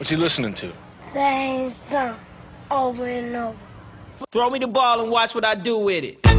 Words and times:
What's 0.00 0.08
he 0.08 0.16
listening 0.16 0.54
to? 0.54 0.72
Same 1.12 1.74
song 1.76 2.16
over 2.70 3.04
and 3.04 3.36
over. 3.36 3.54
Throw 4.32 4.48
me 4.48 4.58
the 4.58 4.66
ball 4.66 5.02
and 5.02 5.10
watch 5.10 5.34
what 5.34 5.44
I 5.44 5.54
do 5.54 5.76
with 5.76 6.04
it. 6.04 6.20
Uh, 6.24 6.30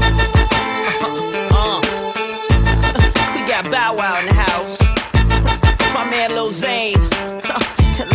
uh. 1.51 1.81
we 3.35 3.45
got 3.45 3.69
Bow 3.69 3.93
Wow 3.99 4.19
in 4.19 4.25
the 4.29 4.33
house. 4.33 4.81
My 5.93 6.09
man 6.09 6.31
Lil 6.31 6.45
Zane. 6.47 6.95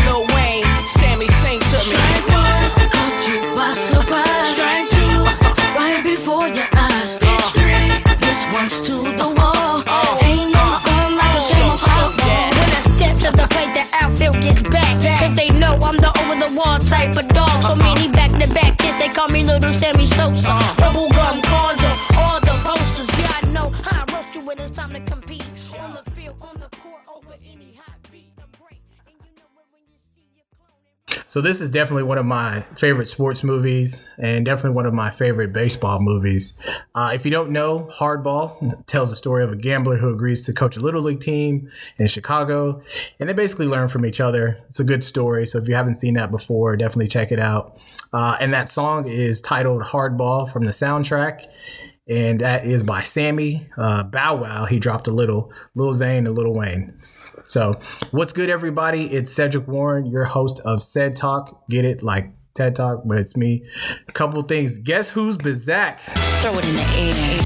Lil 0.03 0.27
Wayne. 0.35 0.67
Sammy 0.99 1.29
sing 1.29 1.61
to 1.61 1.79
me. 1.79 1.95
Strike 1.95 2.27
one, 2.27 2.91
caught 2.91 3.29
you 3.29 3.39
by 3.55 3.73
surprise. 3.75 4.51
Strike 4.57 4.91
two, 4.91 5.23
right 5.79 6.03
before 6.05 6.49
your 6.49 6.67
eyes. 6.75 7.19
Uh. 7.23 7.41
Straight, 7.55 8.03
this 8.19 8.45
one's 8.53 8.81
to 8.81 8.97
the 9.15 9.29
wall. 9.39 9.85
Ain't 10.25 10.26
Cause 15.27 15.35
they 15.35 15.49
know 15.59 15.75
I'm 15.83 15.97
the 15.97 16.07
over 16.23 16.39
the 16.39 16.55
wall 16.57 16.79
type 16.79 17.17
of 17.17 17.27
dog. 17.27 17.51
So 17.65 17.75
many 17.75 18.09
back 18.13 18.31
to 18.31 18.47
back 18.55 18.79
kids, 18.79 18.97
they 18.99 19.09
call 19.09 19.27
me 19.31 19.43
Little 19.43 19.75
Sammy 19.75 20.07
Sosa. 20.07 20.55
Bubblegum 20.79 21.43
Kwanzaa, 21.43 22.17
all 22.17 22.39
the 22.39 22.55
posters. 22.63 23.11
Yeah, 23.19 23.35
I 23.35 23.51
know 23.51 23.73
how 23.83 24.05
I 24.07 24.15
roast 24.15 24.33
you 24.37 24.47
when 24.47 24.61
it's 24.61 24.71
time 24.71 24.91
to 24.91 25.01
compete. 25.01 25.43
On 25.81 25.99
the 25.99 26.09
field, 26.13 26.41
on 26.43 26.55
the 26.55 26.69
court, 26.79 27.03
over 27.13 27.35
any 27.45 27.76
So 31.29 31.41
this 31.41 31.61
is 31.61 31.71
definitely 31.71 32.05
one 32.05 32.19
of 32.19 32.27
my 32.27 32.63
favorite 32.77 33.09
sports 33.09 33.45
movies, 33.45 34.05
and 34.19 34.45
definitely 34.45 34.75
one 34.75 34.87
of 34.87 34.95
my 34.95 35.11
favorite 35.11 35.53
baseball 35.53 36.01
movies. 36.01 36.55
Uh, 36.95 37.13
if 37.15 37.25
you 37.25 37.31
don't 37.31 37.51
know, 37.51 37.89
Hardball 37.91 38.85
tells 38.87 39.11
the 39.11 39.17
story 39.17 39.45
of 39.45 39.53
a 39.53 39.57
gambler 39.57 39.97
who 39.97 40.13
agrees 40.13 40.45
to 40.47 40.53
coach 40.53 40.77
a 40.77 40.81
little 40.81 41.03
league 41.03 41.21
team 41.21 41.71
in 41.99 42.07
Chicago, 42.07 42.83
and 43.19 43.29
they 43.29 43.33
basically 43.33 43.67
learn 43.67 43.89
from 43.89 44.05
each 44.07 44.21
other. 44.21 44.59
It's 44.67 44.81
a 44.81 44.85
good 44.85 45.05
story, 45.05 45.47
so 45.47 45.59
if 45.59 45.69
you 45.69 45.75
haven't 45.75 45.97
seen 45.97 46.15
that 46.15 46.31
before, 46.31 46.77
definitely 46.77 47.09
check 47.09 47.33
it 47.33 47.41
out. 47.41 47.79
Uh, 48.13 48.37
and 48.41 48.55
that 48.55 48.69
song 48.69 49.09
is 49.09 49.41
titled 49.41 49.83
Hardball 49.83 50.51
from 50.51 50.65
the 50.65 50.71
soundtrack. 50.71 51.47
And 52.09 52.41
that 52.41 52.65
is 52.65 52.85
by 52.85 53.03
Sammy 53.03 53.69
uh, 53.77 54.05
Bow 54.05 54.37
Wow. 54.37 54.67
He 54.67 54.79
dropped 54.79 55.09
a 55.09 55.11
little, 55.11 55.53
Lil 55.75 55.93
Zane 55.93 56.27
and 56.27 56.37
Lil 56.37 56.55
Wayne. 56.55 56.95
So, 57.45 57.81
what's 58.13 58.33
good, 58.33 58.49
everybody? 58.49 59.07
It's 59.07 59.33
Cedric 59.33 59.67
Warren, 59.67 60.07
your 60.07 60.25
host 60.25 60.61
of 60.65 60.83
Said 60.83 61.17
Talk. 61.17 61.69
Get 61.69 61.85
it 61.85 62.05
like 62.05 62.31
TED 62.55 62.77
Talk, 62.77 63.03
but 63.05 63.19
it's 63.19 63.37
me. 63.37 63.65
A 64.09 64.13
couple 64.13 64.41
things. 64.43 64.79
Guess 64.79 65.11
who's 65.11 65.37
Bizak? 65.37 65.99
Throw 66.43 66.57
it 66.59 66.65
in 66.65 66.77
the 66.77 66.83
air. 66.83 67.41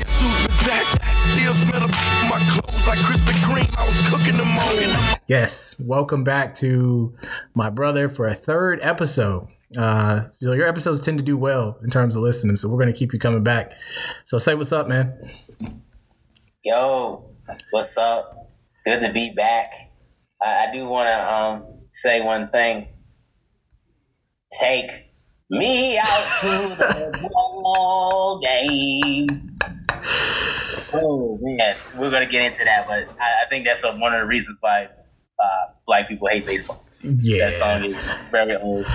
Zach 0.62 0.84
still 1.16 1.54
smell 1.54 1.88
my 2.28 2.38
clothes 2.50 2.86
like 2.86 2.98
Krispy 2.98 3.32
Kreme. 3.42 3.78
I 3.78 3.86
was 3.86 4.08
cooking 4.10 4.36
them 4.36 4.58
all. 4.58 5.16
Yes, 5.26 5.80
welcome 5.80 6.22
back 6.22 6.52
to 6.56 7.14
my 7.54 7.70
brother 7.70 8.10
for 8.10 8.26
a 8.26 8.34
third 8.34 8.78
episode. 8.82 9.48
Uh, 9.78 10.28
so 10.30 10.52
your 10.52 10.66
episodes 10.66 11.00
tend 11.00 11.18
to 11.18 11.24
do 11.24 11.36
well 11.36 11.78
in 11.84 11.90
terms 11.90 12.16
of 12.16 12.22
listening, 12.22 12.56
so 12.56 12.68
we're 12.68 12.78
gonna 12.78 12.92
keep 12.92 13.12
you 13.12 13.18
coming 13.18 13.44
back. 13.44 13.72
So 14.24 14.38
say 14.38 14.54
what's 14.54 14.72
up, 14.72 14.88
man. 14.88 15.30
Yo, 16.64 17.30
what's 17.70 17.96
up? 17.96 18.50
Good 18.84 19.00
to 19.00 19.12
be 19.12 19.32
back. 19.34 19.90
I, 20.42 20.66
I 20.66 20.72
do 20.72 20.86
want 20.86 21.06
to 21.06 21.32
um, 21.32 21.64
say 21.90 22.20
one 22.20 22.48
thing. 22.48 22.88
Take 24.58 24.90
me 25.50 25.98
out 25.98 26.40
to 26.40 26.46
the 26.76 27.30
ball 27.32 28.40
game. 28.40 29.56
Oh 30.92 31.38
man, 31.42 31.76
we're 31.96 32.10
gonna 32.10 32.26
get 32.26 32.42
into 32.42 32.64
that, 32.64 32.88
but 32.88 33.08
I, 33.20 33.44
I 33.44 33.48
think 33.48 33.64
that's 33.64 33.84
a, 33.84 33.92
one 33.92 34.12
of 34.12 34.20
the 34.20 34.26
reasons 34.26 34.58
why 34.60 34.88
uh, 35.38 35.66
black 35.86 36.08
people 36.08 36.26
hate 36.26 36.44
baseball. 36.44 36.84
That 37.02 37.54
song 37.56 37.84
is 37.84 37.96
very 38.30 38.56
old 38.56 38.86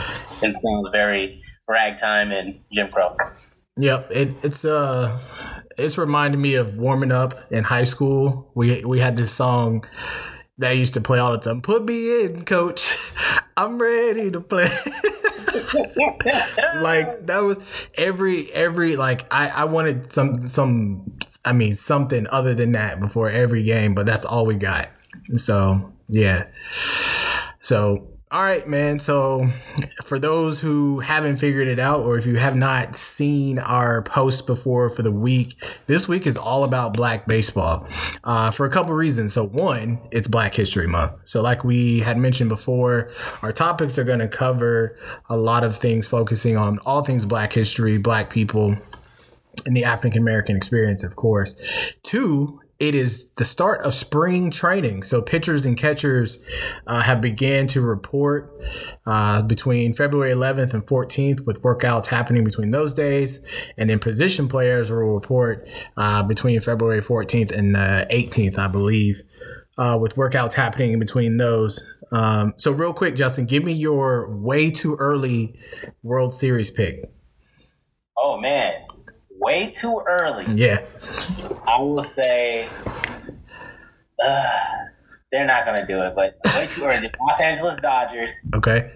and 0.44 0.56
sounds 0.56 0.90
very 0.92 1.42
ragtime 1.68 2.32
and 2.32 2.60
Jim 2.72 2.90
Crow. 2.90 3.18
Yep. 3.78 4.12
It, 4.12 4.36
it's 4.44 4.64
uh, 4.64 5.20
it's 5.78 5.98
reminding 5.98 6.42
me 6.42 6.56
of 6.56 6.78
warming 6.78 7.12
up 7.12 7.52
in 7.52 7.64
high 7.64 7.84
school. 7.84 8.52
We 8.56 8.84
we 8.86 9.00
had 9.00 9.18
this 9.18 9.32
song 9.32 9.86
that 10.58 10.70
I 10.70 10.74
used 10.74 10.94
to 10.94 11.02
play 11.02 11.20
all 11.20 11.32
the 11.32 11.40
time. 11.40 11.62
Put 11.62 11.84
me 11.84 12.24
in, 12.24 12.46
coach. 12.46 13.12
I'm 13.58 13.78
ready 13.80 14.32
to 14.32 14.42
play. 14.42 14.68
like 16.82 17.26
that 17.28 17.40
was 17.42 17.58
every 17.96 18.52
every 18.52 18.96
like 18.96 19.26
I 19.34 19.50
I 19.50 19.66
wanted 19.66 20.12
some 20.14 20.42
some 20.42 21.18
I 21.44 21.54
mean 21.54 21.76
something 21.76 22.28
other 22.30 22.54
than 22.54 22.74
that 22.74 23.00
before 23.00 23.30
every 23.30 23.64
game, 23.64 23.96
but 23.96 24.06
that's 24.06 24.26
all 24.26 24.46
we 24.46 24.56
got. 24.56 24.90
So 25.36 25.94
yeah. 26.10 26.46
So 27.66 28.08
all 28.30 28.44
right, 28.44 28.68
man. 28.68 29.00
So 29.00 29.50
for 30.04 30.20
those 30.20 30.60
who 30.60 31.00
haven't 31.00 31.38
figured 31.38 31.68
it 31.68 31.80
out, 31.80 32.02
or 32.02 32.16
if 32.16 32.26
you 32.28 32.36
have 32.36 32.56
not 32.56 32.96
seen 32.96 33.58
our 33.58 34.04
post 34.04 34.46
before 34.46 34.92
for 34.92 35.02
the 35.02 35.12
week, 35.12 35.56
this 35.88 36.08
week 36.08 36.28
is 36.28 36.38
all 36.38 36.64
about 36.64 36.94
Black 36.94 37.26
baseball 37.26 37.88
uh, 38.24 38.52
for 38.52 38.68
a 38.68 38.70
couple 38.70 38.94
reasons. 38.94 39.34
So 39.34 39.48
one, 39.48 40.00
it's 40.12 40.28
Black 40.28 40.54
History 40.54 40.86
Month. 40.86 41.14
So 41.24 41.42
like 41.42 41.64
we 41.64 42.02
had 42.02 42.20
mentioned 42.20 42.50
before, 42.50 43.12
our 43.42 43.52
topics 43.52 43.98
are 43.98 44.04
going 44.04 44.20
to 44.20 44.28
cover 44.28 45.00
a 45.30 45.38
lot 45.38 45.64
of 45.64 45.76
things 45.76 46.08
focusing 46.08 46.58
on 46.58 46.78
all 46.86 47.04
things 47.04 47.26
Black 47.26 47.52
history, 47.52 47.98
Black 47.98 48.30
people, 48.30 48.78
and 49.66 49.76
the 49.76 49.86
African 49.86 50.22
American 50.22 50.56
experience, 50.56 51.04
of 51.04 51.16
course. 51.16 51.56
Two, 52.04 52.62
it 52.80 52.94
is 52.94 53.32
the 53.32 53.46
start 53.46 53.86
of 53.86 53.94
spring 53.94 54.52
training. 54.52 55.04
So 55.04 55.22
pitchers 55.22 55.66
and 55.66 55.78
catchers 55.78 56.40
uh, 56.88 57.02
have 57.02 57.22
began 57.22 57.68
to 57.68 57.82
report 57.82 58.54
uh, 59.06 59.44
between 59.44 59.94
February 59.94 60.32
11th 60.32 60.74
and 60.74 60.86
14th 60.86 61.46
with 61.46 61.62
workouts 61.62 62.06
happening 62.06 62.44
between 62.44 62.72
those 62.72 62.94
days. 62.94 63.40
And 63.78 63.90
then 63.90 64.00
position 64.00 64.50
players 64.50 64.92
will 64.92 65.14
report 65.14 65.70
uh, 65.96 66.24
between 66.24 66.60
February 66.60 67.02
14th 67.02 67.52
and 67.52 67.78
uh, 67.78 68.06
18th, 68.12 68.58
I 68.58 68.68
believe, 68.68 69.22
uh, 69.78 69.98
with 70.00 70.16
workouts 70.16 70.54
happening 70.54 70.92
in 70.92 71.00
between 71.00 71.38
those. 71.38 71.82
Um, 72.12 72.54
so 72.58 72.72
real 72.72 72.94
quick, 72.94 73.16
Justin, 73.16 73.46
give 73.46 73.64
me 73.64 73.72
your 73.72 74.36
way 74.36 74.70
too 74.70 74.96
early 74.96 75.58
World 76.04 76.34
Series 76.34 76.72
pick. 76.72 77.10
Oh 78.18 78.38
man, 78.38 78.85
way 79.46 79.70
too 79.70 80.02
early. 80.08 80.46
Yeah. 80.56 80.84
I 81.68 81.80
will 81.80 82.02
say 82.02 82.68
uh, 84.26 84.50
they're 85.32 85.46
not 85.46 85.66
going 85.66 85.80
to 85.80 85.86
do 85.86 86.02
it, 86.02 86.16
but 86.16 86.38
way 86.58 86.66
too 86.68 86.84
early. 86.84 87.08
The 87.08 87.14
Los 87.22 87.40
Angeles 87.40 87.78
Dodgers, 87.80 88.48
Okay. 88.56 88.92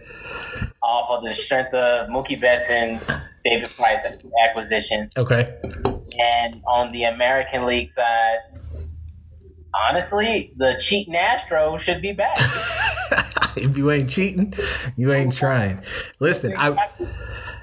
off 0.81 1.09
of 1.19 1.23
the 1.23 1.35
strength 1.35 1.73
of 1.75 2.09
Mookie 2.09 2.39
Betts 2.41 2.69
and 2.71 2.99
David 3.45 3.69
Price 3.75 4.05
acquisition, 4.45 5.09
Okay. 5.15 5.53
and 6.19 6.61
on 6.65 6.91
the 6.91 7.03
American 7.03 7.67
League 7.67 7.89
side, 7.89 8.39
honestly, 9.75 10.51
the 10.57 10.79
cheating 10.83 11.13
Astros 11.13 11.79
should 11.79 12.01
be 12.01 12.11
back. 12.13 12.37
if 13.55 13.77
you 13.77 13.91
ain't 13.91 14.09
cheating, 14.09 14.51
you 14.97 15.13
ain't 15.13 15.33
trying. 15.33 15.83
Listen, 16.19 16.53
I 16.57 16.89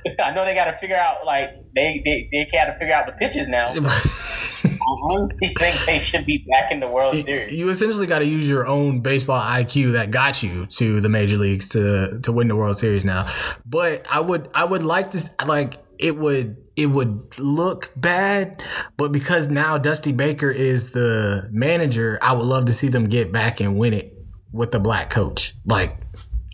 I 0.23 0.33
know 0.33 0.45
they 0.45 0.55
got 0.55 0.67
to 0.67 0.77
figure 0.79 0.97
out 0.97 1.25
like 1.25 1.51
they 1.75 2.03
they 2.05 2.29
they 2.33 2.51
got 2.51 2.67
to 2.67 2.79
figure 2.79 2.95
out 2.95 3.07
the 3.07 3.13
pitches 3.13 3.49
now. 3.49 3.67
I 3.67 4.97
honestly 5.03 5.49
think 5.59 5.85
they 5.85 5.99
should 6.01 6.27
be 6.27 6.45
back 6.51 6.71
in 6.71 6.81
the 6.81 6.89
World 6.89 7.15
Series. 7.25 7.53
you 7.53 7.69
essentially 7.71 8.07
got 8.07 8.21
to 8.21 8.27
use 8.27 8.49
your 8.49 8.67
own 8.67 9.01
baseball 9.01 9.41
IQ 9.41 9.93
that 9.93 10.11
got 10.11 10.43
you 10.43 10.67
to 10.67 11.01
the 11.01 11.09
major 11.09 11.37
leagues 11.37 11.69
to 11.71 12.21
to 12.23 12.33
win 12.33 12.49
the 12.49 12.57
World 12.57 12.77
Series 12.77 13.05
now. 13.05 13.33
But 13.65 14.07
I 14.11 14.21
would 14.21 14.49
I 14.55 14.65
would 14.65 14.85
like 14.85 15.11
to 15.13 15.23
like 15.47 15.83
it 15.99 16.17
would 16.17 16.57
it 16.77 16.87
would 16.87 17.39
look 17.39 17.91
bad, 17.97 18.63
but 18.97 19.13
because 19.13 19.49
now 19.49 19.79
Dusty 19.79 20.13
Baker 20.13 20.51
is 20.51 20.93
the 20.93 21.49
manager, 21.51 22.19
I 22.21 22.35
would 22.35 22.47
love 22.47 22.67
to 22.67 22.75
see 22.75 22.89
them 22.89 23.07
get 23.07 23.33
back 23.33 23.61
and 23.61 23.79
win 23.79 23.95
it 23.95 24.13
with 24.53 24.73
the 24.73 24.81
black 24.81 25.11
coach, 25.11 25.55
like 25.65 25.97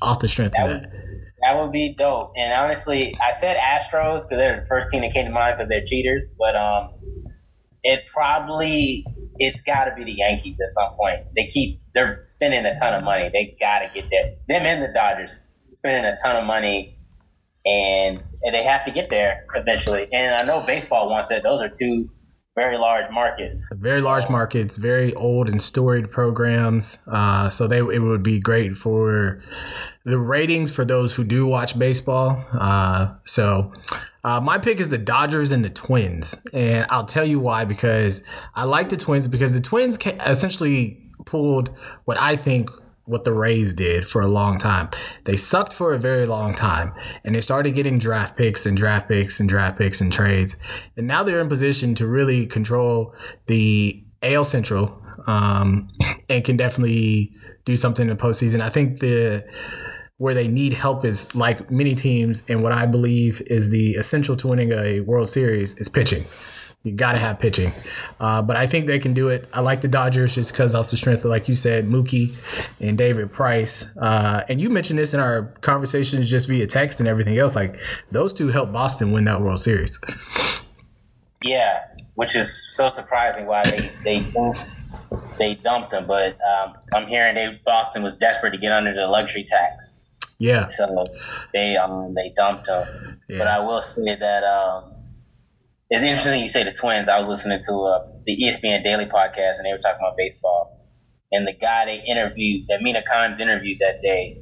off 0.01 0.21
the 0.21 0.29
strength 0.29 0.55
of 0.59 0.69
That 0.69 0.93
that. 0.93 1.02
That 1.43 1.61
would 1.61 1.73
be 1.73 1.95
dope. 1.95 2.33
And 2.37 2.53
honestly, 2.53 3.17
I 3.21 3.33
said 3.33 3.57
Astros 3.57 4.23
because 4.23 4.39
they're 4.39 4.61
the 4.61 4.67
first 4.67 4.91
team 4.91 5.01
that 5.01 5.13
came 5.13 5.27
to 5.27 5.33
mind 5.33 5.57
because 5.57 5.69
they're 5.69 5.85
cheaters. 5.85 6.27
But 6.39 6.55
um, 6.55 6.91
it 7.83 8.05
probably 8.07 9.05
it's 9.39 9.61
got 9.61 9.87
to 9.87 9.95
be 9.95 10.05
the 10.05 10.13
Yankees 10.13 10.57
at 10.65 10.71
some 10.71 10.93
point. 10.95 11.27
They 11.35 11.47
keep 11.47 11.81
they're 11.95 12.19
spending 12.23 12.65
a 12.65 12.77
ton 12.77 12.95
of 12.95 13.03
money. 13.03 13.29
They 13.33 13.57
got 13.59 13.81
to 13.81 13.93
get 13.93 14.09
there. 14.11 14.35
Them 14.49 14.67
and 14.67 14.83
the 14.83 14.93
Dodgers 14.93 15.41
spending 15.75 16.05
a 16.05 16.17
ton 16.17 16.37
of 16.37 16.47
money, 16.47 16.97
and, 17.67 18.23
and 18.45 18.55
they 18.55 18.63
have 18.63 18.85
to 18.85 18.93
get 18.93 19.11
there 19.11 19.45
eventually. 19.55 20.09
And 20.13 20.35
I 20.35 20.45
know 20.45 20.65
baseball 20.65 21.11
wants 21.11 21.31
it. 21.31 21.43
Those 21.43 21.61
are 21.61 21.69
two 21.69 22.07
very 22.55 22.77
large 22.77 23.11
markets. 23.11 23.71
very 23.73 24.01
large 24.01 24.29
markets, 24.29 24.77
very 24.77 25.15
old 25.15 25.49
and 25.49 25.61
storied 25.61 26.11
programs. 26.11 26.99
Uh, 27.07 27.49
so 27.49 27.67
they 27.67 27.79
it 27.79 28.03
would 28.03 28.23
be 28.23 28.39
great 28.39 28.77
for 28.77 29.43
the 30.05 30.19
ratings 30.19 30.71
for 30.71 30.85
those 30.85 31.15
who 31.15 31.25
do 31.25 31.47
watch 31.47 31.79
baseball. 31.79 32.45
Uh, 32.53 33.15
so 33.25 33.73
uh, 34.25 34.41
my 34.41 34.59
pick 34.59 34.81
is 34.81 34.91
the 34.91 34.99
Dodgers 34.99 35.51
and 35.53 35.65
the 35.65 35.71
Twins, 35.71 36.41
and 36.53 36.87
I'll 36.91 37.07
tell 37.07 37.25
you 37.25 37.41
why. 37.41 37.65
Because 37.65 38.23
I 38.55 38.65
like 38.65 38.91
the 38.91 38.97
Twins 38.97 39.29
because 39.29 39.55
the 39.55 39.61
Twins 39.61 39.99
essentially 40.27 40.99
pulled 41.25 41.71
what 42.05 42.19
I 42.21 42.37
think 42.37 42.71
what 43.05 43.25
the 43.25 43.33
Rays 43.33 43.75
did 43.75 44.07
for 44.07 44.21
a 44.21 44.29
long 44.29 44.59
time. 44.59 44.89
They 45.25 45.37
sucked 45.37 45.73
for 45.73 45.93
a 45.93 45.99
very 45.99 46.27
long 46.27 46.55
time, 46.55 46.93
and 47.25 47.35
they 47.35 47.41
started 47.41 47.75
getting 47.75 47.99
draft 47.99 48.37
picks 48.37 48.67
and 48.67 48.77
draft 48.77 49.09
picks 49.09 49.41
and 49.41 49.49
draft 49.49 49.79
picks 49.79 50.01
and 50.01 50.13
trades, 50.13 50.57
and 50.97 51.07
now 51.07 51.23
they're 51.23 51.41
in 51.41 51.49
position 51.49 51.95
to 51.97 52.07
really 52.07 52.47
control 52.47 53.15
the 53.47 54.05
AL 54.23 54.45
Central 54.45 55.03
um, 55.27 55.89
and 56.29 56.45
can 56.45 56.57
definitely 56.57 57.35
do 57.65 57.77
something 57.77 58.09
in 58.09 58.17
the 58.17 58.23
postseason. 58.23 58.61
I 58.61 58.71
think 58.71 59.01
the 59.01 59.45
where 60.19 60.35
they 60.35 60.47
need 60.47 60.73
help 60.73 61.05
is 61.05 61.35
like 61.35 61.69
many 61.71 61.97
teams, 61.97 62.45
and 62.49 62.63
what 62.63 62.73
I 62.73 62.87
believe 62.87 63.43
is 63.47 63.71
the 63.71 63.95
essential 63.95 64.37
to 64.37 64.49
winning 64.49 64.73
a 64.73 65.01
World 65.01 65.29
Series 65.29 65.75
is 65.75 65.89
pitching. 65.89 66.25
You 66.85 66.91
got 66.93 67.13
to 67.13 67.19
have 67.19 67.39
pitching, 67.39 67.73
uh, 68.19 68.43
but 68.43 68.57
I 68.57 68.67
think 68.67 68.89
they 68.89 68.99
can 68.99 69.15
do 69.15 69.29
it. 69.29 69.47
I 69.53 69.61
like 69.61 69.83
the 69.83 69.89
Dodgers 69.89 70.35
just 70.35 70.51
because 70.53 70.75
off 70.75 70.91
the 70.91 70.97
strength 70.97 71.21
of, 71.25 71.31
like 71.31 71.47
you 71.47 71.55
said, 71.55 71.87
Mookie 71.87 72.35
and 72.81 72.99
David 72.99 73.31
Price. 73.31 73.97
Uh, 73.97 74.43
and 74.49 74.61
you 74.61 74.69
mentioned 74.69 74.99
this 74.99 75.15
in 75.15 75.21
our 75.21 75.45
conversations 75.61 76.29
just 76.29 76.49
via 76.49 76.67
text 76.67 76.99
and 76.99 77.09
everything 77.09 77.39
else. 77.39 77.55
Like 77.55 77.79
those 78.11 78.33
two 78.33 78.49
helped 78.49 78.73
Boston 78.73 79.13
win 79.13 79.27
that 79.27 79.41
World 79.41 79.61
Series. 79.61 80.01
Yeah, 81.45 81.85
which 82.15 82.35
is 82.37 82.75
so 82.75 82.89
surprising 82.89 83.47
why 83.47 83.63
they 83.65 83.93
they 84.05 84.33
they 85.39 85.55
dumped 85.55 85.91
them. 85.91 86.07
But 86.07 86.37
um, 86.43 86.75
I'm 86.93 87.07
hearing 87.07 87.35
they 87.35 87.61
Boston 87.65 88.03
was 88.03 88.15
desperate 88.15 88.51
to 88.53 88.59
get 88.59 88.73
under 88.73 88.95
the 88.95 89.07
luxury 89.07 89.45
tax, 89.45 89.99
Yeah, 90.39 90.67
so 90.69 91.05
they 91.53 91.77
um 91.77 92.15
they 92.15 92.33
dumped 92.37 92.67
them. 92.67 93.21
Yeah. 93.29 93.39
But 93.39 93.47
I 93.47 93.61
will 93.61 93.83
say 93.83 94.17
that 94.17 94.45
um, 94.45 94.93
it's 95.93 96.03
interesting 96.03 96.41
you 96.41 96.49
say 96.49 96.65
the 96.65 96.73
Twins. 96.73 97.11
I 97.11 97.19
was 97.19 97.29
listening 97.29 97.61
to 97.65 97.75
uh, 97.75 98.07
the 98.25 98.43
ESPN 98.43 98.83
Daily 98.83 99.05
podcast, 99.05 99.59
and 99.59 99.67
they 99.67 99.73
were 99.73 99.79
talking 99.79 100.01
about 100.01 100.17
baseball. 100.17 100.89
And 101.31 101.47
the 101.47 101.53
guy 101.53 101.85
they 101.85 102.03
interviewed, 102.07 102.67
that 102.69 102.81
Mina 102.81 103.03
Kimes 103.03 103.41
interviewed 103.41 103.79
that 103.81 104.01
day, 104.03 104.39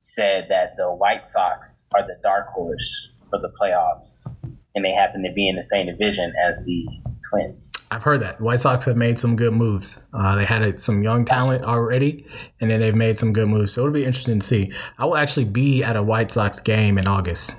said 0.00 0.46
that 0.50 0.76
the 0.76 0.88
White 0.94 1.26
Sox 1.26 1.86
are 1.96 2.02
the 2.02 2.14
dark 2.22 2.50
horse 2.54 3.12
for 3.28 3.40
the 3.40 3.50
playoffs, 3.60 4.28
and 4.76 4.84
they 4.84 4.92
happen 4.92 5.24
to 5.24 5.32
be 5.34 5.48
in 5.48 5.56
the 5.56 5.64
same 5.64 5.86
division 5.86 6.32
as 6.48 6.58
the 6.64 6.86
Twins. 7.28 7.58
I've 7.90 8.04
heard 8.04 8.20
that 8.20 8.40
White 8.40 8.60
Sox 8.60 8.84
have 8.84 8.96
made 8.96 9.18
some 9.18 9.34
good 9.34 9.54
moves. 9.54 9.98
Uh, 10.12 10.36
they 10.36 10.44
had 10.44 10.62
uh, 10.62 10.76
some 10.76 11.02
young 11.02 11.24
talent 11.24 11.64
already, 11.64 12.24
and 12.60 12.70
then 12.70 12.78
they've 12.78 12.94
made 12.94 13.18
some 13.18 13.32
good 13.32 13.48
moves. 13.48 13.72
So 13.72 13.80
it'll 13.80 13.92
be 13.92 14.04
interesting 14.04 14.38
to 14.38 14.46
see. 14.46 14.70
I 14.96 15.06
will 15.06 15.16
actually 15.16 15.46
be 15.46 15.82
at 15.82 15.96
a 15.96 16.02
White 16.04 16.30
Sox 16.30 16.60
game 16.60 16.98
in 16.98 17.08
August. 17.08 17.58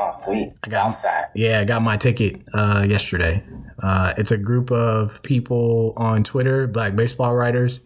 Oh, 0.00 0.10
sweet. 0.12 0.52
I 0.64 0.70
got- 0.70 0.94
Southside. 0.94 1.24
Yeah, 1.34 1.60
I 1.60 1.64
got 1.64 1.82
my 1.82 1.96
ticket 1.96 2.40
uh, 2.54 2.84
yesterday. 2.88 3.42
Uh, 3.82 4.12
it's 4.16 4.30
a 4.30 4.36
group 4.38 4.70
of 4.70 5.22
people 5.22 5.92
on 5.96 6.24
Twitter, 6.24 6.66
black 6.66 6.96
baseball 6.96 7.34
writers 7.34 7.80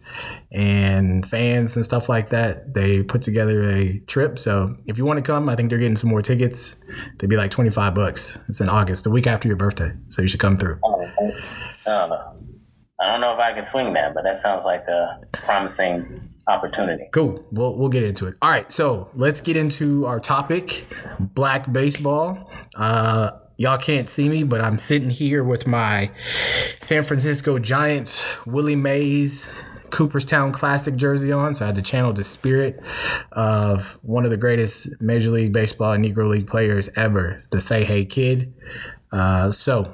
and 0.51 1.27
fans 1.27 1.75
and 1.75 1.85
stuff 1.85 2.09
like 2.09 2.29
that. 2.29 2.73
They 2.73 3.03
put 3.03 3.21
together 3.21 3.69
a 3.69 3.99
trip. 4.07 4.39
So 4.39 4.75
if 4.85 4.97
you 4.97 5.05
want 5.05 5.17
to 5.17 5.23
come, 5.23 5.49
I 5.49 5.55
think 5.55 5.69
they're 5.69 5.79
getting 5.79 5.95
some 5.95 6.09
more 6.09 6.21
tickets. 6.21 6.79
They'd 7.19 7.29
be 7.29 7.37
like 7.37 7.51
25 7.51 7.93
bucks. 7.95 8.39
It's 8.47 8.59
in 8.61 8.69
August, 8.69 9.03
the 9.03 9.11
week 9.11 9.27
after 9.27 9.47
your 9.47 9.57
birthday. 9.57 9.91
So 10.09 10.21
you 10.21 10.27
should 10.27 10.39
come 10.39 10.57
through. 10.57 10.79
Oh, 10.83 11.05
I 11.85 11.89
don't 11.89 12.09
know. 12.09 12.29
I 12.99 13.11
don't 13.11 13.21
know 13.21 13.33
if 13.33 13.39
I 13.39 13.53
can 13.53 13.63
swing 13.63 13.93
that, 13.93 14.13
but 14.13 14.23
that 14.23 14.37
sounds 14.37 14.65
like 14.65 14.87
a 14.87 15.19
promising 15.33 16.32
opportunity. 16.47 17.07
Cool. 17.11 17.43
We'll, 17.51 17.75
we'll 17.77 17.89
get 17.89 18.03
into 18.03 18.27
it. 18.27 18.35
All 18.41 18.49
right. 18.49 18.71
So 18.71 19.09
let's 19.15 19.41
get 19.41 19.57
into 19.57 20.05
our 20.05 20.19
topic 20.19 20.85
black 21.19 21.71
baseball. 21.71 22.51
Uh, 22.75 23.31
y'all 23.57 23.77
can't 23.77 24.09
see 24.09 24.29
me, 24.29 24.43
but 24.43 24.61
I'm 24.61 24.77
sitting 24.77 25.09
here 25.09 25.43
with 25.43 25.67
my 25.67 26.11
San 26.81 27.03
Francisco 27.03 27.59
Giants 27.59 28.25
Willie 28.45 28.75
Mays 28.75 29.49
Cooperstown 29.89 30.51
Classic 30.51 30.95
jersey 30.95 31.31
on. 31.31 31.53
So 31.53 31.65
I 31.65 31.67
had 31.67 31.75
to 31.75 31.81
channel 31.81 32.13
the 32.13 32.23
spirit 32.23 32.81
of 33.31 33.97
one 34.01 34.25
of 34.25 34.31
the 34.31 34.37
greatest 34.37 34.99
Major 34.99 35.29
League 35.29 35.53
Baseball 35.53 35.93
and 35.93 36.03
Negro 36.03 36.27
League 36.27 36.47
players 36.47 36.89
ever, 36.95 37.39
the 37.51 37.61
Say 37.61 37.83
Hey 37.83 38.03
Kid. 38.03 38.53
Uh, 39.11 39.51
so 39.51 39.93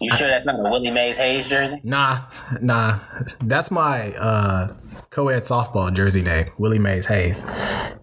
You 0.00 0.10
sure 0.10 0.28
that's 0.28 0.44
not 0.44 0.58
a 0.58 0.62
Willie 0.62 0.90
Mays 0.90 1.16
Hayes 1.18 1.46
jersey? 1.46 1.80
Nah, 1.84 2.20
nah. 2.60 2.98
That's 3.42 3.70
my 3.70 4.12
uh, 4.14 4.74
co-ed 5.10 5.42
softball 5.42 5.92
jersey 5.92 6.22
name, 6.22 6.50
Willie 6.58 6.78
Mays 6.78 7.06
Hayes. 7.06 7.44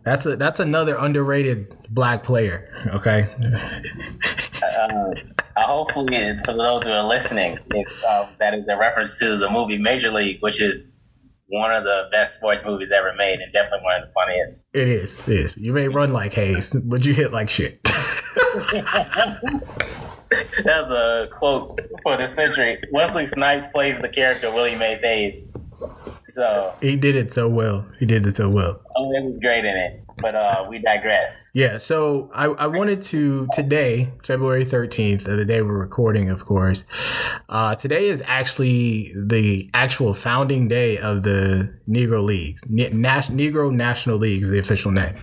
That's 0.03 0.25
a 0.25 0.35
that's 0.35 0.59
another 0.59 0.95
underrated 0.97 1.75
black 1.89 2.23
player. 2.23 2.69
Okay. 2.93 3.29
Uh, 4.79 5.13
hopefully, 5.57 6.37
for 6.45 6.53
those 6.53 6.83
who 6.83 6.91
are 6.91 7.07
listening, 7.07 7.57
if, 7.73 8.03
uh, 8.07 8.27
that 8.39 8.53
is 8.53 8.65
a 8.69 8.77
reference 8.77 9.19
to 9.19 9.37
the 9.37 9.49
movie 9.49 9.77
Major 9.77 10.11
League, 10.11 10.37
which 10.41 10.61
is 10.61 10.95
one 11.47 11.73
of 11.73 11.83
the 11.83 12.07
best 12.11 12.37
sports 12.37 12.63
movies 12.65 12.91
ever 12.91 13.13
made 13.17 13.39
and 13.39 13.51
definitely 13.51 13.83
one 13.83 14.01
of 14.01 14.07
the 14.07 14.13
funniest. 14.13 14.65
It 14.73 14.87
is. 14.87 15.19
It 15.27 15.33
is. 15.33 15.57
You 15.57 15.73
may 15.73 15.89
run 15.89 16.11
like 16.11 16.33
Hayes, 16.33 16.73
but 16.85 17.05
you 17.05 17.13
hit 17.13 17.33
like 17.33 17.49
shit. 17.49 17.79
That's 20.63 20.89
a 20.91 21.27
quote 21.31 21.79
for 22.03 22.17
the 22.17 22.27
century. 22.27 22.79
Wesley 22.91 23.25
Snipes 23.25 23.67
plays 23.67 23.99
the 23.99 24.09
character 24.09 24.51
Willie 24.51 24.75
Mays 24.75 25.01
Hayes. 25.01 25.37
So, 26.23 26.73
he 26.81 26.95
did 26.95 27.15
it 27.15 27.33
so 27.33 27.49
well. 27.49 27.85
He 27.99 28.05
did 28.05 28.25
it 28.25 28.31
so 28.31 28.49
well. 28.49 28.79
oh, 28.95 29.11
it 29.11 29.23
was 29.23 29.39
great 29.41 29.65
in 29.65 29.75
it. 29.75 29.97
But 30.19 30.35
uh, 30.35 30.65
we 30.69 30.77
digress. 30.77 31.49
Yeah, 31.55 31.79
so 31.79 32.29
I, 32.33 32.45
I 32.45 32.67
wanted 32.67 33.01
to 33.03 33.47
today, 33.53 34.13
February 34.23 34.63
13th, 34.63 35.27
uh, 35.27 35.35
the 35.35 35.45
day 35.45 35.63
we're 35.63 35.79
recording, 35.79 36.29
of 36.29 36.45
course. 36.45 36.85
Uh, 37.49 37.73
today 37.73 38.07
is 38.07 38.21
actually 38.27 39.13
the 39.17 39.69
actual 39.73 40.13
founding 40.13 40.67
day 40.67 40.99
of 40.99 41.23
the 41.23 41.73
Negro 41.89 42.23
Leagues. 42.23 42.61
Nas- 42.69 43.31
Negro 43.31 43.73
National 43.73 44.17
League 44.17 44.43
is 44.43 44.51
the 44.51 44.59
official 44.59 44.91
name. 44.91 45.15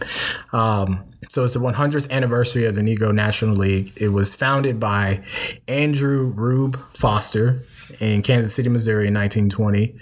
Um, 0.52 1.04
so 1.28 1.44
it's 1.44 1.54
the 1.54 1.60
100th 1.60 2.10
anniversary 2.10 2.64
of 2.64 2.74
the 2.74 2.82
Negro 2.82 3.14
National 3.14 3.54
League. 3.54 3.92
It 3.96 4.08
was 4.08 4.34
founded 4.34 4.80
by 4.80 5.22
Andrew 5.66 6.32
Rube 6.34 6.78
Foster 6.92 7.64
in 8.00 8.22
Kansas 8.22 8.54
City, 8.54 8.68
Missouri 8.68 9.08
in 9.08 9.14
1920. 9.14 9.94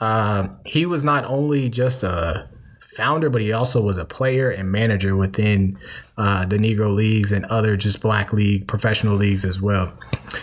Uh, 0.00 0.48
he 0.66 0.86
was 0.86 1.04
not 1.04 1.24
only 1.24 1.68
just 1.68 2.02
a 2.02 2.48
founder, 2.98 3.30
but 3.30 3.40
he 3.40 3.52
also 3.52 3.80
was 3.80 3.96
a 3.96 4.04
player 4.04 4.50
and 4.50 4.72
manager 4.72 5.14
within 5.14 5.78
uh, 6.16 6.44
the 6.44 6.56
Negro 6.56 6.92
leagues 6.92 7.30
and 7.30 7.44
other 7.44 7.76
just 7.76 8.00
black 8.00 8.32
league 8.32 8.66
professional 8.66 9.14
leagues 9.14 9.44
as 9.44 9.60
well. 9.60 9.92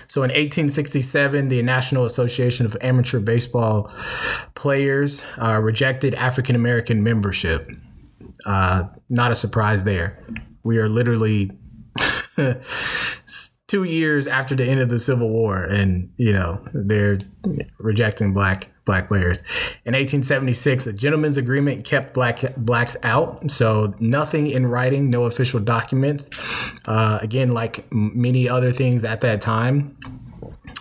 So 0.08 0.22
in 0.24 0.30
1867, 0.30 1.50
the 1.50 1.62
National 1.62 2.06
Association 2.06 2.66
of 2.66 2.78
Amateur 2.80 3.20
Baseball 3.20 3.92
Players 4.56 5.22
uh, 5.38 5.60
rejected 5.62 6.16
African 6.16 6.56
American 6.56 7.04
membership. 7.04 7.70
Uh, 8.46 8.86
not 9.10 9.32
a 9.32 9.36
surprise 9.36 9.84
there. 9.84 10.24
We 10.64 10.78
are 10.78 10.90
literally 10.90 11.52
two 13.68 13.84
years 13.84 14.28
after 14.28 14.56
the 14.56 14.64
end 14.64 14.80
of 14.80 14.90
the 14.90 15.00
Civil 15.00 15.30
War, 15.30 15.64
and 15.64 16.12
you 16.18 16.34
know 16.34 16.64
they're 16.74 17.20
rejecting 17.80 18.34
black 18.34 18.70
black 18.86 19.08
players. 19.08 19.40
In 19.86 19.94
1876, 19.94 20.88
a 20.88 20.94
gentleman's 20.94 21.38
agreement 21.38 21.86
kept 21.86 22.14
black 22.14 22.56
blacks 22.56 22.96
out, 23.04 23.50
so 23.50 23.96
nothing 24.00 24.48
in 24.48 24.68
writing, 24.68 25.10
no 25.10 25.24
official 25.24 25.60
documents. 25.60 26.30
Uh, 26.86 27.20
again, 27.22 27.52
like 27.52 27.86
many 27.92 28.48
other 28.48 28.72
things 28.72 29.04
at 29.04 29.22
that 29.22 29.42
time, 29.42 29.98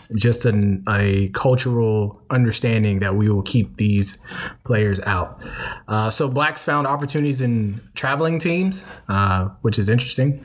just 0.08 0.44
an, 0.44 0.84
a 0.88 1.28
cultural 1.30 2.20
understanding 2.30 2.98
that 3.00 3.14
we 3.14 3.28
will 3.28 3.42
keep 3.42 3.76
these 3.76 4.18
players 4.64 5.00
out. 5.00 5.42
Uh, 5.88 6.10
so 6.10 6.28
blacks 6.28 6.64
found 6.64 6.86
opportunities 6.86 7.40
in 7.40 7.80
traveling 7.94 8.38
teams, 8.38 8.84
uh, 9.08 9.48
which 9.62 9.78
is 9.78 9.88
interesting. 9.88 10.44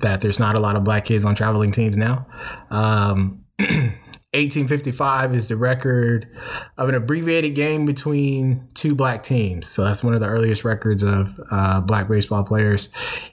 That 0.00 0.20
there's 0.20 0.38
not 0.38 0.56
a 0.56 0.60
lot 0.60 0.76
of 0.76 0.84
black 0.84 1.04
kids 1.04 1.24
on 1.24 1.34
traveling 1.34 1.72
teams 1.72 1.96
now. 1.96 2.26
Um, 2.70 3.44
1855 4.36 5.34
is 5.34 5.48
the 5.48 5.56
record 5.56 6.28
of 6.76 6.88
an 6.88 6.94
abbreviated 6.94 7.54
game 7.54 7.86
between 7.86 8.68
two 8.74 8.94
black 8.94 9.22
teams. 9.22 9.66
So 9.66 9.82
that's 9.82 10.04
one 10.04 10.12
of 10.12 10.20
the 10.20 10.28
earliest 10.28 10.62
records 10.62 11.02
of 11.02 11.40
uh, 11.50 11.80
black 11.80 12.06
baseball 12.06 12.44
players. 12.44 12.90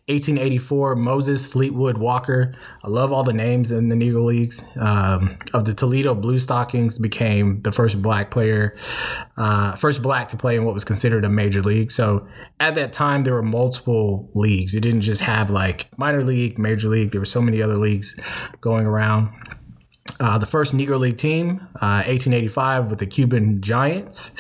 1884, 0.08 0.96
Moses 0.96 1.46
Fleetwood 1.46 1.98
Walker. 1.98 2.54
I 2.84 2.88
love 2.88 3.12
all 3.12 3.24
the 3.24 3.34
names 3.34 3.72
in 3.72 3.90
the 3.90 3.96
Negro 3.96 4.24
Leagues. 4.24 4.64
Um, 4.78 5.38
of 5.54 5.66
the 5.66 5.74
Toledo 5.74 6.16
Blue 6.16 6.40
Stockings, 6.40 6.98
became 6.98 7.62
the 7.62 7.72
first 7.72 8.02
black 8.02 8.32
player, 8.32 8.76
uh, 9.38 9.76
first 9.76 10.02
black 10.02 10.30
to 10.30 10.38
play 10.38 10.56
in 10.56 10.64
what 10.64 10.74
was 10.74 10.86
considered 10.86 11.26
a 11.26 11.30
major 11.30 11.62
league. 11.62 11.92
So 11.92 12.26
at 12.60 12.76
that 12.76 12.94
time, 12.94 13.24
there 13.24 13.34
were 13.34 13.44
multiple 13.44 14.30
leagues. 14.34 14.74
You 14.74 14.80
didn't 14.80 15.02
just 15.02 15.22
have 15.22 15.50
like 15.50 15.88
minor 15.98 16.22
league, 16.22 16.58
major 16.58 16.88
league. 16.88 17.12
There 17.12 17.22
were 17.22 17.26
so 17.26 17.42
many 17.42 17.62
other 17.62 17.76
leagues 17.76 18.18
going 18.62 18.86
around. 18.86 19.34
Uh, 20.20 20.38
the 20.38 20.46
first 20.46 20.76
Negro 20.76 21.00
League 21.00 21.18
team, 21.18 21.68
uh, 21.76 22.06
1885, 22.06 22.90
with 22.90 23.00
the 23.00 23.08
Cuban 23.08 23.62
Giants. 23.62 24.32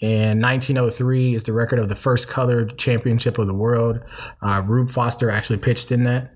And 0.00 0.40
1903 0.40 1.34
is 1.34 1.44
the 1.44 1.52
record 1.52 1.78
of 1.78 1.88
the 1.88 1.96
first 1.96 2.28
colored 2.28 2.78
championship 2.78 3.36
of 3.38 3.46
the 3.46 3.54
world. 3.54 4.00
Uh, 4.40 4.62
Rube 4.64 4.90
Foster 4.90 5.28
actually 5.30 5.58
pitched 5.58 5.90
in 5.90 6.04
that. 6.04 6.34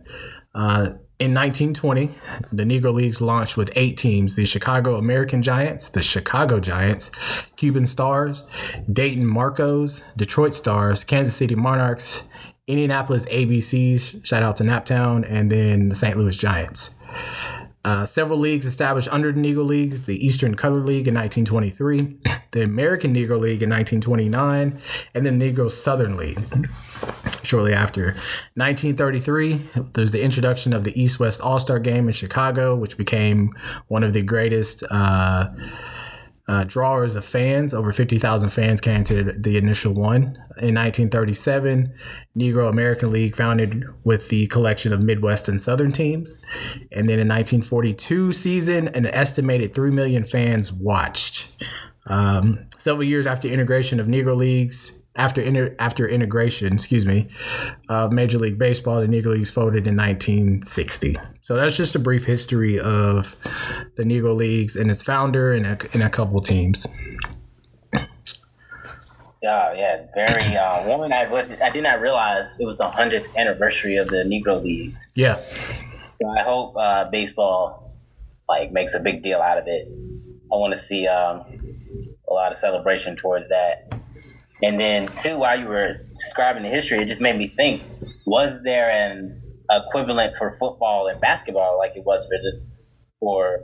Uh, 0.54 0.90
in 1.22 1.34
1920, 1.34 2.10
the 2.52 2.64
Negro 2.64 2.92
Leagues 2.92 3.20
launched 3.20 3.56
with 3.56 3.70
eight 3.76 3.96
teams 3.96 4.34
the 4.34 4.44
Chicago 4.44 4.96
American 4.96 5.40
Giants, 5.40 5.90
the 5.90 6.02
Chicago 6.02 6.58
Giants, 6.58 7.12
Cuban 7.54 7.86
Stars, 7.86 8.44
Dayton 8.92 9.24
Marcos, 9.24 10.02
Detroit 10.16 10.56
Stars, 10.56 11.04
Kansas 11.04 11.36
City 11.36 11.54
Monarchs, 11.54 12.24
Indianapolis 12.66 13.26
ABCs, 13.26 14.26
shout 14.26 14.42
out 14.42 14.56
to 14.56 14.64
Naptown, 14.64 15.24
and 15.28 15.50
then 15.52 15.88
the 15.88 15.94
St. 15.94 16.16
Louis 16.16 16.36
Giants. 16.36 16.96
Uh, 17.84 18.04
several 18.04 18.38
leagues 18.38 18.64
established 18.64 19.08
under 19.10 19.32
the 19.32 19.40
Negro 19.40 19.66
Leagues 19.66 20.04
the 20.04 20.24
Eastern 20.24 20.54
Color 20.54 20.80
League 20.80 21.08
in 21.08 21.14
1923, 21.14 22.16
the 22.52 22.62
American 22.62 23.14
Negro 23.14 23.40
League 23.40 23.62
in 23.62 23.70
1929, 23.70 24.80
and 25.14 25.26
the 25.26 25.30
Negro 25.30 25.70
Southern 25.70 26.16
League 26.16 26.38
shortly 27.42 27.74
after. 27.74 28.14
1933, 28.54 29.68
there's 29.94 30.12
the 30.12 30.22
introduction 30.22 30.72
of 30.72 30.84
the 30.84 31.00
East 31.00 31.18
West 31.18 31.40
All 31.40 31.58
Star 31.58 31.78
Game 31.78 32.06
in 32.06 32.14
Chicago, 32.14 32.76
which 32.76 32.96
became 32.96 33.56
one 33.88 34.04
of 34.04 34.12
the 34.12 34.22
greatest. 34.22 34.84
Uh, 34.88 35.48
uh, 36.52 36.64
drawers 36.64 37.16
of 37.16 37.24
fans. 37.24 37.72
Over 37.72 37.92
50,000 37.92 38.50
fans 38.50 38.82
came 38.82 39.04
to 39.04 39.32
the 39.38 39.56
initial 39.56 39.94
one. 39.94 40.36
In 40.58 40.74
1937, 40.74 41.86
Negro 42.36 42.68
American 42.68 43.10
League 43.10 43.34
founded 43.34 43.84
with 44.04 44.28
the 44.28 44.48
collection 44.48 44.92
of 44.92 45.02
Midwest 45.02 45.48
and 45.48 45.62
Southern 45.62 45.92
teams. 45.92 46.44
And 46.92 47.08
then 47.08 47.18
in 47.18 47.28
1942 47.28 48.34
season, 48.34 48.88
an 48.88 49.06
estimated 49.06 49.74
3 49.74 49.92
million 49.92 50.26
fans 50.26 50.70
watched. 50.70 51.50
Um, 52.06 52.66
several 52.78 53.04
years 53.04 53.26
after 53.26 53.48
integration 53.48 54.00
of 54.00 54.06
Negro 54.06 54.36
Leagues, 54.36 55.02
after 55.16 55.40
inter- 55.40 55.76
after 55.78 56.08
integration, 56.08 56.72
excuse 56.72 57.06
me, 57.06 57.28
of 57.88 58.12
Major 58.12 58.38
League 58.38 58.58
Baseball, 58.58 59.00
the 59.00 59.06
Negro 59.06 59.36
Leagues 59.36 59.50
folded 59.50 59.86
in 59.86 59.96
1960. 59.96 61.16
So 61.42 61.54
that's 61.54 61.76
just 61.76 61.94
a 61.94 61.98
brief 61.98 62.24
history 62.24 62.78
of 62.80 63.36
the 63.96 64.02
Negro 64.04 64.34
Leagues 64.34 64.76
and 64.76 64.90
its 64.90 65.02
founder 65.02 65.52
and 65.52 65.66
a, 65.66 65.78
and 65.92 66.02
a 66.02 66.10
couple 66.10 66.40
teams. 66.40 66.86
Yeah, 69.42 69.74
yeah, 69.74 70.04
very. 70.14 70.56
Uh, 70.56 70.84
one 70.84 71.12
I 71.12 71.28
was 71.28 71.48
I 71.60 71.70
did 71.70 71.82
not 71.82 72.00
realize 72.00 72.56
it 72.60 72.64
was 72.64 72.78
the 72.78 72.88
hundredth 72.88 73.28
anniversary 73.36 73.96
of 73.96 74.08
the 74.08 74.18
Negro 74.18 74.62
Leagues. 74.62 75.06
Yeah, 75.14 75.42
So 76.20 76.28
I 76.28 76.42
hope 76.42 76.76
uh, 76.76 77.10
baseball 77.10 77.92
like 78.48 78.70
makes 78.70 78.94
a 78.94 79.00
big 79.00 79.22
deal 79.22 79.40
out 79.40 79.58
of 79.58 79.64
it. 79.66 79.88
I 80.52 80.56
want 80.56 80.74
to 80.74 80.78
see 80.78 81.06
um, 81.06 81.44
a 82.28 82.32
lot 82.32 82.50
of 82.50 82.56
celebration 82.56 83.16
towards 83.16 83.48
that. 83.48 83.92
And 84.62 84.78
then 84.78 85.06
two, 85.06 85.38
while 85.38 85.58
you 85.58 85.66
were 85.66 85.96
describing 86.18 86.62
the 86.62 86.68
history, 86.68 86.98
it 86.98 87.08
just 87.08 87.20
made 87.20 87.36
me 87.36 87.48
think: 87.48 87.82
Was 88.26 88.62
there 88.62 88.90
an 88.90 89.42
equivalent 89.70 90.36
for 90.36 90.52
football 90.52 91.08
and 91.08 91.20
basketball 91.20 91.78
like 91.78 91.96
it 91.96 92.04
was 92.04 92.26
for 92.26 92.36
the 92.36 92.66
for 93.18 93.60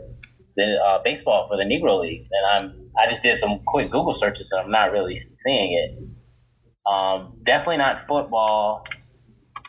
the 0.56 0.82
uh, 0.82 1.02
baseball 1.02 1.48
for 1.48 1.56
the 1.56 1.64
Negro 1.64 2.00
League? 2.00 2.26
And 2.30 2.46
I'm 2.64 2.90
I 2.98 3.08
just 3.08 3.22
did 3.22 3.38
some 3.38 3.60
quick 3.66 3.90
Google 3.90 4.12
searches 4.12 4.50
and 4.50 4.60
I'm 4.60 4.70
not 4.70 4.90
really 4.90 5.14
seeing 5.14 5.72
it. 5.74 6.90
Um, 6.90 7.34
definitely 7.44 7.76
not 7.76 8.00
football. 8.00 8.86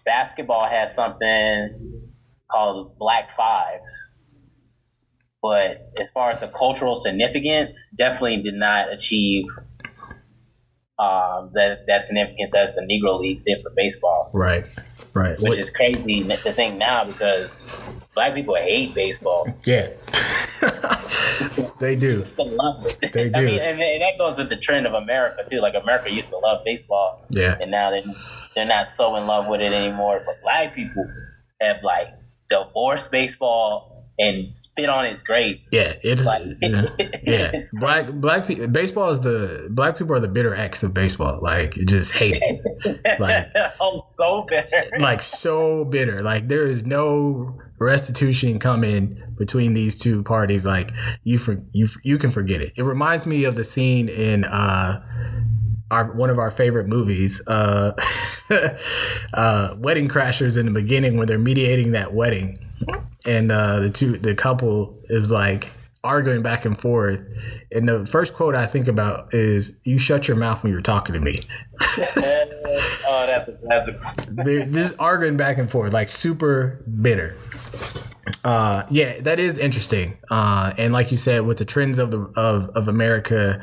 Basketball 0.06 0.66
has 0.66 0.96
something 0.96 2.10
called 2.50 2.98
Black 2.98 3.32
Fives. 3.32 4.16
But 5.42 5.92
as 6.00 6.10
far 6.10 6.32
as 6.32 6.42
the 6.42 6.48
cultural 6.50 6.96
significance, 6.96 7.90
definitely 7.98 8.42
did 8.42 8.56
not 8.56 8.92
achieve 8.92 9.46
um, 10.98 11.52
that 11.54 11.88
that 11.88 12.02
significance 12.02 12.54
as 12.54 12.74
the 12.74 12.82
Negro 12.82 13.20
Leagues 13.20 13.42
did 13.44 13.62
for 13.62 13.70
baseball, 13.74 14.30
right, 14.34 14.66
right. 15.14 15.40
which 15.40 15.50
What- 15.52 15.58
is 15.60 15.70
crazy 15.72 16.24
to 16.26 16.54
think 16.54 16.78
now 16.78 17.06
because 17.06 17.70
black 18.14 18.34
people 18.36 18.56
hate 18.56 18.94
baseball. 18.94 19.48
yeah, 19.66 19.88
they 21.80 21.96
do. 21.96 22.24
Still 22.26 22.50
love 22.50 22.86
it. 22.86 23.12
They 23.14 23.26
I 23.34 23.40
do. 23.40 23.46
mean, 23.46 23.60
and, 23.60 23.82
and 23.82 24.02
that 24.02 24.18
goes 24.18 24.38
with 24.38 24.50
the 24.50 24.58
trend 24.58 24.86
of 24.88 24.94
America 24.94 25.44
too. 25.50 25.62
Like 25.62 25.74
America 25.82 26.12
used 26.12 26.30
to 26.32 26.38
love 26.38 26.66
baseball, 26.66 27.26
Yeah, 27.30 27.58
and 27.62 27.72
now 27.72 27.92
they 27.92 28.04
they're 28.56 28.66
not 28.66 28.92
so 28.92 29.16
in 29.16 29.26
love 29.26 29.48
with 29.48 29.62
it 29.62 29.72
anymore. 29.72 30.22
But 30.26 30.42
black 30.42 30.76
people 30.76 31.10
have 31.62 31.78
like 31.82 32.08
divorced 32.50 33.10
baseball 33.10 33.99
and 34.20 34.52
spit 34.52 34.90
on 34.90 35.06
its 35.06 35.24
grave. 35.24 35.60
yeah. 35.72 35.94
It's 36.04 36.26
Like, 36.26 36.44
yeah. 36.62 36.84
yeah. 37.24 37.52
it's 37.54 37.70
Black 37.80 38.12
black 38.12 38.46
people. 38.46 38.68
Baseball 38.68 39.10
is 39.12 39.22
the 39.22 39.70
black 39.72 39.98
people 39.98 40.14
are 40.16 40.20
the 40.20 40.28
bitter 40.28 40.54
ex 40.54 40.84
of 40.84 40.94
baseball. 40.94 41.40
Like 41.42 41.74
just 41.74 42.12
hate 42.12 42.38
it. 42.40 43.02
Like- 43.20 43.48
I'm 43.82 44.00
so 44.16 44.44
bitter. 44.48 44.90
like 45.00 45.22
so 45.22 45.86
bitter. 45.86 46.22
Like 46.22 46.48
there 46.48 46.68
is 46.68 46.86
no 46.86 47.58
restitution 47.80 48.60
coming 48.60 49.22
between 49.38 49.74
these 49.74 49.98
two 49.98 50.22
parties. 50.24 50.66
Like 50.66 50.92
you 51.24 51.38
for 51.38 51.64
you 51.72 51.88
you 52.04 52.18
can 52.18 52.30
forget 52.32 52.60
it. 52.62 52.74
It 52.78 52.84
reminds 52.84 53.26
me 53.26 53.46
of 53.46 53.56
the 53.56 53.64
scene 53.64 54.10
in 54.10 54.44
uh 54.44 55.02
our 55.92 56.12
one 56.14 56.30
of 56.30 56.38
our 56.38 56.52
favorite 56.52 56.88
movies, 56.88 57.42
uh 57.48 57.94
uh 59.34 59.76
Wedding 59.78 60.08
Crashers 60.08 60.58
in 60.58 60.66
the 60.66 60.72
beginning 60.72 61.18
when 61.18 61.28
they're 61.28 61.40
mediating 61.40 61.92
that 61.94 62.14
wedding 62.14 62.56
and 63.26 63.52
uh 63.52 63.80
the 63.80 63.90
two 63.90 64.18
the 64.18 64.36
couple 64.36 64.98
is 65.06 65.30
like 65.30 65.70
arguing 66.04 66.42
back 66.42 66.64
and 66.66 66.80
forth 66.80 67.22
and 67.72 67.88
the 67.88 68.06
first 68.06 68.34
quote 68.34 68.56
I 68.56 68.66
think 68.66 68.88
about 68.88 69.34
is 69.34 69.78
you 69.84 70.00
shut 70.00 70.28
your 70.28 70.38
mouth 70.38 70.64
when 70.64 70.72
you're 70.72 70.82
talking 70.82 71.14
to 71.14 71.22
me. 71.22 71.40
oh, 71.82 73.26
that's 73.28 73.48
a, 73.50 73.58
that's 73.64 73.90
a, 73.90 74.26
they're 74.30 74.66
just 74.66 74.96
arguing 74.98 75.38
back 75.38 75.58
and 75.58 75.70
forth, 75.70 75.94
like 75.94 76.10
super 76.10 76.84
bitter. 77.02 77.38
Uh, 78.44 78.84
yeah, 78.90 79.20
that 79.22 79.40
is 79.40 79.58
interesting. 79.58 80.18
Uh, 80.30 80.74
and 80.78 80.94
like 80.94 81.12
you 81.12 81.18
said, 81.18 81.46
with 81.46 81.58
the 81.58 81.66
trends 81.66 81.98
of 81.98 82.12
the 82.12 82.20
of, 82.36 82.70
of 82.70 82.88
America, 82.88 83.62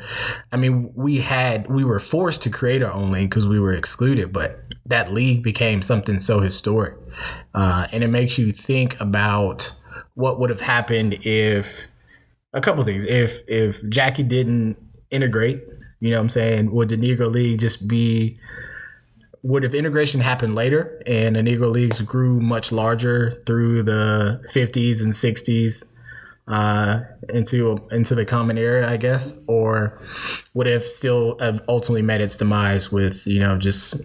I 0.51 0.57
mean, 0.57 0.91
we 0.95 1.17
had 1.17 1.69
we 1.69 1.83
were 1.83 1.99
forced 1.99 2.41
to 2.43 2.49
create 2.49 2.83
our 2.83 2.93
own 2.93 3.11
league 3.11 3.29
because 3.29 3.47
we 3.47 3.59
were 3.59 3.73
excluded, 3.73 4.31
but 4.31 4.59
that 4.85 5.11
league 5.11 5.43
became 5.43 5.81
something 5.81 6.19
so 6.19 6.39
historic, 6.39 6.95
uh, 7.53 7.87
and 7.91 8.03
it 8.03 8.09
makes 8.09 8.37
you 8.37 8.51
think 8.51 8.99
about 8.99 9.71
what 10.15 10.39
would 10.39 10.49
have 10.49 10.61
happened 10.61 11.17
if 11.21 11.87
a 12.53 12.61
couple 12.61 12.83
things. 12.83 13.03
If 13.03 13.41
if 13.47 13.87
Jackie 13.89 14.23
didn't 14.23 14.77
integrate, 15.11 15.63
you 15.99 16.11
know 16.11 16.17
what 16.17 16.23
I'm 16.23 16.29
saying, 16.29 16.71
would 16.71 16.89
the 16.89 16.97
Negro 16.97 17.31
League 17.31 17.59
just 17.59 17.87
be 17.87 18.37
would 19.43 19.63
if 19.63 19.73
integration 19.73 20.21
happened 20.21 20.55
later 20.55 21.01
and 21.05 21.35
the 21.35 21.41
Negro 21.41 21.71
Leagues 21.71 22.01
grew 22.01 22.39
much 22.39 22.71
larger 22.71 23.31
through 23.45 23.83
the 23.83 24.43
50s 24.53 25.01
and 25.01 25.13
60s 25.13 25.83
uh, 26.47 27.01
into 27.29 27.85
into 27.91 28.15
the 28.15 28.25
common 28.25 28.57
era, 28.57 28.89
I 28.89 28.97
guess, 28.97 29.33
or 29.47 29.99
would 30.53 30.67
have 30.67 30.85
still 30.85 31.37
have 31.39 31.61
ultimately 31.67 32.01
met 32.01 32.21
its 32.21 32.37
demise 32.37 32.89
with 32.89 33.27
you 33.27 33.39
know 33.39 33.57
just 33.57 34.01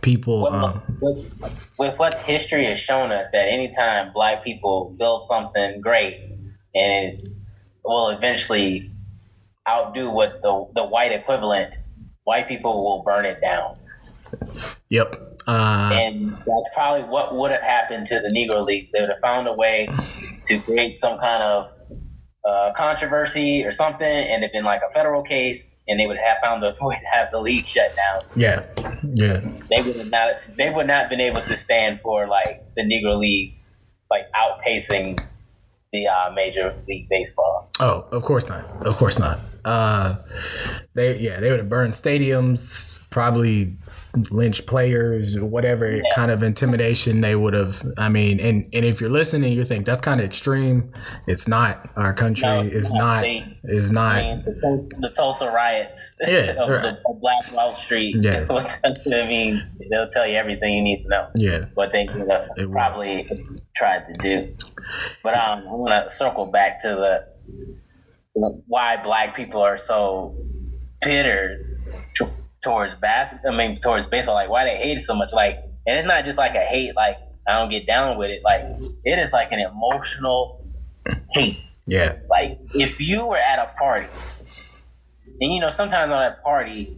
people. 0.00 0.46
Um, 0.46 0.82
with, 1.00 1.32
with 1.76 1.98
what 1.98 2.14
history 2.14 2.66
has 2.66 2.78
shown 2.78 3.10
us 3.10 3.26
that 3.32 3.48
anytime 3.48 4.12
black 4.12 4.44
people 4.44 4.94
build 4.96 5.24
something 5.24 5.80
great 5.80 6.20
and 6.74 7.20
it 7.20 7.28
will 7.84 8.10
eventually 8.10 8.90
outdo 9.68 10.10
what 10.10 10.42
the, 10.42 10.68
the 10.74 10.84
white 10.84 11.12
equivalent, 11.12 11.74
white 12.24 12.48
people 12.48 12.84
will 12.84 13.02
burn 13.02 13.24
it 13.24 13.40
down. 13.40 13.76
Yep. 14.88 15.40
Uh, 15.46 15.90
And 15.92 16.32
that's 16.32 16.68
probably 16.74 17.02
what 17.04 17.34
would 17.36 17.50
have 17.50 17.62
happened 17.62 18.06
to 18.06 18.20
the 18.20 18.28
Negro 18.28 18.64
Leagues. 18.64 18.92
They 18.92 19.00
would 19.00 19.10
have 19.10 19.20
found 19.20 19.46
a 19.48 19.52
way 19.52 19.88
to 20.46 20.58
create 20.60 21.00
some 21.00 21.18
kind 21.18 21.42
of 21.42 21.70
uh, 22.46 22.72
controversy 22.74 23.64
or 23.64 23.70
something, 23.70 24.06
and 24.06 24.42
it'd 24.42 24.52
been 24.52 24.64
like 24.64 24.82
a 24.88 24.92
federal 24.92 25.22
case, 25.22 25.74
and 25.88 25.98
they 25.98 26.06
would 26.06 26.18
have 26.18 26.36
found 26.42 26.62
a 26.62 26.74
way 26.80 26.98
to 27.00 27.06
have 27.06 27.30
the 27.30 27.40
league 27.40 27.66
shut 27.66 27.94
down. 27.96 28.20
yeah. 28.36 28.64
Yeah. 29.12 29.40
They 29.70 29.82
would 29.82 29.96
have 29.96 30.10
not. 30.10 30.34
They 30.56 30.70
would 30.70 30.86
not 30.86 31.10
been 31.10 31.20
able 31.20 31.42
to 31.42 31.56
stand 31.56 32.00
for 32.00 32.26
like 32.26 32.62
the 32.74 32.82
Negro 32.82 33.18
Leagues, 33.18 33.70
like 34.10 34.22
outpacing 34.32 35.20
the 35.92 36.08
uh, 36.08 36.30
Major 36.34 36.74
League 36.88 37.08
Baseball. 37.10 37.68
Oh, 37.80 38.06
of 38.12 38.22
course 38.22 38.48
not. 38.48 38.64
Of 38.86 38.96
course 38.96 39.18
not. 39.18 39.40
Uh, 39.64 40.16
they 40.94 41.18
yeah, 41.18 41.38
they 41.40 41.50
would 41.50 41.58
have 41.60 41.68
burned 41.68 41.94
stadiums, 41.94 43.00
probably 43.10 43.76
lynch 44.30 44.64
players, 44.66 45.38
whatever 45.40 46.00
kind 46.14 46.30
of 46.30 46.42
intimidation 46.42 47.20
they 47.20 47.34
would 47.36 47.54
have. 47.54 47.82
I 47.96 48.08
mean, 48.08 48.40
and 48.40 48.64
and 48.72 48.84
if 48.84 49.00
you're 49.00 49.10
listening, 49.10 49.52
you 49.52 49.64
think 49.64 49.86
that's 49.86 50.00
kind 50.00 50.20
of 50.20 50.26
extreme. 50.26 50.92
It's 51.26 51.48
not. 51.48 51.90
Our 51.96 52.12
country 52.14 52.46
No, 52.48 52.60
is 52.60 52.92
no, 52.92 52.98
not. 53.00 53.24
Is 53.64 53.90
I 53.90 53.94
not. 53.94 54.22
mean, 54.22 54.44
the, 54.44 54.90
the 55.00 55.08
Tulsa 55.10 55.50
riots 55.50 56.16
Yeah, 56.26 56.52
of, 56.62 56.68
right. 56.70 56.82
the, 56.82 56.98
of 57.10 57.20
Black 57.20 57.50
Wall 57.52 57.74
Street. 57.74 58.16
Yeah. 58.20 58.46
I 58.50 59.26
mean, 59.26 59.62
they'll 59.90 60.08
tell 60.08 60.26
you 60.26 60.36
everything 60.36 60.74
you 60.74 60.82
need 60.82 61.02
to 61.02 61.08
know. 61.08 61.28
Yeah. 61.36 61.66
what 61.74 61.92
they 61.92 62.06
could 62.06 62.28
have 62.30 62.48
It 62.56 62.66
will. 62.66 62.72
probably 62.72 63.28
tried 63.76 64.06
to 64.08 64.16
do. 64.22 64.54
But 65.22 65.34
um, 65.34 65.60
I 65.68 65.72
want 65.72 66.04
to 66.04 66.10
circle 66.14 66.46
back 66.46 66.80
to 66.82 66.88
the 66.88 67.34
why 68.66 69.02
black 69.02 69.34
people 69.34 69.62
are 69.62 69.76
so 69.78 70.36
bitter 71.00 71.73
towards 72.64 72.94
bas- 72.96 73.34
I 73.46 73.54
mean, 73.54 73.78
towards 73.78 74.06
baseball. 74.06 74.34
Like 74.34 74.48
why 74.48 74.64
they 74.64 74.76
hate 74.76 74.96
it 74.96 75.02
so 75.02 75.14
much. 75.14 75.32
Like, 75.32 75.58
and 75.86 75.96
it's 75.96 76.06
not 76.06 76.24
just 76.24 76.38
like 76.38 76.54
a 76.54 76.64
hate 76.64 76.96
like 76.96 77.18
I 77.46 77.58
don't 77.58 77.70
get 77.70 77.86
down 77.86 78.18
with 78.18 78.30
it. 78.30 78.42
Like 78.42 78.62
it 79.04 79.18
is 79.18 79.32
like 79.32 79.52
an 79.52 79.60
emotional 79.60 80.64
hate. 81.32 81.58
Yeah. 81.86 82.16
Like 82.28 82.58
if 82.74 83.00
you 83.00 83.26
were 83.26 83.36
at 83.36 83.58
a 83.58 83.78
party, 83.78 84.08
and 85.40 85.52
you 85.52 85.60
know 85.60 85.68
sometimes 85.68 86.10
on 86.10 86.22
that 86.22 86.42
party, 86.42 86.96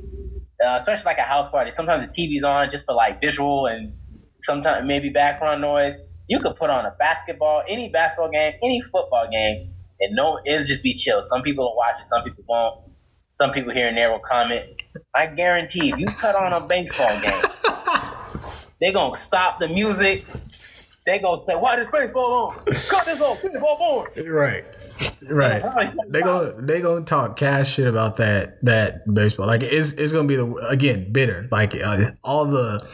uh, 0.65 0.77
especially 0.79 1.05
like 1.05 1.19
a 1.19 1.23
house 1.23 1.51
party, 1.51 1.71
sometimes 1.71 2.07
the 2.07 2.11
TV's 2.11 2.45
on 2.45 2.71
just 2.71 2.87
for 2.87 2.95
like 2.95 3.21
visual 3.21 3.67
and 3.67 3.95
sometimes 4.39 4.87
maybe 4.87 5.11
background 5.11 5.61
noise. 5.61 5.97
You 6.29 6.41
could 6.41 6.57
put 6.57 6.71
on 6.71 6.85
a 6.85 6.95
basketball, 6.99 7.63
any 7.69 7.89
basketball 7.89 8.31
game, 8.31 8.55
any 8.63 8.81
football 8.81 9.29
game, 9.31 9.73
and 10.01 10.15
no, 10.15 10.41
it'll 10.45 10.65
just 10.65 10.83
be 10.83 10.95
chill. 10.95 11.23
Some 11.23 11.43
people 11.43 11.65
will 11.65 11.77
watch 11.77 12.01
it, 12.01 12.07
some 12.07 12.23
people 12.23 12.45
won't. 12.49 12.86
Some 13.29 13.53
people 13.53 13.73
here 13.73 13.89
and 13.89 13.97
there 13.97 14.11
will 14.11 14.21
comment. 14.21 14.65
I 15.15 15.27
guarantee 15.27 15.91
if 15.91 15.99
you 15.99 16.07
cut 16.07 16.35
on 16.35 16.53
a 16.53 16.67
baseball 16.67 17.11
game, 17.21 17.43
they're 18.81 18.93
gonna 18.93 19.17
stop 19.17 19.59
the 19.59 19.69
music. 19.69 20.25
They're 21.05 21.21
gonna 21.21 21.43
say, 21.47 21.55
"Why 21.55 21.77
this 21.77 21.89
baseball 21.93 22.33
on? 22.33 22.57
Cut 22.89 23.07
this 23.07 23.21
off. 23.21 23.41
Put 23.41 23.53
the 23.53 23.61
ball 23.61 24.07
on." 24.17 24.25
Right. 24.27 24.65
Right. 25.29 25.63
They 26.09 26.23
gonna 26.23 26.55
they 26.61 26.81
gonna 26.81 27.05
talk 27.05 27.37
cash 27.37 27.75
shit 27.75 27.87
about 27.87 28.17
that 28.17 28.65
that 28.65 29.13
baseball. 29.13 29.47
Like 29.47 29.63
it's 29.63 29.93
it's 29.93 30.13
gonna 30.13 30.29
be 30.29 30.37
the 30.37 30.55
again 30.69 31.13
bitter. 31.13 31.49
Like 31.51 31.75
uh, 31.75 32.13
all 32.25 32.47
the 32.47 32.87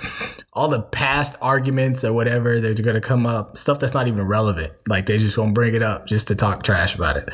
all 0.53 0.69
the 0.69 0.83
past 0.83 1.37
arguments 1.41 2.05
or 2.05 2.13
whatever 2.13 2.61
that's 2.61 2.81
gonna 2.81 3.01
come 3.01 3.27
up 3.27 3.57
stuff 3.57 3.79
that's 3.81 3.95
not 3.95 4.09
even 4.09 4.27
relevant. 4.27 4.73
Like 4.89 5.07
they 5.07 5.19
just 5.19 5.37
gonna 5.37 5.53
bring 5.53 5.75
it 5.75 5.83
up 5.83 6.07
just 6.07 6.29
to 6.29 6.35
talk 6.35 6.63
trash 6.65 6.95
about 6.95 7.17
it. 7.17 7.29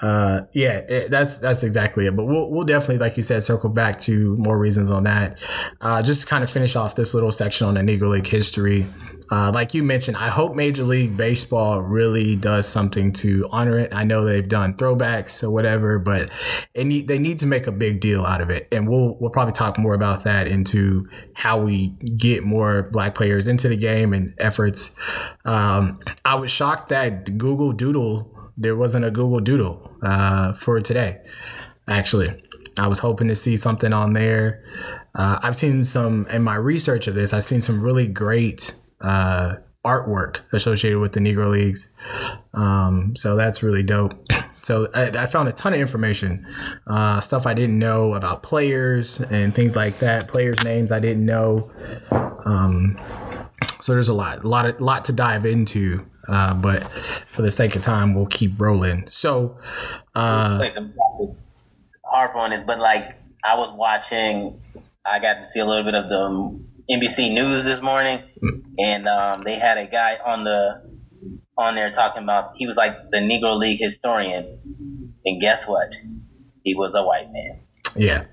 Uh, 0.00 0.42
yeah, 0.52 0.78
it, 0.78 1.10
that's 1.10 1.38
that's 1.38 1.62
exactly 1.62 2.06
it. 2.06 2.16
But 2.16 2.26
we'll 2.26 2.50
we'll 2.50 2.64
definitely, 2.64 2.98
like 2.98 3.16
you 3.16 3.22
said, 3.22 3.42
circle 3.42 3.70
back 3.70 4.00
to 4.02 4.36
more 4.36 4.58
reasons 4.58 4.90
on 4.90 5.04
that. 5.04 5.42
Uh, 5.80 6.02
just 6.02 6.22
to 6.22 6.26
kind 6.26 6.44
of 6.44 6.50
finish 6.50 6.76
off 6.76 6.94
this 6.94 7.14
little 7.14 7.32
section 7.32 7.66
on 7.66 7.74
the 7.74 7.80
Negro 7.80 8.10
League 8.10 8.26
history. 8.26 8.86
Uh, 9.30 9.50
like 9.52 9.74
you 9.74 9.82
mentioned, 9.82 10.16
I 10.16 10.28
hope 10.28 10.54
Major 10.54 10.84
League 10.84 11.16
Baseball 11.16 11.82
really 11.82 12.34
does 12.34 12.66
something 12.66 13.12
to 13.14 13.46
honor 13.50 13.78
it. 13.78 13.92
I 13.92 14.04
know 14.04 14.24
they've 14.24 14.48
done 14.48 14.74
throwbacks 14.74 15.42
or 15.42 15.50
whatever, 15.50 15.98
but 15.98 16.30
it 16.72 16.84
need, 16.84 17.08
they 17.08 17.18
need 17.18 17.38
to 17.40 17.46
make 17.46 17.66
a 17.66 17.72
big 17.72 18.00
deal 18.00 18.24
out 18.24 18.40
of 18.40 18.48
it. 18.48 18.68
And 18.72 18.88
we'll 18.88 19.18
we'll 19.20 19.30
probably 19.30 19.52
talk 19.52 19.78
more 19.78 19.94
about 19.94 20.24
that 20.24 20.46
into 20.46 21.08
how 21.34 21.60
we 21.60 21.88
get 22.16 22.42
more 22.42 22.84
black 22.84 23.14
players 23.14 23.48
into 23.48 23.68
the 23.68 23.76
game 23.76 24.14
and 24.14 24.32
efforts. 24.38 24.96
Um, 25.44 26.00
I 26.24 26.36
was 26.36 26.50
shocked 26.50 26.88
that 26.88 27.36
Google 27.36 27.72
Doodle 27.72 28.34
there 28.58 28.76
wasn't 28.76 29.04
a 29.04 29.10
Google 29.10 29.40
Doodle 29.40 29.90
uh, 30.02 30.52
for 30.54 30.80
today. 30.80 31.18
Actually, 31.88 32.36
I 32.76 32.88
was 32.88 32.98
hoping 32.98 33.28
to 33.28 33.36
see 33.36 33.56
something 33.56 33.92
on 33.92 34.12
there. 34.12 34.62
Uh, 35.14 35.38
I've 35.42 35.56
seen 35.56 35.84
some 35.84 36.26
in 36.28 36.42
my 36.42 36.56
research 36.56 37.06
of 37.06 37.14
this. 37.14 37.32
I've 37.32 37.44
seen 37.44 37.62
some 37.62 37.80
really 37.80 38.08
great 38.08 38.74
uh, 39.00 39.54
artwork 39.86 40.40
associated 40.52 40.98
with 40.98 41.12
the 41.12 41.20
Negro 41.20 41.50
Leagues. 41.50 41.92
Um, 42.52 43.14
so 43.16 43.36
that's 43.36 43.62
really 43.62 43.82
dope. 43.82 44.14
So 44.60 44.86
I, 44.94 45.04
I 45.04 45.24
found 45.24 45.48
a 45.48 45.52
ton 45.52 45.72
of 45.72 45.80
information, 45.80 46.46
uh, 46.86 47.20
stuff 47.22 47.46
I 47.46 47.54
didn't 47.54 47.78
know 47.78 48.12
about 48.12 48.42
players 48.42 49.18
and 49.18 49.54
things 49.54 49.74
like 49.74 50.00
that. 50.00 50.28
Players' 50.28 50.62
names 50.62 50.92
I 50.92 51.00
didn't 51.00 51.24
know. 51.24 51.70
Um, 52.44 53.00
so 53.80 53.92
there's 53.92 54.10
a 54.10 54.14
lot, 54.14 54.44
a 54.44 54.48
lot, 54.48 54.66
of, 54.66 54.78
lot 54.78 55.06
to 55.06 55.14
dive 55.14 55.46
into. 55.46 56.04
Uh, 56.28 56.54
but 56.54 56.90
for 57.26 57.42
the 57.42 57.50
sake 57.50 57.74
of 57.76 57.82
time, 57.82 58.14
we'll 58.14 58.26
keep 58.26 58.60
rolling. 58.60 59.06
So, 59.08 59.56
uh, 60.14 60.58
Like, 60.60 60.76
I'm 60.76 60.94
not 60.94 61.18
to 61.18 61.36
harp 62.04 62.36
on 62.36 62.52
it, 62.52 62.66
but 62.66 62.78
like 62.78 63.14
I 63.44 63.56
was 63.56 63.72
watching, 63.72 64.60
I 65.06 65.18
got 65.20 65.40
to 65.40 65.46
see 65.46 65.60
a 65.60 65.64
little 65.64 65.84
bit 65.84 65.94
of 65.94 66.08
the 66.08 66.60
NBC 66.90 67.32
News 67.32 67.64
this 67.64 67.80
morning, 67.82 68.20
and 68.78 69.08
um, 69.08 69.42
they 69.42 69.54
had 69.58 69.78
a 69.78 69.86
guy 69.86 70.18
on 70.24 70.44
the 70.44 70.82
on 71.56 71.74
there 71.74 71.90
talking 71.90 72.22
about 72.22 72.52
he 72.56 72.66
was 72.66 72.76
like 72.76 73.10
the 73.10 73.18
Negro 73.18 73.56
League 73.58 73.80
historian, 73.80 74.60
and 75.24 75.40
guess 75.40 75.66
what? 75.66 75.94
He 76.62 76.74
was 76.74 76.94
a 76.94 77.02
white 77.02 77.32
man. 77.32 77.60
yeah, 77.96 78.26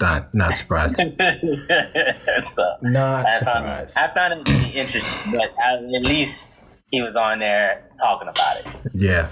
not 0.00 0.34
not 0.34 0.52
surprised. 0.52 0.96
so 2.42 2.76
Not 2.82 3.26
I 3.26 3.30
found, 3.30 3.40
surprised. 3.40 3.98
I 3.98 4.14
found 4.14 4.32
it 4.48 4.52
really 4.52 4.70
interesting, 4.70 5.12
but 5.32 5.52
I, 5.62 5.74
at 5.74 6.02
least 6.06 6.48
he 6.90 7.02
was 7.02 7.16
on 7.16 7.38
there 7.38 7.84
talking 7.98 8.28
about 8.28 8.58
it. 8.58 8.66
Yeah. 8.94 9.28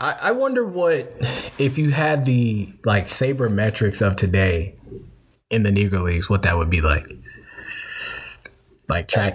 I, 0.00 0.16
I 0.20 0.32
wonder 0.32 0.64
what 0.64 1.14
if 1.58 1.78
you 1.78 1.90
had 1.90 2.24
the 2.24 2.72
like 2.84 3.06
sabermetrics 3.06 4.04
of 4.06 4.16
today 4.16 4.74
in 5.48 5.62
the 5.62 5.70
Negro 5.70 6.04
Leagues, 6.04 6.28
what 6.28 6.42
that 6.42 6.56
would 6.56 6.70
be 6.70 6.80
like. 6.80 7.06
Like 8.88 9.08
track 9.08 9.32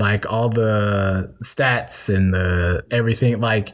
like 0.00 0.30
all 0.32 0.48
the 0.48 1.32
stats 1.44 2.12
and 2.12 2.34
the 2.34 2.84
everything 2.90 3.40
like 3.40 3.72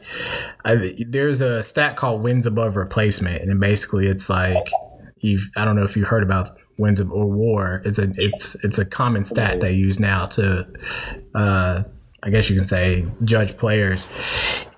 I, 0.63 0.93
there's 1.07 1.41
a 1.41 1.63
stat 1.63 1.95
called 1.95 2.21
wins 2.21 2.45
above 2.45 2.75
replacement 2.75 3.41
and 3.41 3.59
basically 3.59 4.05
it's 4.05 4.29
like 4.29 4.69
you've 5.17 5.49
I 5.57 5.65
don't 5.65 5.75
know 5.75 5.85
if 5.85 5.97
you 5.97 6.05
heard 6.05 6.21
about 6.21 6.55
wins 6.77 6.99
of, 6.99 7.11
or 7.11 7.31
war 7.31 7.81
it's 7.83 7.97
a 7.97 8.11
it's 8.15 8.53
it's 8.63 8.77
a 8.77 8.85
common 8.85 9.25
stat 9.25 9.59
they 9.59 9.71
use 9.71 9.99
now 9.99 10.25
to 10.25 10.67
uh 11.33 11.81
I 12.23 12.29
guess 12.29 12.49
you 12.49 12.55
can 12.55 12.67
say 12.67 13.07
judge 13.23 13.57
players. 13.57 14.07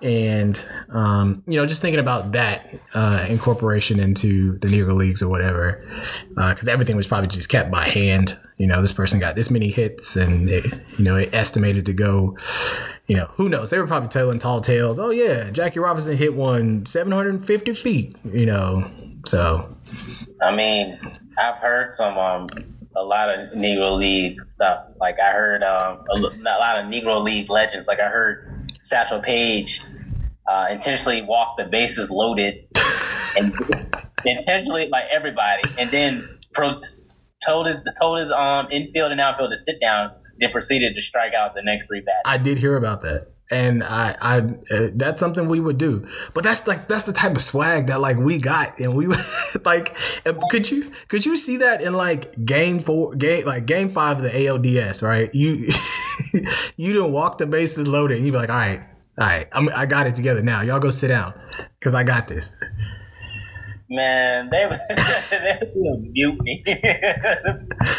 And 0.00 0.62
um, 0.90 1.42
you 1.46 1.58
know 1.58 1.66
just 1.66 1.82
thinking 1.82 2.00
about 2.00 2.32
that 2.32 2.74
uh, 2.94 3.26
incorporation 3.28 4.00
into 4.00 4.58
the 4.58 4.68
Negro 4.68 4.94
leagues 4.94 5.22
or 5.22 5.28
whatever 5.28 5.86
because 6.28 6.68
everything 6.68 6.96
was 6.96 7.06
probably 7.06 7.28
just 7.28 7.48
kept 7.48 7.70
by 7.70 7.88
hand. 7.88 8.38
You 8.56 8.66
know 8.66 8.80
this 8.80 8.92
person 8.92 9.20
got 9.20 9.34
this 9.34 9.50
many 9.50 9.70
hits 9.70 10.16
and 10.16 10.48
it, 10.48 10.64
you 10.98 11.04
know 11.04 11.16
it 11.16 11.30
estimated 11.32 11.86
to 11.86 11.92
go 11.92 12.36
you 13.06 13.16
know 13.16 13.26
who 13.34 13.48
knows? 13.48 13.70
They 13.70 13.78
were 13.78 13.86
probably 13.86 14.08
telling 14.08 14.38
tall 14.38 14.60
tales. 14.60 14.98
Oh 14.98 15.10
yeah 15.10 15.50
Jackie 15.50 15.80
Robinson 15.80 16.16
hit 16.16 16.34
one 16.34 16.86
750 16.86 17.74
feet 17.74 18.16
you 18.24 18.46
know 18.46 18.90
so. 19.26 19.74
I 20.42 20.54
mean, 20.54 20.98
I've 21.38 21.56
heard 21.56 21.94
some 21.94 22.18
um 22.18 22.48
a 22.96 23.02
lot 23.02 23.28
of 23.28 23.48
Negro 23.50 23.98
League 23.98 24.38
stuff. 24.48 24.86
Like 25.00 25.16
I 25.20 25.32
heard 25.32 25.62
um 25.62 26.04
a, 26.10 26.14
a 26.14 26.58
lot 26.58 26.78
of 26.78 26.86
Negro 26.86 27.22
League 27.22 27.50
legends. 27.50 27.86
Like 27.86 28.00
I 28.00 28.08
heard 28.08 28.70
Satchel 28.80 29.20
Paige 29.20 29.82
uh, 30.46 30.66
intentionally 30.70 31.22
walk 31.22 31.56
the 31.56 31.64
bases 31.64 32.10
loaded 32.10 32.66
and 33.36 33.54
intentionally 34.24 34.88
like 34.88 35.04
everybody, 35.10 35.62
and 35.78 35.90
then 35.90 36.38
pro- 36.52 36.80
told 37.44 37.66
his 37.66 37.76
told 37.98 38.18
his 38.18 38.30
um 38.30 38.68
infield 38.70 39.12
and 39.12 39.20
outfield 39.20 39.50
to 39.50 39.56
sit 39.56 39.80
down. 39.80 40.12
Then 40.40 40.50
proceeded 40.50 40.96
to 40.96 41.00
strike 41.00 41.32
out 41.32 41.54
the 41.54 41.62
next 41.62 41.86
three 41.86 42.00
bats. 42.00 42.22
I 42.24 42.38
did 42.38 42.58
hear 42.58 42.76
about 42.76 43.02
that. 43.02 43.33
And 43.54 43.84
I, 43.84 44.16
I, 44.20 44.38
uh, 44.74 44.88
that's 44.94 45.20
something 45.20 45.46
we 45.48 45.60
would 45.60 45.78
do. 45.78 46.08
But 46.34 46.42
that's 46.42 46.66
like 46.66 46.88
that's 46.88 47.04
the 47.04 47.12
type 47.12 47.36
of 47.36 47.42
swag 47.42 47.86
that 47.86 48.00
like 48.00 48.16
we 48.16 48.38
got, 48.38 48.78
and 48.80 48.94
we 48.94 49.06
like. 49.64 49.96
Could 50.50 50.70
you 50.70 50.90
could 51.08 51.24
you 51.24 51.36
see 51.36 51.58
that 51.58 51.80
in 51.80 51.94
like 51.94 52.44
game 52.44 52.80
four, 52.80 53.14
game 53.14 53.46
like 53.46 53.66
game 53.66 53.88
five 53.88 54.18
of 54.18 54.24
the 54.24 54.30
ALDS, 54.30 55.02
right? 55.02 55.30
You 55.32 55.68
you 56.76 56.92
didn't 56.92 57.12
walk 57.12 57.38
the 57.38 57.46
bases 57.46 57.86
loaded, 57.86 58.16
and 58.16 58.26
you'd 58.26 58.32
be 58.32 58.38
like, 58.38 58.50
all 58.50 58.56
right, 58.56 58.80
all 59.18 59.26
right, 59.26 59.48
I'm, 59.52 59.68
I 59.68 59.86
got 59.86 60.06
it 60.06 60.16
together 60.16 60.42
now. 60.42 60.62
Y'all 60.62 60.80
go 60.80 60.90
sit 60.90 61.08
down, 61.08 61.34
cause 61.80 61.94
I 61.94 62.02
got 62.02 62.26
this. 62.26 62.56
Man, 63.90 64.48
they 64.50 64.66
would 64.66 64.80
they 65.30 65.58
would 65.60 65.74
do 65.74 65.88
a 65.88 65.98
mutiny. 65.98 66.64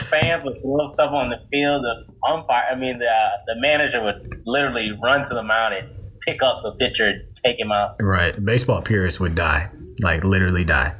Fans 0.09 0.45
would 0.45 0.61
throw 0.61 0.85
stuff 0.85 1.11
on 1.11 1.29
the 1.29 1.39
field. 1.51 1.83
The 1.83 2.27
umpire, 2.27 2.63
I 2.71 2.75
mean, 2.75 2.97
the 2.97 3.07
uh, 3.07 3.29
the 3.45 3.55
manager 3.59 4.03
would 4.03 4.41
literally 4.45 4.91
run 5.03 5.23
to 5.25 5.33
the 5.33 5.43
mound 5.43 5.75
and 5.75 5.89
pick 6.21 6.41
up 6.41 6.63
the 6.63 6.71
pitcher, 6.71 7.09
and 7.09 7.35
take 7.35 7.59
him 7.59 7.71
out. 7.71 7.97
Right, 8.01 8.43
baseball 8.43 8.81
purists 8.81 9.19
would 9.19 9.35
die, 9.35 9.69
like 10.01 10.23
literally 10.23 10.63
die. 10.63 10.95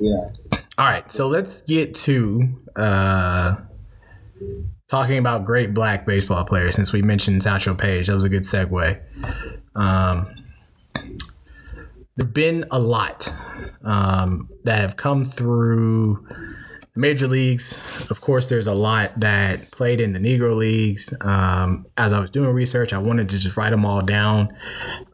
Yeah. 0.00 0.30
All 0.76 0.84
right, 0.84 1.10
so 1.10 1.28
let's 1.28 1.62
get 1.62 1.94
to 1.96 2.48
uh, 2.76 3.56
talking 4.88 5.18
about 5.18 5.44
great 5.44 5.74
black 5.74 6.06
baseball 6.06 6.44
players. 6.44 6.76
Since 6.76 6.92
we 6.92 7.02
mentioned 7.02 7.42
Satchel 7.42 7.74
Paige, 7.74 8.08
that 8.08 8.14
was 8.14 8.24
a 8.24 8.28
good 8.28 8.42
segue. 8.42 9.00
Um, 9.74 10.34
there've 12.18 12.34
been 12.34 12.64
a 12.72 12.80
lot 12.80 13.32
um, 13.84 14.50
that 14.64 14.80
have 14.80 14.96
come 14.96 15.24
through 15.24 16.26
major 16.96 17.28
leagues. 17.28 17.80
Of 18.10 18.20
course, 18.20 18.48
there's 18.48 18.66
a 18.66 18.74
lot 18.74 19.20
that 19.20 19.70
played 19.70 20.00
in 20.00 20.12
the 20.12 20.18
Negro 20.18 20.56
leagues. 20.56 21.14
Um, 21.20 21.86
as 21.96 22.12
I 22.12 22.18
was 22.18 22.28
doing 22.28 22.52
research, 22.52 22.92
I 22.92 22.98
wanted 22.98 23.28
to 23.28 23.38
just 23.38 23.56
write 23.56 23.70
them 23.70 23.86
all 23.86 24.02
down. 24.02 24.48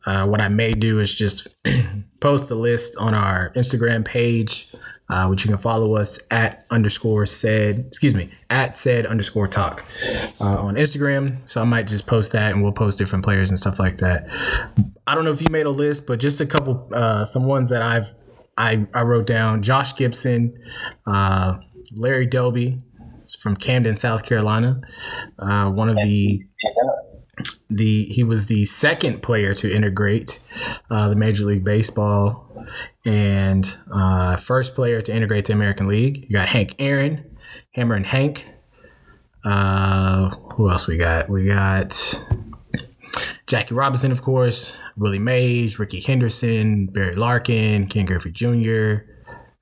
Uh, 0.07 0.27
what 0.27 0.40
I 0.40 0.49
may 0.49 0.73
do 0.73 0.99
is 0.99 1.14
just 1.14 1.47
post 2.21 2.49
the 2.49 2.55
list 2.55 2.97
on 2.97 3.14
our 3.14 3.51
Instagram 3.51 4.03
page, 4.03 4.73
uh, 5.09 5.27
which 5.27 5.45
you 5.45 5.51
can 5.51 5.59
follow 5.59 5.97
us 5.97 6.19
at 6.31 6.67
underscore 6.71 7.27
said, 7.27 7.85
excuse 7.87 8.14
me, 8.14 8.31
at 8.51 8.75
said 8.75 9.07
underscore 9.07 9.49
talk 9.49 9.85
uh, 10.40 10.59
on 10.59 10.75
Instagram. 10.75 11.37
So 11.49 11.61
I 11.61 11.64
might 11.64 11.87
just 11.87 12.07
post 12.07 12.33
that 12.33 12.53
and 12.53 12.62
we'll 12.62 12.73
post 12.73 12.99
different 12.99 13.25
players 13.25 13.51
and 13.51 13.59
stuff 13.59 13.79
like 13.79 13.99
that. 13.99 14.27
I 15.07 15.14
don't 15.14 15.25
know 15.25 15.33
if 15.33 15.43
you 15.43 15.49
made 15.51 15.67
a 15.67 15.71
list, 15.71 16.07
but 16.07 16.21
just 16.21 16.40
a 16.40 16.47
couple, 16.47 16.88
uh, 16.93 17.25
some 17.25 17.45
ones 17.45 17.69
that 17.71 17.83
I've, 17.83 18.14
I, 18.57 18.87
I 18.95 19.03
wrote 19.03 19.27
down 19.27 19.62
Josh 19.62 19.95
Gibson, 19.97 20.57
uh, 21.07 21.59
Larry 21.95 22.27
Doby, 22.27 22.81
from 23.40 23.57
Camden, 23.57 23.97
South 23.97 24.25
Carolina. 24.25 24.81
Uh, 25.38 25.71
one 25.71 25.88
of 25.88 25.97
the 25.97 26.43
the 27.71 28.05
he 28.05 28.23
was 28.23 28.47
the 28.47 28.64
second 28.67 29.23
player 29.23 29.55
to 29.55 29.75
integrate 29.75 30.38
uh, 30.90 31.09
the 31.09 31.17
Major 31.17 31.47
League 31.47 31.64
Baseball 31.64 32.47
and 33.05 33.77
uh, 33.92 34.37
first 34.37 34.74
player 34.74 35.00
to 35.03 35.14
integrate 35.14 35.46
the 35.46 35.53
American 35.53 35.87
League. 35.87 36.24
You 36.29 36.37
got 36.37 36.48
Hank 36.48 36.74
Aaron, 36.79 37.24
Hammerin' 37.77 38.05
Hank. 38.05 38.46
Uh, 39.44 40.31
who 40.55 40.70
else 40.70 40.87
we 40.87 40.96
got? 40.96 41.29
We 41.29 41.46
got 41.46 42.24
Jackie 43.46 43.74
Robinson, 43.74 44.11
of 44.11 44.22
course, 44.22 44.77
Willie 44.96 45.18
Mays, 45.18 45.79
Rickey 45.79 46.00
Henderson, 46.00 46.87
Barry 46.87 47.14
Larkin, 47.14 47.87
Ken 47.87 48.07
Griffey 48.07 48.31
Jr., 48.31 49.05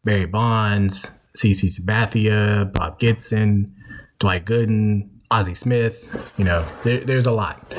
Barry 0.04 0.26
Bonds, 0.26 1.10
CC 1.36 1.68
Sabathia, 1.68 2.72
Bob 2.72 2.98
Gibson, 2.98 3.74
Dwight 4.18 4.44
Gooden, 4.44 5.08
Ozzie 5.30 5.54
Smith. 5.54 6.08
You 6.36 6.44
know, 6.44 6.66
there, 6.84 7.00
there's 7.00 7.26
a 7.26 7.32
lot. 7.32 7.72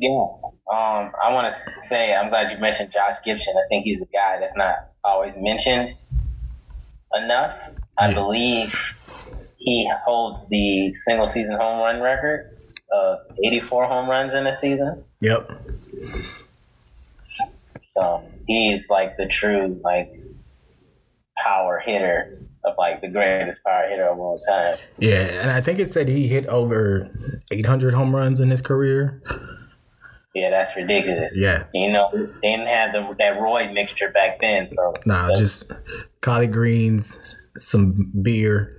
Yeah. 0.00 0.26
Um, 0.70 1.12
I 1.22 1.32
want 1.32 1.50
to 1.50 1.80
say 1.80 2.14
I'm 2.14 2.28
glad 2.28 2.50
you 2.50 2.58
mentioned 2.58 2.92
Josh 2.92 3.16
Gibson. 3.24 3.54
I 3.56 3.66
think 3.68 3.84
he's 3.84 4.00
the 4.00 4.06
guy 4.06 4.38
that's 4.38 4.54
not 4.54 4.74
always 5.02 5.36
mentioned 5.38 5.96
enough. 7.14 7.58
I 7.98 8.08
Yeah. 8.10 8.14
believe 8.14 8.94
he 9.56 9.90
holds 10.04 10.48
the 10.48 10.92
single 10.94 11.26
season 11.26 11.56
home 11.56 11.78
run 11.78 12.00
record 12.00 12.50
of 12.92 13.18
84 13.42 13.86
home 13.86 14.08
runs 14.10 14.34
in 14.34 14.46
a 14.46 14.52
season. 14.52 15.04
Yep. 15.20 15.50
So 17.78 18.22
he's 18.46 18.90
like 18.90 19.16
the 19.16 19.26
true 19.26 19.80
like 19.82 20.12
power 21.36 21.78
hitter 21.84 22.38
of 22.64 22.74
like 22.76 23.00
the 23.00 23.08
greatest 23.08 23.62
power 23.64 23.88
hitter 23.88 24.06
of 24.08 24.18
all 24.18 24.38
time. 24.48 24.76
Yeah, 24.98 25.40
and 25.42 25.50
I 25.50 25.60
think 25.60 25.78
it 25.78 25.92
said 25.92 26.08
he 26.08 26.28
hit 26.28 26.46
over 26.46 27.08
800 27.50 27.94
home 27.94 28.14
runs 28.14 28.40
in 28.40 28.50
his 28.50 28.60
career. 28.60 29.22
Yeah, 30.40 30.50
that's 30.50 30.76
ridiculous. 30.76 31.36
Yeah. 31.36 31.64
You 31.74 31.90
know, 31.92 32.10
they 32.12 32.50
didn't 32.50 32.68
have 32.68 32.92
the, 32.92 33.14
that 33.18 33.40
Roy 33.40 33.70
mixture 33.72 34.10
back 34.10 34.40
then, 34.40 34.68
so 34.68 34.94
Nah, 35.06 35.22
that's- 35.28 35.40
just 35.40 35.72
collard 36.20 36.52
greens, 36.52 37.36
some 37.58 38.10
beer, 38.22 38.76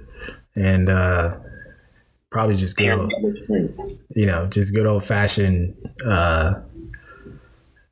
and 0.55 0.89
uh, 0.89 1.35
probably 2.29 2.55
just 2.55 2.77
good, 2.77 2.89
old, 2.91 3.11
you 4.15 4.25
know, 4.25 4.45
just 4.47 4.73
good 4.73 4.85
old 4.85 5.03
fashioned, 5.03 5.75
uh, 6.05 6.55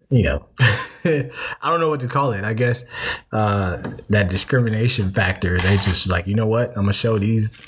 you 0.09 0.23
know, 0.23 0.45
I 1.05 1.29
don't 1.69 1.79
know 1.79 1.89
what 1.89 1.99
to 2.01 2.07
call 2.07 2.31
it. 2.31 2.43
I 2.43 2.53
guess 2.53 2.83
uh, 3.33 3.81
that 4.09 4.29
discrimination 4.29 5.11
factor. 5.11 5.57
They 5.57 5.75
just 5.77 6.09
like, 6.09 6.27
you 6.27 6.35
know 6.35 6.47
what? 6.47 6.69
I'm 6.71 6.83
gonna 6.83 6.93
show 6.93 7.17
these 7.17 7.61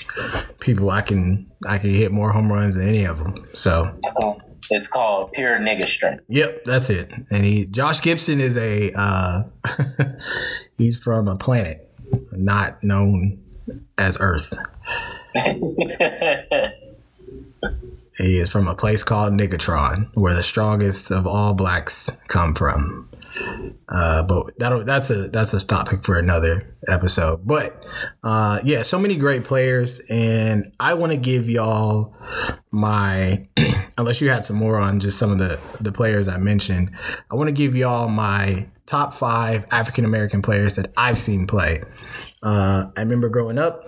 people 0.58 0.90
I 0.90 1.00
can 1.02 1.50
I 1.66 1.78
can 1.78 1.90
hit 1.90 2.12
more 2.12 2.32
home 2.32 2.50
runs 2.52 2.74
than 2.76 2.88
any 2.88 3.04
of 3.04 3.18
them. 3.18 3.46
So 3.54 3.94
It's 3.98 4.12
called, 4.12 4.42
it's 4.70 4.88
called 4.88 5.32
pure 5.32 5.58
nigga 5.58 5.86
strength. 5.86 6.24
Yep, 6.28 6.64
that's 6.64 6.90
it. 6.90 7.10
And 7.30 7.44
he 7.44 7.66
Josh 7.66 8.00
Gibson 8.00 8.40
is 8.40 8.56
a 8.56 8.92
uh 8.94 9.44
he's 10.78 10.98
from 10.98 11.28
a 11.28 11.36
planet 11.36 11.88
not 12.32 12.82
known 12.82 13.42
as 13.96 14.18
Earth. 14.20 14.52
He 18.20 18.36
is 18.36 18.50
from 18.50 18.68
a 18.68 18.74
place 18.74 19.02
called 19.02 19.32
Nigatron, 19.32 20.10
where 20.12 20.34
the 20.34 20.42
strongest 20.42 21.10
of 21.10 21.26
all 21.26 21.54
blacks 21.54 22.10
come 22.28 22.54
from. 22.54 23.08
Uh, 23.88 24.22
but 24.22 24.58
that 24.58 24.86
that's 24.86 25.10
a 25.10 25.28
that's 25.28 25.54
a 25.54 25.66
topic 25.66 26.04
for 26.04 26.18
another 26.18 26.74
episode. 26.88 27.46
But 27.46 27.86
uh, 28.22 28.60
yeah, 28.64 28.82
so 28.82 28.98
many 28.98 29.16
great 29.16 29.44
players, 29.44 30.00
and 30.08 30.72
I 30.80 30.94
want 30.94 31.12
to 31.12 31.18
give 31.18 31.48
y'all 31.48 32.14
my 32.70 33.48
unless 33.98 34.20
you 34.20 34.30
had 34.30 34.44
some 34.44 34.56
more 34.56 34.78
on 34.78 35.00
just 35.00 35.18
some 35.18 35.30
of 35.30 35.38
the 35.38 35.60
the 35.80 35.92
players 35.92 36.28
I 36.28 36.38
mentioned. 36.38 36.90
I 37.30 37.34
want 37.34 37.48
to 37.48 37.52
give 37.52 37.76
y'all 37.76 38.08
my 38.08 38.66
top 38.86 39.14
five 39.14 39.64
African 39.70 40.04
American 40.04 40.42
players 40.42 40.76
that 40.76 40.92
I've 40.96 41.18
seen 41.18 41.46
play. 41.46 41.82
Uh, 42.42 42.86
I 42.96 43.00
remember 43.00 43.28
growing 43.28 43.58
up, 43.58 43.86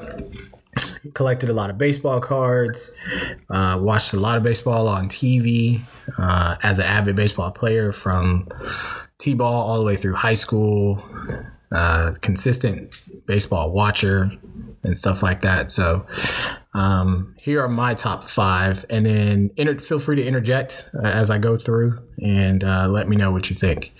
collected 1.14 1.48
a 1.48 1.52
lot 1.52 1.70
of 1.70 1.78
baseball 1.78 2.20
cards, 2.20 2.92
uh, 3.50 3.78
watched 3.80 4.12
a 4.12 4.18
lot 4.18 4.36
of 4.36 4.42
baseball 4.42 4.88
on 4.88 5.08
TV 5.08 5.80
uh, 6.18 6.56
as 6.62 6.78
an 6.78 6.86
avid 6.86 7.16
baseball 7.16 7.50
player 7.50 7.92
from 7.92 8.48
T-ball 9.22 9.68
all 9.68 9.78
the 9.78 9.84
way 9.86 9.94
through 9.94 10.14
high 10.14 10.34
school, 10.34 11.00
uh, 11.70 12.12
consistent 12.22 13.04
baseball 13.24 13.70
watcher 13.70 14.28
and 14.82 14.98
stuff 14.98 15.22
like 15.22 15.42
that. 15.42 15.70
So 15.70 16.04
um, 16.74 17.36
here 17.38 17.62
are 17.62 17.68
my 17.68 17.94
top 17.94 18.24
five, 18.24 18.84
and 18.90 19.06
then 19.06 19.52
inter- 19.56 19.78
feel 19.78 20.00
free 20.00 20.16
to 20.16 20.24
interject 20.24 20.88
uh, 20.92 21.06
as 21.06 21.30
I 21.30 21.38
go 21.38 21.56
through 21.56 22.02
and 22.20 22.64
uh, 22.64 22.88
let 22.88 23.08
me 23.08 23.14
know 23.14 23.30
what 23.30 23.48
you 23.48 23.54
think. 23.54 23.94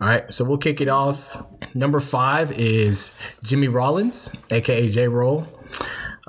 All 0.00 0.08
right, 0.08 0.32
so 0.32 0.42
we'll 0.42 0.56
kick 0.56 0.80
it 0.80 0.88
off. 0.88 1.44
Number 1.74 2.00
five 2.00 2.50
is 2.52 3.12
Jimmy 3.44 3.68
Rollins, 3.68 4.34
aka 4.50 4.88
J 4.88 5.06
Roll. 5.06 5.46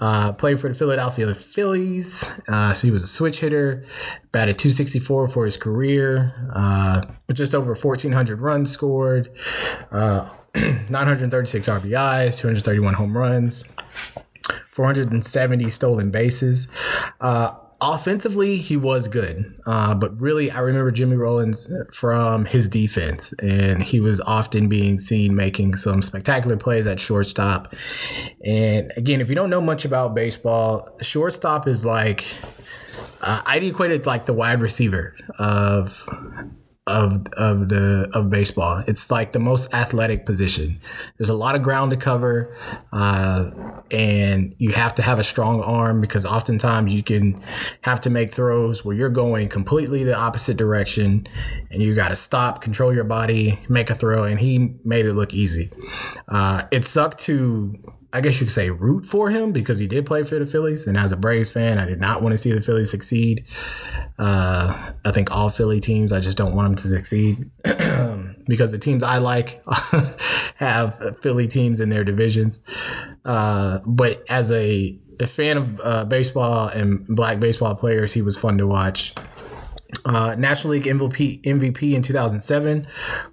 Uh, 0.04 0.34
played 0.34 0.60
for 0.60 0.68
the 0.68 0.76
Philadelphia 0.76 1.34
Phillies. 1.34 2.30
Uh, 2.50 2.74
so 2.74 2.86
he 2.86 2.92
was 2.92 3.06
a 3.06 3.08
switch 3.08 3.39
hitter, 3.39 3.86
batted 4.34 4.60
264 4.60 5.30
for 5.30 5.46
his 5.46 5.56
career, 5.56 6.34
uh, 6.54 7.06
just 7.32 7.56
over 7.56 7.74
1,400 7.74 8.42
runs 8.42 8.70
scored, 8.70 9.32
uh, 9.94 10.30
936 10.89 11.70
RBIs, 11.70 12.38
231 12.38 12.96
home 12.96 13.18
runs, 13.18 13.63
470 14.74 15.70
stolen 15.70 16.12
bases. 16.12 16.68
Uh, 17.22 17.52
offensively, 17.84 18.58
he 18.58 18.78
was 18.78 19.08
good, 19.08 19.60
uh, 19.65 19.93
but 19.93 20.19
really, 20.19 20.50
I 20.50 20.60
remember 20.60 20.91
Jimmy 20.91 21.15
Rollins 21.15 21.69
from 21.91 22.46
his 22.46 22.69
defense, 22.69 23.34
and 23.41 23.84
he 23.84 24.00
was 24.00 24.22
often 24.22 24.69
being 24.69 25.00
seen 25.00 25.36
making 25.36 25.76
some 25.76 26.02
spectacular 26.02 26.58
plays 26.58 26.88
at 26.88 27.00
shortstop. 27.00 27.76
And 28.46 28.91
again, 28.98 29.22
if 29.22 29.30
you 29.30 29.36
don't 29.36 29.50
know 29.50 29.62
much 29.62 29.86
about 29.86 30.15
baseball, 30.15 30.98
shortstop 31.02 31.67
is 31.67 31.84
like 31.84 32.26
uh, 33.22 33.41
I'd 33.46 33.63
equate 33.63 33.91
it 33.91 34.06
like 34.06 34.26
the 34.26 34.34
wide 34.34 34.62
receiver 34.62 35.15
of 35.39 36.08
of 36.86 37.28
of 37.38 37.69
the 37.69 38.10
of 38.13 38.30
baseball. 38.30 38.84
It's 38.88 39.10
like 39.10 39.32
the 39.32 39.39
most 39.39 39.74
athletic 39.74 40.26
position. 40.26 40.82
There's 41.17 41.30
a 41.30 41.34
lot 41.34 41.56
of 41.56 41.63
ground 41.63 41.91
to 41.91 41.98
cover, 41.98 42.58
uh, 42.91 43.52
and 43.89 44.54
you 44.58 44.74
have 44.74 44.93
to 44.96 45.02
have 45.02 45.17
a 45.17 45.24
strong 45.24 45.62
arm 45.62 46.02
because 46.02 46.26
oftentimes 46.26 46.93
you 46.93 47.02
can 47.02 47.41
have 47.82 48.02
to 48.02 48.10
make 48.10 48.34
throws 48.34 48.84
where 48.84 48.96
you're 48.96 49.10
going 49.10 49.48
completely 49.48 50.04
the 50.04 50.15
opposite 50.15 50.58
direction, 50.58 51.26
and 51.72 51.82
you 51.82 51.96
got 51.96 52.10
to 52.10 52.17
stop, 52.17 52.62
control 52.62 52.93
your 52.93 53.06
body, 53.06 53.60
make 53.69 53.89
a 53.89 53.96
throw, 53.96 54.26
and 54.26 54.39
he 54.39 54.76
made 54.84 55.06
it 55.06 55.13
look 55.13 55.34
easy. 55.34 55.72
Uh, 56.28 56.63
it 56.72 56.86
sucked 56.86 57.19
to 57.22 57.74
I 58.15 58.22
guess 58.22 58.39
you 58.39 58.46
could 58.46 58.54
say 58.54 58.69
root 58.69 59.08
for 59.08 59.32
him 59.32 59.52
because 59.52 59.80
he 59.80 59.88
did 59.88 60.06
play 60.06 60.22
for 60.22 60.38
the 60.38 60.46
Phillies. 60.46 60.86
And 60.86 60.96
as 60.96 61.12
a 61.12 61.17
Braves 61.17 61.50
fan, 61.50 61.80
I 61.80 61.86
did 61.86 62.00
not 62.00 62.22
want 62.22 62.34
to 62.34 62.38
see 62.38 62.52
the 62.52 62.62
Phillies 62.62 62.91
succeed. 62.91 63.43
Uh, 64.19 64.91
I 65.04 65.12
think 65.12 65.32
all 65.32 65.49
Philly 65.49 65.80
teams, 65.80 66.12
I 66.12 66.19
just 66.19 66.38
don't 66.38 66.56
want 66.56 66.67
them 66.67 66.76
to 66.84 66.88
succeed 66.88 67.49
because 68.47 68.71
the 68.71 68.78
teams 68.80 69.04
I 69.04 69.17
like 69.17 69.63
have 70.56 71.17
Philly 71.21 71.47
teams 71.47 71.80
in 71.80 71.89
their 71.89 72.04
divisions. 72.04 72.62
Uh, 73.26 73.80
but 73.86 74.23
as 74.30 74.52
a, 74.52 74.97
a 75.19 75.28
fan 75.28 75.58
of 75.58 75.82
uh, 75.84 76.06
baseball 76.06 76.67
and 76.67 77.06
black 77.08 77.39
baseball 77.39 77.76
players, 77.76 78.13
he 78.13 78.21
was 78.21 78.38
fun 78.38 78.58
to 78.60 78.67
watch. 78.67 79.13
Uh, 80.06 80.36
National 80.38 80.74
League 80.74 80.84
MVP, 80.84 81.42
MVP 81.44 81.94
in 81.94 82.02
2007, 82.02 82.86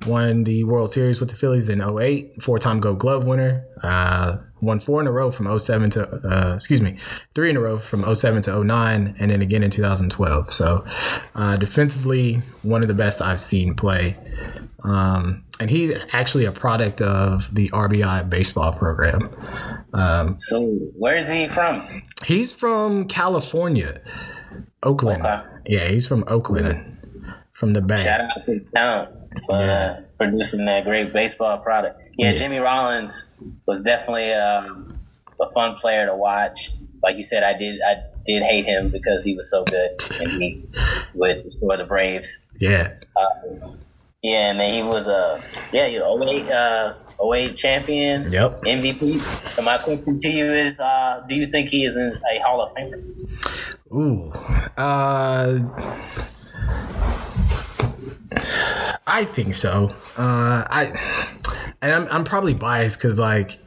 won 0.07 0.45
the 0.45 0.63
World 0.65 0.93
Series 0.93 1.19
with 1.21 1.29
the 1.31 1.37
Phillies 1.37 1.69
in 1.69 1.81
08, 1.83 2.43
four 2.43 2.59
time 2.59 2.79
Gold 2.81 3.01
Glove 3.01 3.25
winner, 3.25 3.65
uh, 3.83 4.37
won 4.61 4.79
four 4.79 5.01
in 5.01 5.07
a 5.07 5.13
row 5.13 5.31
from 5.33 5.59
07 5.59 5.91
to, 5.91 6.09
uh, 6.25 6.55
excuse 6.55 6.81
me, 6.81 6.97
three 7.35 7.51
in 7.51 7.57
a 7.57 7.61
row 7.61 7.79
from 7.79 8.05
07 8.15 8.43
to 8.43 8.63
09, 8.65 9.17
and 9.19 9.31
then 9.31 9.43
again 9.43 9.63
in 9.65 9.71
2012. 9.71 10.53
So 10.53 10.85
uh, 11.35 11.57
defensively, 11.57 12.43
one 12.63 12.83
of 12.83 12.89
the 12.89 12.95
best 12.95 13.21
I've 13.21 13.41
seen 13.41 13.75
play. 13.75 14.17
Um, 14.85 15.45
and 15.59 15.69
he's 15.71 16.07
actually 16.13 16.47
a 16.47 16.53
product 16.53 17.03
of 17.03 17.55
the 17.55 17.69
RBI 17.71 18.31
baseball 18.31 18.73
program. 18.73 19.29
Um, 19.93 20.39
So 20.39 20.63
where's 20.97 21.29
he 21.29 21.49
from? 21.49 22.03
he's 22.25 22.53
from 22.53 23.07
California, 23.09 24.01
Oakland. 24.83 25.27
Okay. 25.27 25.47
Yeah, 25.66 25.88
he's 25.88 26.07
from 26.07 26.25
Oakland, 26.27 26.99
from 27.53 27.73
the 27.73 27.81
Bay. 27.81 27.99
Shout 28.03 28.20
out 28.20 28.44
to 28.44 28.59
the 28.61 28.64
town 28.75 29.09
for 29.46 29.57
Yeah. 29.59 29.96
uh, 29.99 30.01
producing 30.18 30.64
that 30.66 30.85
great 30.85 31.12
baseball 31.12 31.59
product. 31.59 32.01
Yeah, 32.16 32.33
Yeah. 32.33 32.38
Jimmy 32.38 32.59
Rollins 32.59 33.27
was 33.66 33.81
definitely 33.81 34.33
um, 34.33 34.99
a 35.40 35.51
fun 35.53 35.77
player 35.77 36.07
to 36.07 36.16
watch. 36.16 36.70
Like 37.03 37.16
you 37.16 37.23
said, 37.23 37.42
I 37.42 37.55
did 37.57 37.81
I 37.81 37.94
did 38.27 38.42
hate 38.42 38.66
him 38.66 38.90
because 38.90 39.25
he 39.25 39.35
was 39.35 39.51
so 39.51 39.64
good 39.64 39.90
and 40.20 40.31
he 40.42 40.64
would 41.14 41.51
for 41.61 41.77
the 41.79 41.85
Braves. 41.85 42.46
Yeah, 42.61 42.92
Yeah, 44.23 44.51
and 44.51 44.61
then 44.61 44.75
he 44.75 44.83
was 44.83 45.09
uh 45.09 45.40
yeah, 45.73 45.87
you 45.87 46.05
08, 46.05 46.51
uh 46.51 46.94
08 47.23 47.57
champion, 47.57 48.31
Yep. 48.31 48.62
MVP. 48.64 49.18
So 49.55 49.62
my 49.62 49.79
question 49.79 50.20
to 50.20 50.29
you 50.29 50.44
is, 50.53 50.79
uh, 50.79 51.23
do 51.27 51.35
you 51.35 51.46
think 51.46 51.70
he 51.70 51.85
is 51.87 51.96
in 51.96 52.12
a 52.35 52.38
Hall 52.40 52.61
of 52.61 52.75
Famer? 52.75 53.03
Ooh. 53.92 54.31
Uh 54.76 55.59
I 59.07 59.24
think 59.24 59.55
so. 59.55 59.94
Uh 60.16 60.64
I 60.70 60.92
and 61.83 61.92
I'm 61.92 62.09
I'm 62.11 62.24
probably 62.24 62.55
biased 62.55 63.00
cuz 63.00 63.18
like 63.18 63.59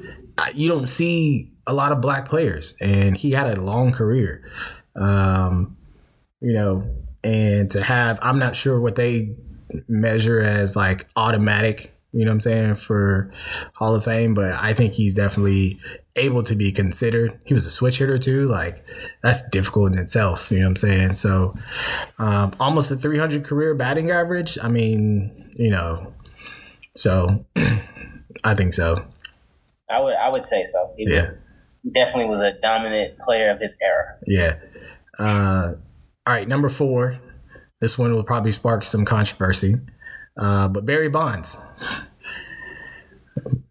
you 0.53 0.67
don't 0.69 0.87
see 0.87 1.51
a 1.67 1.73
lot 1.73 1.91
of 1.91 2.01
black 2.01 2.27
players 2.27 2.75
and 2.81 3.17
he 3.17 3.31
had 3.31 3.57
a 3.57 3.61
long 3.61 3.91
career. 3.91 4.49
Um 4.95 5.77
you 6.41 6.53
know, 6.53 6.85
and 7.23 7.69
to 7.71 7.83
have 7.83 8.19
I'm 8.21 8.39
not 8.39 8.55
sure 8.55 8.79
what 8.79 8.95
they 8.95 9.35
measure 9.87 10.39
as 10.39 10.75
like 10.75 11.07
automatic, 11.15 11.93
you 12.11 12.23
know 12.25 12.31
what 12.31 12.35
I'm 12.35 12.41
saying, 12.41 12.75
for 12.75 13.31
Hall 13.75 13.95
of 13.95 14.03
Fame, 14.05 14.33
but 14.33 14.53
I 14.53 14.73
think 14.73 14.93
he's 14.93 15.15
definitely 15.15 15.79
able 16.15 16.43
to 16.43 16.55
be 16.55 16.71
considered. 16.71 17.39
He 17.45 17.53
was 17.53 17.65
a 17.65 17.71
switch 17.71 17.97
hitter 17.97 18.17
too, 18.19 18.47
like 18.47 18.85
that's 19.23 19.41
difficult 19.49 19.93
in 19.93 19.99
itself, 19.99 20.51
you 20.51 20.59
know 20.59 20.65
what 20.65 20.69
I'm 20.71 20.75
saying? 20.75 21.15
So 21.15 21.53
um, 22.19 22.53
almost 22.59 22.91
a 22.91 22.95
300 22.95 23.43
career 23.43 23.73
batting 23.73 24.11
average. 24.11 24.57
I 24.61 24.67
mean, 24.69 25.51
you 25.55 25.71
know, 25.71 26.13
so 26.95 27.45
I 28.43 28.53
think 28.55 28.73
so. 28.73 29.03
I 29.89 29.99
would 30.01 30.15
I 30.15 30.29
would 30.29 30.43
say 30.45 30.63
so. 30.63 30.93
He 30.97 31.05
Yeah. 31.09 31.31
definitely 31.93 32.29
was 32.29 32.41
a 32.41 32.53
dominant 32.61 33.17
player 33.19 33.49
of 33.51 33.59
his 33.59 33.75
era. 33.81 34.17
Yeah. 34.27 34.55
Uh, 35.19 35.73
all 36.27 36.33
right, 36.35 36.47
number 36.47 36.69
four. 36.69 37.19
This 37.81 37.97
one 37.97 38.13
will 38.13 38.23
probably 38.23 38.51
spark 38.53 38.83
some 38.83 39.03
controversy. 39.03 39.75
Uh, 40.37 40.67
but 40.69 40.85
Barry 40.85 41.09
Bonds. 41.09 41.57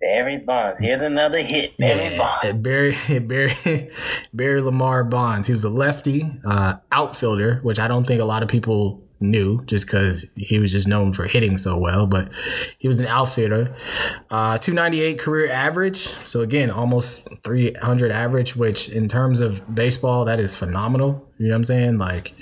Barry 0.02 0.38
Bonds. 0.38 0.80
Here's 0.80 1.00
another 1.00 1.38
hit. 1.38 1.78
Barry 1.78 2.18
Bonds. 2.18 2.44
Uh, 2.44 2.52
Barry 2.56 2.96
Barry 3.20 3.88
Barry 4.34 4.60
Lamar 4.60 5.04
Bonds. 5.04 5.46
He 5.46 5.52
was 5.52 5.62
a 5.62 5.70
lefty 5.70 6.28
uh, 6.44 6.74
outfielder, 6.90 7.60
which 7.62 7.78
I 7.78 7.86
don't 7.86 8.04
think 8.04 8.20
a 8.20 8.24
lot 8.24 8.42
of 8.42 8.48
people 8.48 9.00
knew, 9.20 9.64
just 9.66 9.86
because 9.86 10.26
he 10.34 10.58
was 10.58 10.72
just 10.72 10.88
known 10.88 11.12
for 11.12 11.26
hitting 11.26 11.56
so 11.56 11.78
well. 11.78 12.08
But 12.08 12.32
he 12.78 12.88
was 12.88 12.98
an 12.98 13.06
outfielder. 13.06 13.74
Uh, 14.28 14.58
298 14.58 15.20
career 15.20 15.50
average. 15.52 16.12
So 16.26 16.40
again, 16.40 16.70
almost 16.70 17.28
300 17.44 18.10
average, 18.10 18.56
which 18.56 18.88
in 18.88 19.08
terms 19.08 19.40
of 19.40 19.72
baseball, 19.72 20.24
that 20.24 20.40
is 20.40 20.56
phenomenal. 20.56 21.24
You 21.38 21.46
know 21.46 21.52
what 21.52 21.58
I'm 21.58 21.64
saying? 21.64 21.98
Like, 21.98 22.34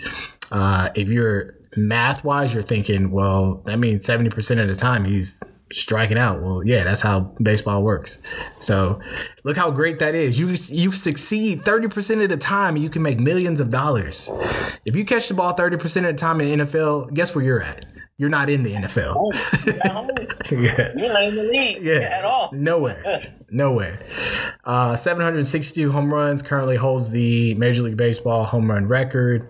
uh, 0.51 0.89
if 0.95 1.09
you're 1.09 1.59
math 1.77 2.25
wise, 2.25 2.55
you're 2.55 2.63
thinking, 2.63 3.11
well, 3.11 3.63
that 3.67 3.79
means 3.79 4.07
70% 4.07 4.61
of 4.61 4.67
the 4.67 4.75
time 4.75 5.05
he's 5.05 5.43
striking 5.73 6.19
out. 6.19 6.43
Well, 6.43 6.63
yeah, 6.65 6.85
that's 6.85 7.01
how 7.01 7.33
baseball 7.43 7.83
works. 7.83 8.23
So 8.59 9.01
look 9.45 9.57
how 9.57 9.71
great 9.71 9.99
that 10.01 10.15
is. 10.15 10.39
You 10.39 10.49
you 10.49 10.93
succeed 10.93 11.61
30% 11.61 12.23
of 12.23 12.29
the 12.29 12.37
time, 12.37 12.77
you 12.77 12.91
can 12.91 13.03
make 13.03 13.21
millions 13.21 13.61
of 13.61 13.71
dollars. 13.71 14.29
If 14.85 14.97
you 14.97 15.05
catch 15.05 15.29
the 15.29 15.35
ball 15.35 15.55
30% 15.55 15.97
of 15.99 16.03
the 16.05 16.13
time 16.15 16.41
in 16.41 16.59
the 16.59 16.65
NFL, 16.65 17.15
guess 17.15 17.35
where 17.35 17.45
you're 17.45 17.63
at? 17.63 17.87
You're 18.17 18.29
not 18.29 18.51
in 18.51 18.63
the 18.63 18.75
NFL. 18.75 19.33
yeah. 20.53 20.93
You're 20.95 21.09
not 21.13 21.23
in 21.23 21.37
the 21.37 21.43
league 21.45 21.83
Yeah. 21.83 22.17
at 22.19 22.25
all. 22.25 22.51
Nowhere. 22.53 23.33
Nowhere. 23.51 24.05
Uh, 24.65 24.95
762 24.95 25.91
home 25.91 26.13
runs 26.13 26.43
currently 26.43 26.77
holds 26.77 27.11
the 27.11 27.55
Major 27.55 27.81
League 27.83 27.97
Baseball 27.97 28.45
home 28.45 28.71
run 28.71 28.87
record. 28.87 29.49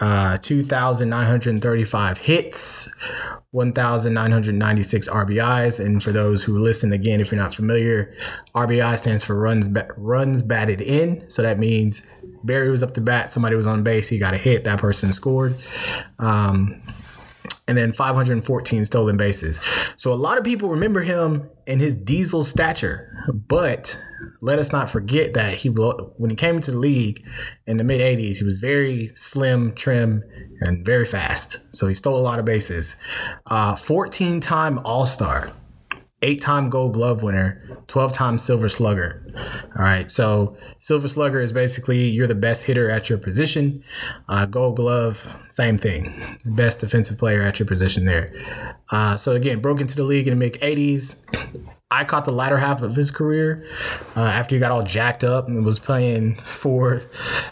Uh, 0.00 0.38
2,935 0.38 2.18
hits, 2.18 2.88
1,996 3.50 5.08
RBIs. 5.08 5.84
And 5.84 6.02
for 6.02 6.12
those 6.12 6.44
who 6.44 6.58
listen 6.58 6.92
again, 6.92 7.20
if 7.20 7.32
you're 7.32 7.40
not 7.40 7.54
familiar, 7.54 8.14
RBI 8.54 8.98
stands 8.98 9.24
for 9.24 9.34
runs 9.34 9.68
ba- 9.68 9.88
runs 9.96 10.42
batted 10.42 10.80
in. 10.80 11.28
So 11.28 11.42
that 11.42 11.58
means 11.58 12.02
Barry 12.44 12.70
was 12.70 12.82
up 12.82 12.94
to 12.94 13.00
bat, 13.00 13.30
somebody 13.30 13.56
was 13.56 13.66
on 13.66 13.82
base, 13.82 14.08
he 14.08 14.18
got 14.18 14.34
a 14.34 14.38
hit, 14.38 14.64
that 14.64 14.78
person 14.78 15.12
scored. 15.12 15.56
Um, 16.18 16.82
and 17.66 17.76
then 17.76 17.92
514 17.92 18.84
stolen 18.84 19.16
bases. 19.16 19.60
So 19.96 20.12
a 20.12 20.14
lot 20.14 20.38
of 20.38 20.44
people 20.44 20.70
remember 20.70 21.02
him 21.02 21.48
in 21.68 21.78
his 21.78 21.94
diesel 21.94 22.44
stature, 22.44 23.12
but 23.46 24.02
let 24.40 24.58
us 24.58 24.72
not 24.72 24.88
forget 24.88 25.34
that 25.34 25.54
he 25.54 25.68
when 25.68 26.30
he 26.30 26.34
came 26.34 26.56
into 26.56 26.70
the 26.70 26.78
league 26.78 27.22
in 27.66 27.76
the 27.76 27.84
mid 27.84 28.00
80s, 28.00 28.38
he 28.38 28.44
was 28.44 28.56
very 28.56 29.08
slim, 29.14 29.74
trim, 29.74 30.24
and 30.62 30.84
very 30.84 31.04
fast. 31.04 31.62
So 31.74 31.86
he 31.86 31.94
stole 31.94 32.18
a 32.18 32.24
lot 32.24 32.38
of 32.38 32.46
bases. 32.46 32.96
Uh, 33.46 33.76
14 33.76 34.40
time 34.40 34.78
All 34.78 35.04
Star, 35.04 35.52
eight 36.22 36.40
time 36.40 36.68
Gold 36.68 36.94
Glove 36.94 37.22
winner, 37.22 37.78
12 37.86 38.12
time 38.12 38.38
Silver 38.38 38.68
Slugger. 38.68 39.22
All 39.76 39.82
right, 39.82 40.10
so 40.10 40.56
Silver 40.80 41.08
Slugger 41.08 41.40
is 41.40 41.52
basically 41.52 42.04
you're 42.08 42.26
the 42.26 42.34
best 42.34 42.64
hitter 42.64 42.90
at 42.90 43.08
your 43.08 43.18
position. 43.18 43.82
Uh, 44.28 44.46
Gold 44.46 44.76
Glove, 44.76 45.34
same 45.48 45.78
thing, 45.78 46.38
best 46.44 46.80
defensive 46.80 47.18
player 47.18 47.42
at 47.42 47.58
your 47.58 47.66
position 47.66 48.04
there. 48.04 48.76
Uh, 48.90 49.16
so 49.16 49.32
again, 49.32 49.60
broke 49.60 49.80
into 49.80 49.96
the 49.96 50.04
league 50.04 50.26
in 50.26 50.38
the 50.38 50.44
mid 50.44 50.54
80s. 50.54 51.24
I 51.90 52.04
caught 52.04 52.26
the 52.26 52.32
latter 52.32 52.58
half 52.58 52.82
of 52.82 52.94
his 52.94 53.10
career 53.10 53.64
uh, 54.14 54.20
after 54.20 54.54
he 54.54 54.60
got 54.60 54.70
all 54.70 54.82
jacked 54.82 55.24
up 55.24 55.48
and 55.48 55.64
was 55.64 55.78
playing 55.78 56.34
for 56.46 57.02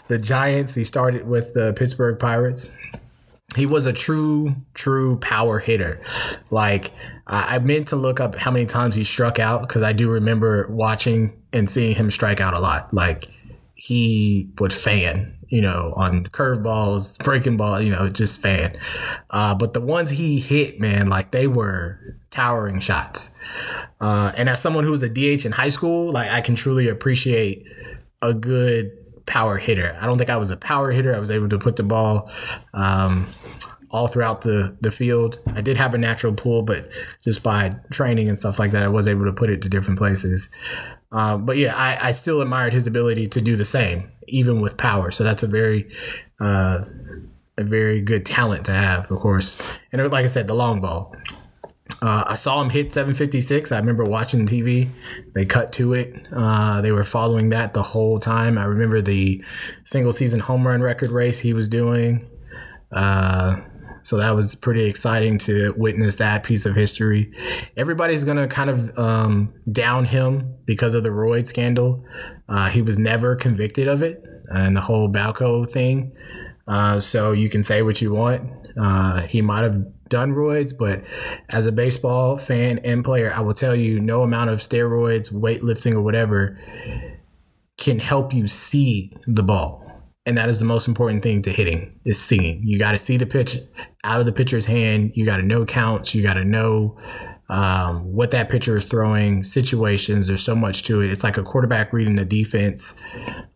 the 0.09 0.19
Giants. 0.19 0.75
He 0.75 0.83
started 0.83 1.27
with 1.27 1.53
the 1.55 1.73
Pittsburgh 1.73 2.19
Pirates 2.19 2.71
he 3.57 3.65
was 3.65 3.85
a 3.85 3.93
true 3.93 4.55
true 4.75 5.17
power 5.17 5.59
hitter 5.59 5.99
like 6.51 6.91
i 7.25 7.57
meant 7.59 7.87
to 7.87 7.95
look 7.95 8.19
up 8.19 8.35
how 8.35 8.51
many 8.51 8.65
times 8.65 8.95
he 8.95 9.03
struck 9.03 9.39
out 9.39 9.61
because 9.61 9.81
i 9.83 9.91
do 9.91 10.09
remember 10.09 10.67
watching 10.69 11.33
and 11.51 11.69
seeing 11.69 11.95
him 11.95 12.11
strike 12.11 12.39
out 12.39 12.53
a 12.53 12.59
lot 12.59 12.93
like 12.93 13.25
he 13.73 14.49
would 14.59 14.71
fan 14.71 15.27
you 15.49 15.59
know 15.59 15.91
on 15.95 16.23
curveballs 16.25 17.17
breaking 17.23 17.57
ball 17.57 17.81
you 17.81 17.89
know 17.89 18.07
just 18.07 18.39
fan 18.41 18.77
uh, 19.31 19.55
but 19.55 19.73
the 19.73 19.81
ones 19.81 20.11
he 20.11 20.39
hit 20.39 20.79
man 20.79 21.09
like 21.09 21.31
they 21.31 21.47
were 21.47 21.99
towering 22.29 22.79
shots 22.79 23.33
uh, 24.01 24.31
and 24.37 24.49
as 24.49 24.61
someone 24.61 24.83
who 24.83 24.91
was 24.91 25.01
a 25.01 25.09
dh 25.09 25.45
in 25.45 25.51
high 25.51 25.69
school 25.69 26.11
like 26.11 26.29
i 26.29 26.41
can 26.41 26.53
truly 26.53 26.87
appreciate 26.87 27.65
a 28.21 28.33
good 28.33 28.91
power 29.27 29.57
hitter. 29.57 29.95
I 30.01 30.07
don't 30.07 30.17
think 30.17 30.31
I 30.31 30.37
was 30.37 30.49
a 30.49 30.57
power 30.57 30.89
hitter. 30.91 31.13
I 31.13 31.19
was 31.19 31.29
able 31.29 31.49
to 31.49 31.59
put 31.59 31.75
the 31.75 31.83
ball 31.83 32.31
um, 32.73 33.27
all 33.91 34.07
throughout 34.07 34.41
the, 34.41 34.77
the 34.81 34.91
field. 34.91 35.39
I 35.53 35.61
did 35.61 35.77
have 35.77 35.93
a 35.93 35.97
natural 35.97 36.33
pull, 36.33 36.63
but 36.63 36.91
just 37.23 37.43
by 37.43 37.71
training 37.91 38.27
and 38.27 38.37
stuff 38.37 38.59
like 38.59 38.71
that, 38.71 38.83
I 38.83 38.87
was 38.87 39.07
able 39.07 39.25
to 39.25 39.33
put 39.33 39.49
it 39.49 39.61
to 39.63 39.69
different 39.69 39.97
places. 39.97 40.49
Uh, 41.11 41.37
but 41.37 41.57
yeah, 41.57 41.75
I, 41.75 42.09
I 42.09 42.11
still 42.11 42.41
admired 42.41 42.73
his 42.73 42.87
ability 42.87 43.27
to 43.27 43.41
do 43.41 43.55
the 43.55 43.65
same, 43.65 44.11
even 44.27 44.61
with 44.61 44.77
power. 44.77 45.11
So 45.11 45.23
that's 45.23 45.43
a 45.43 45.47
very, 45.47 45.89
uh, 46.39 46.81
a 47.57 47.63
very 47.63 48.01
good 48.01 48.25
talent 48.25 48.65
to 48.65 48.71
have, 48.71 49.09
of 49.09 49.19
course. 49.19 49.57
And 49.91 50.01
like 50.11 50.25
I 50.25 50.27
said, 50.27 50.47
the 50.47 50.55
long 50.55 50.81
ball. 50.81 51.15
Uh, 52.01 52.23
I 52.27 52.35
saw 52.35 52.61
him 52.61 52.69
hit 52.69 52.93
756. 52.93 53.71
I 53.71 53.79
remember 53.79 54.05
watching 54.05 54.45
TV. 54.45 54.89
They 55.33 55.45
cut 55.45 55.71
to 55.73 55.93
it. 55.93 56.27
Uh, 56.31 56.81
they 56.81 56.91
were 56.91 57.03
following 57.03 57.49
that 57.49 57.73
the 57.73 57.81
whole 57.81 58.19
time. 58.19 58.57
I 58.57 58.65
remember 58.65 59.01
the 59.01 59.43
single 59.83 60.11
season 60.11 60.39
home 60.39 60.67
run 60.67 60.81
record 60.81 61.09
race 61.09 61.39
he 61.39 61.53
was 61.53 61.67
doing. 61.67 62.29
Uh, 62.91 63.61
so 64.07 64.15
that 64.15 64.33
was 64.33 64.55
pretty 64.55 64.85
exciting 64.85 65.37
to 65.37 65.73
witness 65.75 66.15
that 66.15 66.41
piece 66.43 66.65
of 66.65 66.73
history. 66.73 67.29
Everybody's 67.75 68.23
gonna 68.23 68.47
kind 68.47 68.69
of 68.69 68.97
um, 68.97 69.53
down 69.69 70.05
him 70.05 70.55
because 70.63 70.95
of 70.95 71.03
the 71.03 71.11
Royd 71.11 71.45
scandal. 71.45 72.05
Uh, 72.47 72.69
he 72.69 72.81
was 72.81 72.97
never 72.97 73.35
convicted 73.35 73.89
of 73.89 74.01
it, 74.01 74.23
and 74.45 74.77
the 74.77 74.81
whole 74.81 75.09
BALCO 75.09 75.69
thing. 75.69 76.15
Uh, 76.69 77.01
so 77.01 77.33
you 77.33 77.49
can 77.49 77.61
say 77.61 77.81
what 77.81 78.01
you 78.01 78.13
want. 78.13 78.49
Uh, 78.79 79.23
he 79.23 79.41
might 79.41 79.63
have 79.63 79.85
done 80.07 80.33
roids, 80.33 80.71
but 80.77 81.03
as 81.49 81.65
a 81.65 81.73
baseball 81.73 82.37
fan 82.37 82.79
and 82.85 83.03
player, 83.03 83.33
I 83.35 83.41
will 83.41 83.53
tell 83.53 83.75
you, 83.75 83.99
no 83.99 84.23
amount 84.23 84.51
of 84.51 84.59
steroids, 84.59 85.33
weightlifting, 85.33 85.95
or 85.95 86.01
whatever 86.01 86.57
can 87.77 87.99
help 87.99 88.33
you 88.33 88.47
see 88.47 89.11
the 89.27 89.43
ball. 89.43 89.86
And 90.27 90.37
that 90.37 90.49
is 90.49 90.59
the 90.59 90.65
most 90.65 90.89
important 90.89 91.23
thing 91.23 91.41
to 91.43 91.53
hitting 91.53 91.97
is 92.03 92.21
seeing. 92.21 92.61
You 92.61 92.77
got 92.77 92.91
to 92.91 92.99
see 92.99 93.15
the 93.15 93.25
pitch 93.25 93.55
out 94.03 94.19
of 94.19 94.25
the 94.25 94.33
pitcher's 94.33 94.65
hand. 94.65 95.13
You 95.15 95.25
got 95.25 95.37
to 95.37 95.43
know 95.43 95.65
counts. 95.65 96.13
You 96.13 96.21
got 96.21 96.33
to 96.33 96.43
know 96.43 96.99
um, 97.49 98.03
what 98.13 98.31
that 98.31 98.49
pitcher 98.49 98.75
is 98.75 98.83
throwing, 98.83 99.41
situations. 99.41 100.27
There's 100.27 100.43
so 100.43 100.53
much 100.53 100.83
to 100.83 101.01
it. 101.01 101.11
It's 101.11 101.23
like 101.23 101.37
a 101.37 101.43
quarterback 101.43 101.93
reading 101.93 102.17
the 102.17 102.25
defense. 102.25 102.93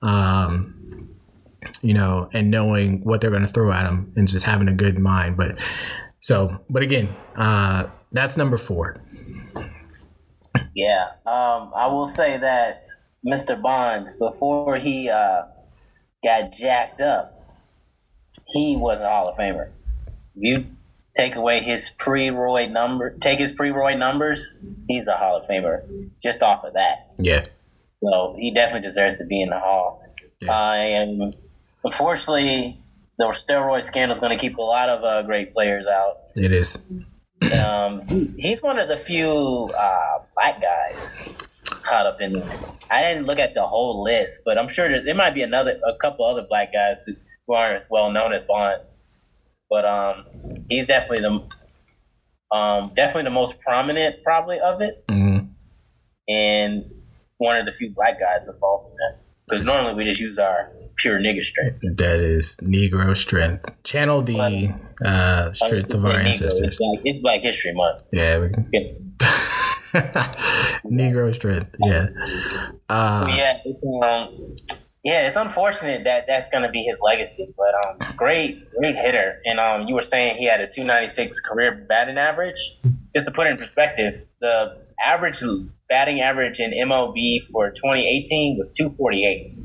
Um, 0.02 1.10
you 1.82 1.94
know, 1.94 2.30
and 2.32 2.50
knowing 2.50 3.04
what 3.04 3.20
they're 3.20 3.32
going 3.32 3.46
to 3.46 3.50
throw 3.50 3.70
at 3.74 3.84
them 3.84 4.14
and 4.16 4.30
just 4.30 4.46
having 4.46 4.70
a 4.70 4.74
good 4.74 4.98
mind. 4.98 5.36
But 5.36 5.58
so, 6.22 6.58
but 6.70 6.84
again, 6.84 7.14
uh, 7.36 7.90
that's 8.14 8.38
number 8.38 8.58
four. 8.58 9.04
Yeah, 10.74 11.08
um, 11.26 11.74
I 11.76 11.88
will 11.88 12.08
say 12.08 12.38
that 12.38 12.86
Mr. 13.28 13.62
Bonds, 13.62 14.16
before 14.16 14.78
he 14.78 15.10
uh, 15.10 15.42
got 16.24 16.52
jacked 16.52 17.02
up, 17.02 17.38
he 18.48 18.76
was 18.78 19.00
a 19.00 19.10
Hall 19.10 19.30
of 19.30 19.38
Famer. 19.38 19.70
You 20.36 20.66
take 21.16 21.36
away 21.36 21.62
his 21.62 21.90
pre-Roy 21.90 22.68
number, 22.68 23.18
take 23.18 23.40
his 23.40 23.52
pre-Roy 23.52 23.96
numbers, 23.96 24.54
he's 24.88 25.08
a 25.08 25.18
Hall 25.18 25.38
of 25.38 25.48
Famer 25.48 26.10
just 26.22 26.42
off 26.44 26.64
of 26.64 26.74
that. 26.74 27.14
Yeah. 27.20 27.44
So 28.04 28.36
he 28.38 28.52
definitely 28.54 28.88
deserves 28.88 29.18
to 29.18 29.26
be 29.26 29.42
in 29.42 29.50
the 29.50 29.60
Hall. 29.60 30.06
Yeah. 30.42 30.52
Uh, 30.52 30.74
and 30.74 31.36
unfortunately, 31.84 32.82
the 33.18 33.26
steroid 33.26 33.84
scandal 33.84 34.16
is 34.16 34.20
going 34.20 34.38
to 34.38 34.42
keep 34.42 34.58
a 34.58 34.62
lot 34.62 34.90
of 34.90 35.04
uh, 35.04 35.22
great 35.24 35.54
players 35.54 35.86
out. 35.88 36.18
It 36.36 36.52
is. 36.52 36.84
Um, 37.42 38.36
he's 38.38 38.62
one 38.62 38.80
of 38.80 38.88
the 38.88 38.98
few 38.98 39.70
uh, 39.78 40.20
black 40.36 40.62
guys 40.62 41.20
caught 41.92 42.06
up 42.06 42.22
in. 42.22 42.42
I 42.90 43.02
didn't 43.04 43.26
look 43.26 43.40
at 43.40 43.54
the 43.54 43.64
whole 43.64 44.02
list, 44.04 44.42
but 44.46 44.58
I'm 44.58 44.70
sure 44.70 44.90
that 44.90 45.04
there 45.06 45.16
might 45.16 45.34
be 45.34 45.42
another, 45.44 45.80
a 45.86 45.96
couple 45.98 46.26
other 46.26 46.46
black 46.48 46.72
guys 46.72 47.04
who, 47.06 47.14
who 47.48 47.54
aren't 47.54 47.76
as 47.78 47.88
well 47.90 48.12
known 48.12 48.32
as 48.34 48.44
Bonds. 48.46 48.92
But 49.70 49.86
um, 49.86 50.26
he's 50.70 50.86
definitely 50.86 51.20
the, 51.28 52.56
um, 52.56 52.92
definitely 52.96 53.24
the 53.24 53.30
most 53.42 53.60
prominent, 53.60 54.24
probably 54.24 54.60
of 54.60 54.82
it, 54.82 55.04
Mhm. 55.08 55.50
and 56.28 56.86
one 57.38 57.58
of 57.58 57.66
the 57.66 57.72
few 57.72 57.94
black 57.94 58.20
guys 58.20 58.48
involved 58.48 58.92
in 58.92 58.96
that. 58.98 59.20
Because 59.48 59.66
normally 59.66 59.94
we 59.96 60.04
just 60.06 60.22
use 60.22 60.38
our 60.40 60.72
pure 60.98 61.20
nigga 61.20 61.44
strength. 61.44 61.80
That 61.98 62.20
is 62.20 62.58
Negro 62.62 63.16
strength. 63.18 63.66
Channel 63.84 64.22
the 64.22 64.74
uh, 65.04 65.52
strength 65.54 65.94
of 65.94 66.06
our 66.06 66.20
ancestors. 66.20 66.62
It's 66.68 66.78
Black, 66.78 67.00
it's 67.04 67.22
Black 67.22 67.42
History 67.42 67.74
Month. 67.74 68.04
Yeah. 68.14 68.40
We. 68.40 68.96
Negro 70.86 71.34
strength. 71.34 71.76
Yeah. 71.80 72.08
Uh, 72.90 73.26
yeah, 73.30 73.58
it's, 73.66 73.84
um, 74.04 74.58
yeah, 75.04 75.28
it's 75.28 75.38
unfortunate 75.38 76.04
that 76.04 76.28
that's 76.28 76.50
going 76.50 76.64
to 76.64 76.70
be 76.70 76.84
his 76.84 77.00
legacy. 77.02 77.54
But 77.58 78.06
um, 78.08 78.16
great, 78.16 78.70
great 78.72 78.96
hitter. 78.96 79.42
And 79.46 79.60
um, 79.60 79.88
you 79.88 79.96
were 79.96 80.02
saying 80.02 80.38
he 80.38 80.46
had 80.46 80.62
a 80.62 80.68
296 80.68 81.40
career 81.42 81.86
batting 81.88 82.18
average. 82.18 82.78
Just 83.16 83.26
to 83.26 83.32
put 83.32 83.48
it 83.48 83.52
in 83.52 83.58
perspective, 83.58 84.26
the 84.40 84.78
average 85.04 85.44
batting 85.90 86.22
average 86.22 86.60
in 86.60 86.72
MLB 86.72 87.48
for 87.52 87.72
2018 87.72 88.58
was 88.58 88.72
248. 88.72 89.58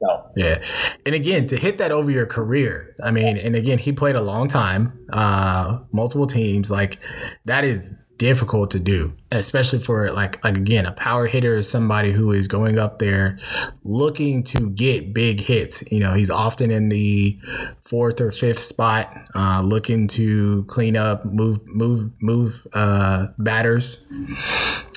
So 0.00 0.30
Yeah. 0.36 0.62
And 1.04 1.14
again, 1.14 1.46
to 1.48 1.56
hit 1.56 1.78
that 1.78 1.92
over 1.92 2.10
your 2.10 2.26
career, 2.26 2.94
I 3.02 3.10
mean, 3.10 3.36
and 3.36 3.56
again, 3.56 3.78
he 3.78 3.92
played 3.92 4.16
a 4.16 4.22
long 4.22 4.48
time, 4.48 5.06
uh, 5.12 5.80
multiple 5.92 6.26
teams. 6.26 6.70
Like 6.70 6.98
that 7.44 7.64
is 7.64 7.94
difficult 8.18 8.70
to 8.72 8.78
do, 8.78 9.12
especially 9.32 9.78
for 9.78 10.10
like 10.12 10.42
like 10.44 10.56
again, 10.56 10.86
a 10.86 10.92
power 10.92 11.26
hitter 11.26 11.54
is 11.54 11.68
somebody 11.68 12.12
who 12.12 12.32
is 12.32 12.48
going 12.48 12.78
up 12.78 12.98
there 12.98 13.38
looking 13.82 14.42
to 14.44 14.70
get 14.70 15.12
big 15.12 15.40
hits. 15.40 15.82
You 15.90 16.00
know, 16.00 16.14
he's 16.14 16.30
often 16.30 16.70
in 16.70 16.88
the 16.88 17.38
fourth 17.82 18.20
or 18.20 18.32
fifth 18.32 18.60
spot, 18.60 19.10
uh, 19.34 19.62
looking 19.62 20.08
to 20.08 20.64
clean 20.64 20.96
up, 20.96 21.24
move, 21.24 21.60
move, 21.66 22.12
move 22.20 22.66
uh, 22.72 23.28
batters 23.38 24.04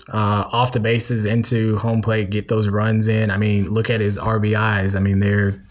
uh, 0.10 0.47
off 0.51 0.71
the 0.71 0.80
bases 0.80 1.25
into 1.25 1.77
home 1.77 2.01
plate, 2.01 2.30
get 2.30 2.47
those 2.47 2.69
runs 2.69 3.08
in. 3.08 3.30
I 3.30 3.38
mean, 3.38 3.69
look 3.69 3.89
at 3.89 4.01
his 4.01 4.17
RBIs. 4.17 4.95
I 4.95 4.99
mean, 4.99 5.19
they're, 5.19 5.63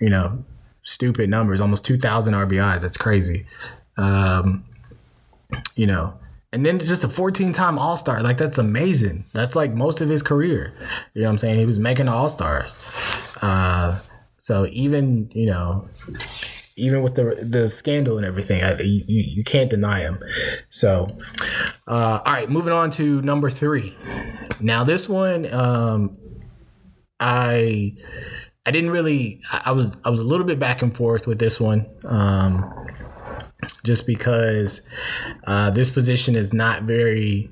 you 0.00 0.10
know, 0.10 0.44
stupid 0.82 1.30
numbers, 1.30 1.60
almost 1.60 1.84
2,000 1.84 2.34
RBIs. 2.34 2.82
That's 2.82 2.96
crazy. 2.96 3.46
Um, 3.96 4.64
you 5.76 5.86
know, 5.86 6.14
and 6.52 6.64
then 6.64 6.78
just 6.78 7.04
a 7.04 7.08
14 7.08 7.52
time 7.52 7.78
All 7.78 7.96
Star. 7.96 8.22
Like, 8.22 8.38
that's 8.38 8.58
amazing. 8.58 9.24
That's 9.32 9.56
like 9.56 9.72
most 9.72 10.00
of 10.00 10.08
his 10.08 10.22
career. 10.22 10.72
You 11.14 11.22
know 11.22 11.28
what 11.28 11.32
I'm 11.32 11.38
saying? 11.38 11.58
He 11.58 11.66
was 11.66 11.80
making 11.80 12.08
All 12.08 12.28
Stars. 12.28 12.76
Uh, 13.42 13.98
so 14.36 14.66
even, 14.70 15.30
you 15.32 15.46
know, 15.46 15.88
even 16.76 17.02
with 17.02 17.14
the 17.14 17.36
the 17.42 17.68
scandal 17.68 18.18
and 18.18 18.26
everything, 18.26 18.62
I, 18.62 18.78
you, 18.80 19.02
you 19.06 19.44
can't 19.44 19.70
deny 19.70 20.00
him. 20.00 20.18
So, 20.70 21.08
uh, 21.88 22.20
all 22.24 22.32
right, 22.32 22.50
moving 22.50 22.72
on 22.72 22.90
to 22.92 23.22
number 23.22 23.50
three. 23.50 23.96
Now 24.60 24.84
this 24.84 25.08
one, 25.08 25.52
um, 25.52 26.16
I 27.18 27.96
I 28.66 28.70
didn't 28.70 28.90
really. 28.90 29.40
I 29.50 29.72
was 29.72 29.96
I 30.04 30.10
was 30.10 30.20
a 30.20 30.24
little 30.24 30.46
bit 30.46 30.58
back 30.58 30.82
and 30.82 30.94
forth 30.94 31.26
with 31.26 31.38
this 31.38 31.58
one, 31.58 31.86
um, 32.04 32.70
just 33.86 34.06
because 34.06 34.86
uh, 35.46 35.70
this 35.70 35.90
position 35.90 36.36
is 36.36 36.52
not 36.52 36.82
very 36.82 37.50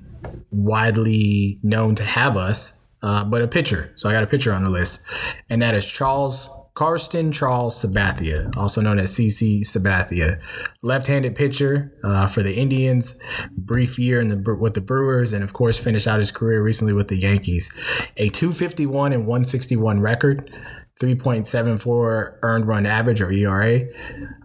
widely 0.50 1.58
known 1.62 1.94
to 1.94 2.04
have 2.04 2.36
us, 2.36 2.74
uh, 3.02 3.24
but 3.24 3.42
a 3.42 3.48
pitcher. 3.48 3.92
So 3.96 4.08
I 4.08 4.12
got 4.12 4.22
a 4.24 4.26
pitcher 4.26 4.52
on 4.52 4.64
the 4.64 4.70
list, 4.70 5.02
and 5.48 5.62
that 5.62 5.74
is 5.74 5.86
Charles 5.86 6.48
Carsten 6.74 7.30
Charles 7.30 7.80
Sabathia, 7.80 8.56
also 8.56 8.80
known 8.80 8.98
as 8.98 9.12
CC 9.12 9.60
Sabathia, 9.60 10.40
left-handed 10.82 11.36
pitcher 11.36 11.92
uh, 12.02 12.26
for 12.26 12.42
the 12.42 12.52
Indians. 12.52 13.14
Brief 13.56 13.96
year 13.96 14.20
in 14.20 14.28
the 14.28 14.56
with 14.56 14.74
the 14.74 14.80
Brewers, 14.80 15.32
and 15.32 15.44
of 15.44 15.52
course 15.52 15.78
finished 15.78 16.08
out 16.08 16.18
his 16.18 16.32
career 16.32 16.62
recently 16.64 16.92
with 16.92 17.06
the 17.06 17.16
Yankees. 17.16 17.72
A 18.16 18.28
251 18.28 19.12
and 19.12 19.24
161 19.24 20.00
record. 20.00 20.52
3.74 21.00 22.38
earned 22.42 22.66
run 22.66 22.87
average 22.87 23.20
or 23.20 23.30
ERA, 23.33 23.80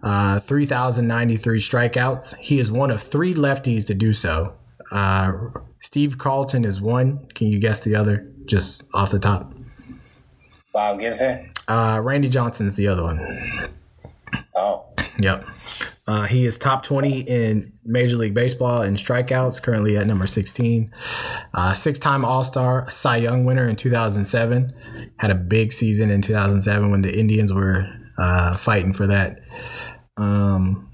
uh, 0.02 0.40
3,093 0.40 1.60
strikeouts. 1.60 2.36
He 2.38 2.58
is 2.58 2.70
one 2.72 2.90
of 2.90 3.00
three 3.02 3.34
lefties 3.34 3.86
to 3.86 3.94
do 3.94 4.12
so. 4.12 4.54
Uh, 4.90 5.32
Steve 5.78 6.18
Carlton 6.18 6.64
is 6.64 6.80
one. 6.80 7.26
Can 7.34 7.46
you 7.48 7.58
guess 7.60 7.84
the 7.84 7.94
other? 7.94 8.30
Just 8.46 8.84
off 8.94 9.10
the 9.10 9.18
top. 9.20 9.52
Bob 10.72 10.98
Gibson. 11.00 11.52
Uh, 11.68 12.00
Randy 12.02 12.28
Johnson's 12.28 12.76
the 12.76 12.88
other 12.88 13.02
one. 13.04 13.70
Oh, 14.56 14.86
Yep. 15.20 15.46
Uh, 16.06 16.24
he 16.26 16.44
is 16.44 16.58
top 16.58 16.82
20 16.82 17.20
in 17.20 17.72
Major 17.84 18.16
League 18.16 18.34
Baseball 18.34 18.82
in 18.82 18.94
strikeouts, 18.94 19.62
currently 19.62 19.96
at 19.96 20.08
number 20.08 20.26
16. 20.26 20.92
Uh, 21.54 21.72
Six 21.72 22.00
time 22.00 22.24
All 22.24 22.42
Star, 22.42 22.90
Cy 22.90 23.18
Young 23.18 23.44
winner 23.44 23.68
in 23.68 23.76
2007. 23.76 24.72
Had 25.16 25.30
a 25.30 25.34
big 25.34 25.72
season 25.72 26.10
in 26.10 26.22
2007 26.22 26.90
when 26.90 27.02
the 27.02 27.18
Indians 27.18 27.52
were 27.52 27.86
uh, 28.18 28.56
fighting 28.56 28.92
for 28.92 29.06
that 29.06 29.40
um, 30.16 30.90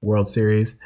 World 0.00 0.28
Series 0.28 0.76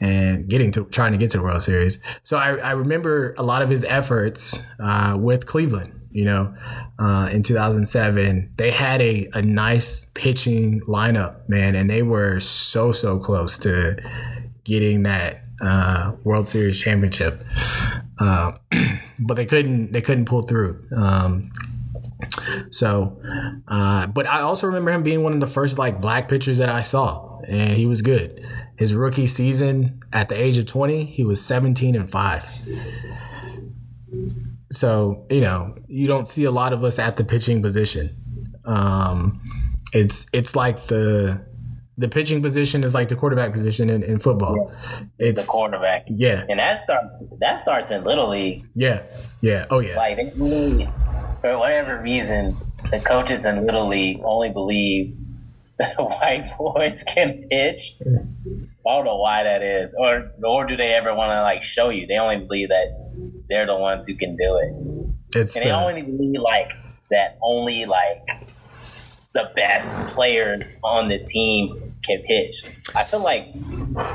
and 0.00 0.48
getting 0.48 0.72
to 0.72 0.84
trying 0.86 1.12
to 1.12 1.18
get 1.18 1.30
to 1.30 1.38
the 1.38 1.42
World 1.42 1.62
Series. 1.62 1.98
So 2.24 2.36
I, 2.36 2.56
I 2.56 2.72
remember 2.72 3.34
a 3.38 3.42
lot 3.42 3.62
of 3.62 3.70
his 3.70 3.84
efforts 3.84 4.64
uh, 4.80 5.16
with 5.18 5.46
Cleveland. 5.46 5.98
You 6.10 6.26
know, 6.26 6.54
uh, 6.98 7.30
in 7.32 7.42
2007, 7.42 8.52
they 8.56 8.70
had 8.70 9.00
a, 9.00 9.30
a 9.32 9.40
nice 9.40 10.04
pitching 10.12 10.82
lineup, 10.82 11.48
man, 11.48 11.74
and 11.74 11.88
they 11.88 12.02
were 12.02 12.38
so 12.38 12.92
so 12.92 13.18
close 13.18 13.56
to 13.58 13.96
getting 14.64 15.04
that 15.04 15.42
uh, 15.62 16.12
World 16.24 16.50
Series 16.50 16.78
championship, 16.78 17.42
uh, 18.18 18.52
but 19.20 19.34
they 19.34 19.46
couldn't 19.46 19.92
they 19.92 20.02
couldn't 20.02 20.26
pull 20.26 20.42
through. 20.42 20.86
Um, 20.94 21.50
so, 22.70 23.20
uh, 23.68 24.06
but 24.06 24.26
I 24.26 24.40
also 24.40 24.66
remember 24.66 24.90
him 24.90 25.02
being 25.02 25.22
one 25.22 25.32
of 25.32 25.40
the 25.40 25.46
first 25.46 25.78
like 25.78 26.00
black 26.00 26.28
pitchers 26.28 26.58
that 26.58 26.68
I 26.68 26.80
saw, 26.80 27.40
and 27.46 27.72
he 27.72 27.86
was 27.86 28.02
good. 28.02 28.44
His 28.76 28.94
rookie 28.94 29.26
season 29.26 30.00
at 30.12 30.28
the 30.28 30.40
age 30.40 30.58
of 30.58 30.66
20, 30.66 31.04
he 31.04 31.24
was 31.24 31.44
17 31.44 31.94
and 31.94 32.10
5. 32.10 32.62
So, 34.70 35.26
you 35.30 35.40
know, 35.40 35.74
you 35.86 36.08
don't 36.08 36.26
see 36.26 36.44
a 36.44 36.50
lot 36.50 36.72
of 36.72 36.82
us 36.82 36.98
at 36.98 37.16
the 37.16 37.24
pitching 37.24 37.62
position. 37.62 38.16
Um, 38.64 39.40
it's 39.92 40.26
it's 40.32 40.56
like 40.56 40.86
the 40.86 41.44
the 41.98 42.08
pitching 42.08 42.40
position 42.42 42.84
is 42.84 42.94
like 42.94 43.08
the 43.08 43.16
quarterback 43.16 43.52
position 43.52 43.90
in, 43.90 44.02
in 44.02 44.18
football. 44.18 44.72
the 45.18 45.28
It's 45.28 45.42
the 45.42 45.48
quarterback. 45.48 46.06
yeah, 46.08 46.44
And 46.48 46.58
that 46.58 46.78
start 46.78 47.04
that 47.40 47.58
starts 47.58 47.90
in 47.90 48.04
little 48.04 48.30
league. 48.30 48.66
yeah, 48.74 49.02
yeah. 49.40 49.66
Oh 49.70 49.80
yeah. 49.80 49.96
Like 49.96 50.16
they 50.16 50.88
for 51.40 51.58
whatever 51.58 52.00
reason, 52.00 52.56
the 52.90 53.00
coaches 53.00 53.44
in 53.44 53.66
little 53.66 53.88
league 53.88 54.20
only 54.24 54.50
believe 54.50 55.16
white 55.98 56.46
boys 56.56 57.02
can 57.02 57.46
pitch. 57.50 57.94
I 58.00 58.96
don't 58.96 59.04
know 59.04 59.16
why 59.16 59.42
that 59.44 59.62
is, 59.62 59.94
or 59.98 60.30
or 60.44 60.66
do 60.66 60.76
they 60.76 60.92
ever 60.94 61.14
want 61.14 61.30
to 61.30 61.42
like 61.42 61.62
show 61.62 61.88
you. 61.90 62.06
They 62.06 62.16
only 62.18 62.38
believe 62.38 62.68
that 62.68 62.88
they're 63.48 63.66
the 63.66 63.76
ones 63.76 64.06
who 64.06 64.14
can 64.14 64.36
do 64.36 64.56
it, 64.56 65.38
It's 65.40 65.54
and 65.56 65.64
they 65.64 65.70
only 65.70 66.02
believe 66.02 66.40
like 66.40 66.72
that 67.10 67.38
only 67.42 67.84
like 67.84 68.28
the 69.34 69.50
best 69.56 70.06
player 70.08 70.64
on 70.82 71.08
the 71.08 71.18
team 71.18 71.94
can 72.04 72.22
pitch. 72.22 72.64
I 72.94 73.04
feel 73.04 73.22
like 73.22 73.52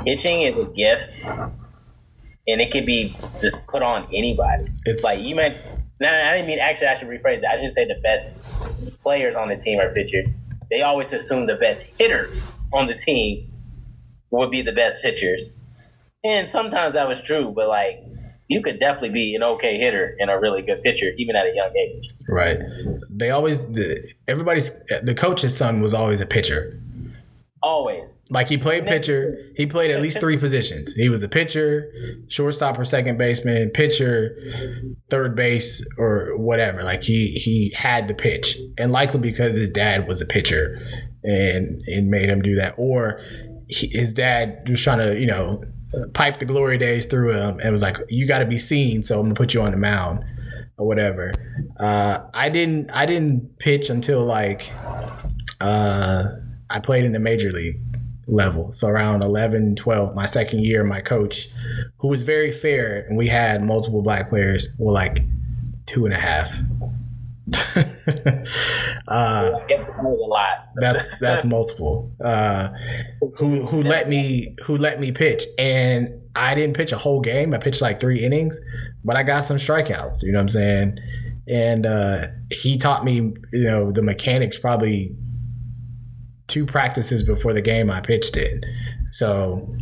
pitching 0.04 0.42
is 0.42 0.58
a 0.58 0.64
gift, 0.64 1.10
and 1.24 2.60
it 2.60 2.70
can 2.70 2.84
be 2.86 3.16
just 3.40 3.66
put 3.66 3.82
on 3.82 4.08
anybody. 4.14 4.64
It's- 4.86 5.02
like 5.02 5.20
you 5.20 5.34
might. 5.34 5.56
No, 6.00 6.08
I 6.08 6.36
didn't 6.36 6.46
mean. 6.46 6.60
Actually, 6.60 6.88
I 6.88 6.94
should 6.94 7.08
rephrase 7.08 7.40
that. 7.40 7.50
I 7.50 7.56
didn't 7.56 7.70
say 7.72 7.84
the 7.84 7.98
best 8.00 8.30
players 9.02 9.34
on 9.34 9.48
the 9.48 9.56
team 9.56 9.80
are 9.80 9.92
pitchers. 9.92 10.36
They 10.70 10.82
always 10.82 11.12
assume 11.12 11.46
the 11.46 11.56
best 11.56 11.86
hitters 11.98 12.52
on 12.72 12.86
the 12.86 12.94
team 12.94 13.50
would 14.30 14.50
be 14.50 14.62
the 14.62 14.72
best 14.72 15.02
pitchers, 15.02 15.54
and 16.22 16.48
sometimes 16.48 16.94
that 16.94 17.08
was 17.08 17.20
true. 17.20 17.52
But 17.54 17.68
like, 17.68 18.04
you 18.48 18.62
could 18.62 18.80
definitely 18.80 19.10
be 19.10 19.34
an 19.34 19.42
okay 19.42 19.78
hitter 19.78 20.16
and 20.18 20.30
a 20.30 20.38
really 20.38 20.62
good 20.62 20.82
pitcher, 20.82 21.12
even 21.18 21.36
at 21.36 21.46
a 21.46 21.52
young 21.54 21.70
age. 21.76 22.08
Right. 22.28 22.58
They 23.10 23.30
always 23.30 23.66
the, 23.66 23.98
everybody's 24.26 24.72
the 25.02 25.14
coach's 25.14 25.56
son 25.56 25.80
was 25.80 25.94
always 25.94 26.20
a 26.20 26.26
pitcher. 26.26 26.80
Always. 27.62 28.18
Like 28.30 28.48
he 28.48 28.56
played 28.56 28.86
pitcher. 28.86 29.36
He 29.56 29.66
played 29.66 29.90
at 29.90 30.00
least 30.00 30.20
three 30.20 30.36
positions. 30.38 30.92
He 30.94 31.08
was 31.08 31.22
a 31.22 31.28
pitcher, 31.28 31.90
shortstop 32.28 32.78
or 32.78 32.84
second 32.84 33.18
baseman, 33.18 33.70
pitcher, 33.70 34.36
third 35.10 35.34
base 35.34 35.84
or 35.98 36.36
whatever. 36.38 36.82
Like 36.82 37.02
he 37.02 37.32
he 37.32 37.72
had 37.76 38.08
the 38.08 38.14
pitch, 38.14 38.56
and 38.78 38.92
likely 38.92 39.20
because 39.20 39.56
his 39.56 39.70
dad 39.70 40.06
was 40.06 40.22
a 40.22 40.26
pitcher, 40.26 40.80
and 41.24 41.82
it 41.86 42.04
made 42.04 42.30
him 42.30 42.40
do 42.40 42.54
that. 42.54 42.74
Or 42.78 43.20
he, 43.66 43.88
his 43.88 44.14
dad 44.14 44.68
was 44.70 44.80
trying 44.80 44.98
to 44.98 45.18
you 45.18 45.26
know 45.26 45.62
pipe 46.14 46.38
the 46.38 46.44
glory 46.44 46.78
days 46.78 47.06
through 47.06 47.32
him, 47.32 47.60
and 47.60 47.72
was 47.72 47.82
like, 47.82 47.96
"You 48.08 48.26
got 48.26 48.38
to 48.38 48.46
be 48.46 48.58
seen, 48.58 49.02
so 49.02 49.18
I'm 49.18 49.26
gonna 49.26 49.34
put 49.34 49.54
you 49.54 49.62
on 49.62 49.70
the 49.70 49.76
mound." 49.76 50.24
Or 50.76 50.86
whatever. 50.86 51.32
Uh, 51.80 52.20
I 52.32 52.48
didn't. 52.50 52.90
I 52.92 53.04
didn't 53.04 53.58
pitch 53.58 53.90
until 53.90 54.24
like 54.24 54.70
uh, 55.60 56.24
I 56.70 56.78
played 56.78 57.04
in 57.04 57.12
the 57.12 57.18
major 57.18 57.50
league 57.50 57.80
level. 58.28 58.72
So 58.72 58.88
around 58.88 59.22
11, 59.22 59.76
12, 59.76 60.14
my 60.14 60.26
second 60.26 60.60
year, 60.60 60.84
my 60.84 61.00
coach, 61.00 61.48
who 61.98 62.08
was 62.08 62.22
very 62.22 62.52
fair, 62.52 63.06
and 63.08 63.16
we 63.16 63.26
had 63.26 63.62
multiple 63.62 64.02
black 64.02 64.28
players, 64.28 64.68
were 64.78 64.92
like 64.92 65.24
two 65.86 66.04
and 66.04 66.14
a 66.14 66.18
half. 66.18 66.60
uh, 69.08 69.52
It 69.68 69.80
was 69.80 69.98
a 69.98 70.02
lot. 70.02 70.68
that's 70.76 71.08
that's 71.20 71.44
multiple. 71.44 72.12
Uh, 72.22 72.70
who 73.36 73.66
who 73.66 73.82
let 73.82 74.08
me 74.08 74.54
who 74.64 74.76
let 74.76 75.00
me 75.00 75.12
pitch, 75.12 75.44
and 75.58 76.10
I 76.36 76.54
didn't 76.54 76.76
pitch 76.76 76.92
a 76.92 76.98
whole 76.98 77.20
game. 77.20 77.54
I 77.54 77.58
pitched 77.58 77.80
like 77.80 78.00
three 78.00 78.24
innings, 78.24 78.60
but 79.04 79.16
I 79.16 79.22
got 79.22 79.42
some 79.42 79.56
strikeouts. 79.56 80.22
You 80.22 80.32
know 80.32 80.38
what 80.38 80.42
I'm 80.42 80.48
saying? 80.48 80.98
And 81.48 81.86
uh, 81.86 82.26
he 82.50 82.76
taught 82.76 83.04
me, 83.04 83.14
you 83.14 83.64
know, 83.64 83.90
the 83.90 84.02
mechanics 84.02 84.58
probably 84.58 85.16
two 86.46 86.66
practices 86.66 87.22
before 87.22 87.52
the 87.52 87.62
game 87.62 87.90
I 87.90 88.00
pitched 88.00 88.36
it. 88.36 88.64
So 89.12 89.74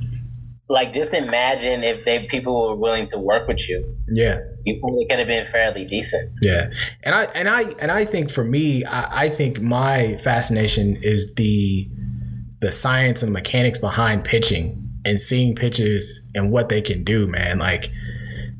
Like, 0.68 0.92
just 0.92 1.14
imagine 1.14 1.84
if 1.84 2.04
they 2.04 2.26
people 2.26 2.68
were 2.68 2.74
willing 2.74 3.06
to 3.06 3.18
work 3.18 3.46
with 3.46 3.68
you. 3.68 3.96
yeah, 4.08 4.38
You 4.64 4.80
probably 4.80 5.06
could 5.06 5.20
have 5.20 5.28
been 5.28 5.46
fairly 5.46 5.84
decent. 5.84 6.32
Yeah, 6.42 6.72
and 7.04 7.14
I 7.14 7.24
and 7.34 7.48
I 7.48 7.62
and 7.78 7.90
I 7.92 8.04
think 8.04 8.30
for 8.30 8.44
me, 8.44 8.84
I, 8.84 9.24
I 9.24 9.28
think 9.28 9.60
my 9.60 10.16
fascination 10.16 10.96
is 11.02 11.34
the 11.34 11.88
the 12.60 12.72
science 12.72 13.22
and 13.22 13.32
mechanics 13.32 13.78
behind 13.78 14.24
pitching 14.24 14.82
and 15.04 15.20
seeing 15.20 15.54
pitches 15.54 16.22
and 16.34 16.50
what 16.50 16.68
they 16.68 16.82
can 16.82 17.04
do, 17.04 17.28
man. 17.28 17.58
Like 17.58 17.90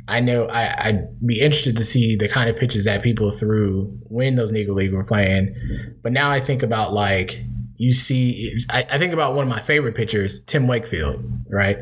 I 0.09 0.21
know 0.21 0.47
I, 0.47 0.75
I'd 0.79 1.27
be 1.27 1.41
interested 1.41 1.77
to 1.79 1.85
see 1.85 2.15
the 2.15 2.29
kind 2.29 2.49
of 2.49 2.57
pitches 2.57 2.85
that 2.85 3.03
people 3.03 3.31
threw 3.33 3.87
when 4.05 4.37
those 4.37 4.53
Negro 4.53 4.75
League 4.75 4.93
were 4.93 5.05
playing. 5.05 5.55
But 6.03 6.13
now 6.13 6.31
I 6.31 6.39
think 6.39 6.63
about 6.63 6.93
like 6.93 7.43
you 7.77 7.95
see 7.95 8.65
I, 8.71 8.87
I 8.91 8.99
think 8.99 9.13
about 9.13 9.35
one 9.35 9.43
of 9.43 9.49
my 9.49 9.61
favorite 9.61 9.95
pitchers, 9.95 10.41
Tim 10.41 10.67
Wakefield, 10.67 11.25
right? 11.49 11.79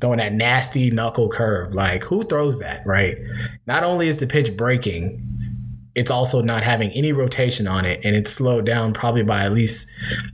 throwing 0.00 0.18
that 0.18 0.32
nasty 0.32 0.90
knuckle 0.90 1.28
curve. 1.28 1.74
Like, 1.74 2.02
who 2.04 2.22
throws 2.22 2.58
that, 2.60 2.82
right? 2.86 3.18
Not 3.66 3.84
only 3.84 4.08
is 4.08 4.18
the 4.18 4.26
pitch 4.26 4.56
breaking, 4.56 5.22
it's 5.94 6.10
also 6.10 6.40
not 6.42 6.62
having 6.62 6.90
any 6.90 7.12
rotation 7.12 7.66
on 7.66 7.84
it, 7.84 8.00
and 8.04 8.14
it's 8.14 8.30
slowed 8.30 8.64
down 8.66 8.92
probably 8.92 9.22
by 9.22 9.42
at 9.44 9.52
least 9.52 9.88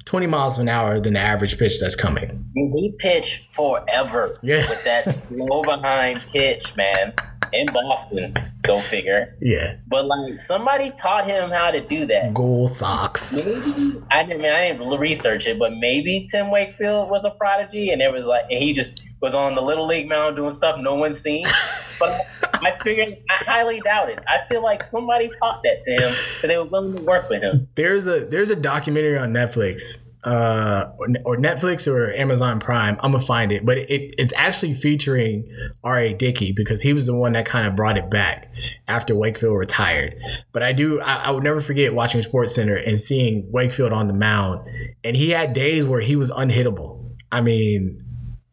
20 0.04 0.26
miles 0.26 0.58
an 0.58 0.68
hour 0.68 1.00
than 1.00 1.14
the 1.14 1.20
average 1.20 1.58
pitch 1.58 1.80
that's 1.80 1.96
coming. 1.96 2.44
He 2.54 2.92
pitched 2.98 3.54
forever 3.54 4.38
Yeah. 4.42 4.68
with 4.68 4.84
that 4.84 5.16
low 5.30 5.62
behind 5.62 6.20
pitch, 6.32 6.76
man, 6.76 7.14
in 7.52 7.66
Boston. 7.72 8.34
Go 8.62 8.80
figure. 8.80 9.34
Yeah. 9.40 9.76
But 9.88 10.06
like 10.06 10.38
somebody 10.40 10.90
taught 10.90 11.26
him 11.26 11.50
how 11.50 11.70
to 11.70 11.80
do 11.80 12.04
that. 12.06 12.34
Goal 12.34 12.66
socks. 12.68 13.34
Maybe 13.36 14.02
I 14.10 14.24
didn't 14.24 14.40
I 14.40 14.42
mean 14.42 14.52
I 14.52 14.72
didn't 14.72 14.98
research 14.98 15.46
it, 15.46 15.58
but 15.58 15.72
maybe 15.76 16.26
Tim 16.30 16.50
Wakefield 16.50 17.08
was 17.08 17.24
a 17.24 17.30
prodigy, 17.30 17.90
and 17.90 18.02
it 18.02 18.12
was 18.12 18.26
like 18.26 18.42
and 18.50 18.62
he 18.62 18.72
just 18.72 19.02
was 19.22 19.34
on 19.34 19.54
the 19.54 19.62
little 19.62 19.86
league 19.86 20.08
mound 20.08 20.36
doing 20.36 20.52
stuff 20.52 20.78
no 20.80 20.94
one's 20.96 21.20
seen. 21.20 21.44
But 21.98 22.20
I 22.62 22.76
figured 22.82 23.16
I 23.30 23.44
highly 23.44 23.80
doubt 23.80 24.10
it. 24.10 24.20
I 24.28 24.40
feel 24.46 24.62
like 24.62 24.82
somebody 24.82 25.30
taught 25.38 25.62
that 25.62 25.82
to 25.82 25.92
him, 25.92 26.14
and 26.42 26.50
they 26.50 26.58
were 26.58 26.64
willing 26.64 26.96
to 26.96 27.02
work 27.02 27.28
with 27.28 27.42
him. 27.42 27.68
There's 27.74 28.06
a 28.06 28.26
there's 28.26 28.50
a 28.50 28.56
documentary 28.56 29.18
on 29.18 29.32
Netflix, 29.32 30.04
uh, 30.24 30.90
or, 31.24 31.36
Netflix 31.36 31.90
or 31.90 32.12
Amazon 32.12 32.58
Prime. 32.58 32.96
I'm 33.00 33.12
gonna 33.12 33.24
find 33.24 33.52
it, 33.52 33.64
but 33.64 33.78
it 33.78 34.14
it's 34.18 34.32
actually 34.36 34.74
featuring 34.74 35.48
R.A. 35.84 36.14
Dickey 36.14 36.52
because 36.52 36.82
he 36.82 36.92
was 36.92 37.06
the 37.06 37.14
one 37.14 37.32
that 37.34 37.46
kind 37.46 37.66
of 37.66 37.76
brought 37.76 37.96
it 37.96 38.10
back 38.10 38.52
after 38.88 39.14
Wakefield 39.14 39.56
retired. 39.56 40.16
But 40.52 40.64
I 40.64 40.72
do 40.72 41.00
I, 41.00 41.26
I 41.26 41.30
would 41.30 41.44
never 41.44 41.60
forget 41.60 41.94
watching 41.94 42.22
Sports 42.22 42.54
Center 42.54 42.74
and 42.74 42.98
seeing 42.98 43.48
Wakefield 43.52 43.92
on 43.92 44.08
the 44.08 44.14
mound, 44.14 44.68
and 45.04 45.16
he 45.16 45.30
had 45.30 45.52
days 45.52 45.86
where 45.86 46.00
he 46.00 46.16
was 46.16 46.30
unhittable. 46.30 47.14
I 47.30 47.40
mean. 47.40 48.02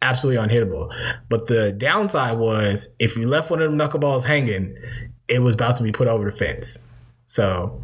Absolutely 0.04 0.46
unhittable. 0.46 0.94
But 1.30 1.48
the 1.48 1.72
downside 1.72 2.38
was 2.38 2.94
if 3.00 3.16
you 3.16 3.28
left 3.28 3.50
one 3.50 3.62
of 3.62 3.72
them 3.72 3.80
knuckleballs 3.80 4.24
hanging, 4.26 4.76
it 5.28 5.40
was 5.40 5.56
about 5.56 5.78
to 5.78 5.84
be 5.84 5.92
put 5.92 6.08
over 6.10 6.26
the 6.30 6.36
fence. 6.36 6.80
So 7.26 7.82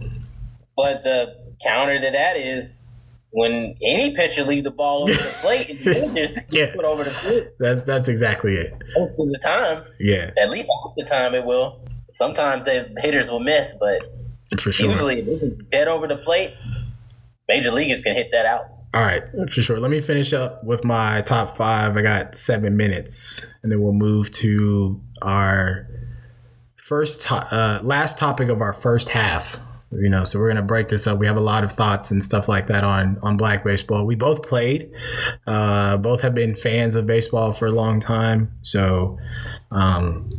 But 0.75 1.01
the 1.03 1.33
counter 1.63 1.99
to 1.99 2.11
that 2.11 2.35
is 2.37 2.81
when 3.31 3.75
any 3.83 4.13
pitcher 4.15 4.43
leave 4.43 4.63
the 4.63 4.71
ball 4.71 5.03
over 5.03 5.11
the 5.13 5.35
plate, 5.41 5.69
and 5.69 5.79
the 5.79 6.11
just 6.15 6.37
Yeah. 6.49 6.73
put 6.75 6.83
over 6.83 7.03
the 7.03 7.11
plate. 7.11 7.47
That's 7.59 7.81
that's 7.83 8.07
exactly 8.09 8.55
it. 8.55 8.73
Most 8.97 9.19
of 9.19 9.29
the 9.29 9.39
time, 9.41 9.83
Yeah, 9.99 10.31
at 10.37 10.49
least 10.49 10.67
half 10.83 10.93
the 10.97 11.03
time, 11.05 11.33
it 11.33 11.45
will. 11.45 11.79
Sometimes 12.13 12.65
the 12.65 12.89
hitters 12.97 13.31
will 13.31 13.39
miss, 13.39 13.73
but 13.79 14.01
for 14.59 14.71
sure. 14.73 14.89
usually 14.89 15.19
if 15.21 15.41
it's 15.43 15.63
dead 15.71 15.87
over 15.87 16.05
the 16.07 16.17
plate, 16.17 16.53
major 17.47 17.71
leaguers 17.71 18.01
can 18.01 18.13
hit 18.15 18.29
that 18.33 18.45
out. 18.45 18.65
All 18.91 19.01
right, 19.01 19.23
for 19.51 19.61
sure. 19.61 19.79
Let 19.79 19.91
me 19.91 20.01
finish 20.01 20.33
up 20.33 20.63
with 20.63 20.83
my 20.83 21.21
top 21.21 21.55
five. 21.55 21.95
I 21.95 22.01
got 22.01 22.33
seven 22.33 22.75
minutes, 22.75 23.45
and 23.61 23.71
then 23.71 23.81
we'll 23.81 23.93
move 23.93 24.31
to 24.31 24.99
our 25.21 25.87
first, 26.75 27.21
to- 27.27 27.35
uh, 27.35 27.79
last 27.83 28.17
topic 28.17 28.49
of 28.49 28.61
our 28.61 28.73
first 28.73 29.09
half. 29.09 29.57
You 29.91 30.07
know, 30.09 30.23
so 30.23 30.37
we're 30.37 30.49
gonna 30.49 30.61
break 30.61 30.87
this 30.89 31.07
up. 31.07 31.17
We 31.17 31.25
have 31.25 31.35
a 31.37 31.39
lot 31.41 31.63
of 31.63 31.71
thoughts 31.71 32.11
and 32.11 32.21
stuff 32.21 32.47
like 32.47 32.67
that 32.67 32.83
on 32.83 33.17
on 33.23 33.37
black 33.37 33.63
baseball. 33.63 34.05
We 34.05 34.13
both 34.15 34.43
played, 34.43 34.91
uh, 35.47 35.97
both 35.97 36.21
have 36.21 36.35
been 36.35 36.55
fans 36.55 36.95
of 36.95 37.07
baseball 37.07 37.53
for 37.53 37.65
a 37.65 37.71
long 37.71 37.99
time. 37.99 38.51
So, 38.61 39.17
um, 39.71 40.29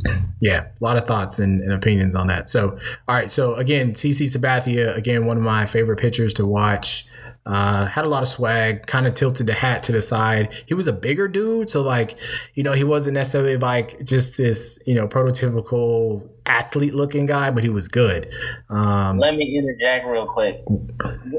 yeah, 0.41 0.67
a 0.81 0.85
lot 0.85 0.97
of 0.97 1.05
thoughts 1.05 1.41
and, 1.41 1.61
and 1.63 1.73
opinions 1.73 2.15
on 2.15 2.29
that. 2.29 2.49
So, 2.49 2.79
all 3.09 3.15
right. 3.17 3.29
So 3.29 3.55
again, 3.55 3.95
CC 3.95 4.27
Sabathia, 4.27 4.97
again, 4.97 5.27
one 5.27 5.37
of 5.37 5.43
my 5.43 5.67
favorite 5.67 5.99
pitchers 5.99 6.33
to 6.35 6.47
watch. 6.47 7.07
Uh, 7.47 7.87
had 7.87 8.05
a 8.05 8.09
lot 8.09 8.23
of 8.23 8.29
swag, 8.29 8.87
kind 8.87 9.07
of 9.07 9.15
tilted 9.15 9.47
the 9.47 9.55
hat 9.55 9.83
to 9.83 9.93
the 9.93 10.01
side. 10.01 10.53
He 10.67 10.75
was 10.75 10.87
a 10.87 10.93
bigger 10.93 11.27
dude, 11.27 11.71
so 11.71 11.83
like, 11.83 12.17
you 12.55 12.63
know, 12.63 12.73
he 12.73 12.85
wasn't 12.85 13.15
necessarily 13.15 13.57
like 13.57 14.05
just 14.05 14.37
this, 14.37 14.79
you 14.87 14.95
know, 14.95 15.09
prototypical 15.09 16.29
athlete 16.45 16.95
looking 16.95 17.27
guy, 17.27 17.51
but 17.51 17.63
he 17.63 17.71
was 17.71 17.89
good. 17.89 18.31
Um, 18.69 19.19
Let 19.19 19.37
me 19.37 19.57
interject 19.57 20.07
real 20.07 20.27
quick. 20.27 20.63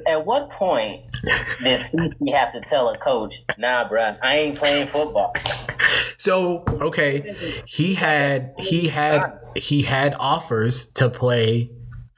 At 0.07 0.25
what 0.25 0.49
point 0.49 1.03
did 1.23 1.79
CC 1.79 2.33
have 2.33 2.51
to 2.53 2.61
tell 2.61 2.89
a 2.89 2.97
coach, 2.97 3.43
"Nah, 3.57 3.87
bruh, 3.87 4.17
I 4.23 4.37
ain't 4.37 4.57
playing 4.57 4.87
football"? 4.87 5.33
So 6.17 6.63
okay, 6.79 7.35
he 7.65 7.95
had 7.95 8.53
he 8.59 8.89
had 8.89 9.39
he 9.55 9.81
had 9.81 10.13
offers 10.19 10.85
to 10.93 11.09
play 11.09 11.71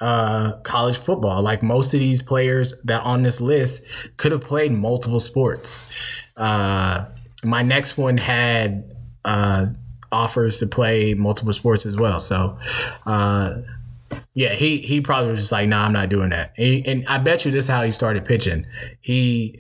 uh, 0.04 0.52
college 0.64 0.98
football. 0.98 1.42
Like 1.42 1.64
most 1.64 1.94
of 1.94 2.00
these 2.02 2.22
players 2.22 2.74
that 2.84 3.02
on 3.04 3.22
this 3.22 3.40
list 3.40 3.84
could 4.18 4.34
have 4.34 4.42
played 4.42 4.74
multiple 4.74 5.22
sports. 5.22 5.90
Uh, 6.36 7.06
my 7.46 7.62
next 7.62 7.98
one 7.98 8.18
had 8.18 8.94
uh, 9.24 9.66
offers 10.12 10.60
to 10.60 10.68
play 10.68 11.14
multiple 11.14 11.54
sports 11.54 11.86
as 11.86 11.98
well. 11.98 12.20
So. 12.20 12.58
Uh, 13.06 13.62
yeah, 14.36 14.54
he 14.54 14.78
he 14.78 15.02
probably 15.02 15.32
was 15.32 15.40
just 15.40 15.52
like, 15.52 15.68
nah, 15.68 15.86
I'm 15.86 15.94
not 15.94 16.10
doing 16.10 16.30
that. 16.30 16.54
He, 16.56 16.86
and 16.86 17.04
I 17.08 17.18
bet 17.18 17.46
you 17.46 17.52
this 17.52 17.66
is 17.66 17.70
how 17.70 17.82
he 17.84 17.92
started 17.92 18.26
pitching. 18.26 18.66
He 19.02 19.60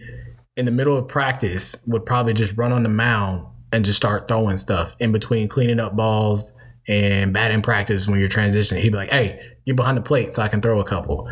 in 0.56 0.66
the 0.66 0.72
middle 0.72 0.96
of 0.96 1.08
practice 1.08 1.84
would 1.88 2.06
probably 2.06 2.34
just 2.34 2.56
run 2.56 2.72
on 2.72 2.84
the 2.84 2.90
mound 2.90 3.48
and 3.72 3.84
just 3.84 3.98
start 3.98 4.28
throwing 4.28 4.58
stuff 4.58 4.96
in 5.00 5.12
between 5.12 5.48
cleaning 5.48 5.80
up 5.80 5.96
balls 5.96 6.54
and 6.88 7.34
batting 7.34 7.62
practice 7.62 8.08
when 8.08 8.20
you're 8.20 8.30
transitioning. 8.30 8.80
He'd 8.80 8.92
be 8.92 8.98
like, 8.98 9.12
hey, 9.12 9.42
get 9.66 9.76
behind 9.76 9.98
the 9.98 10.02
plate 10.02 10.32
so 10.32 10.42
I 10.42 10.48
can 10.48 10.62
throw 10.62 10.80
a 10.80 10.86
couple. 10.86 11.30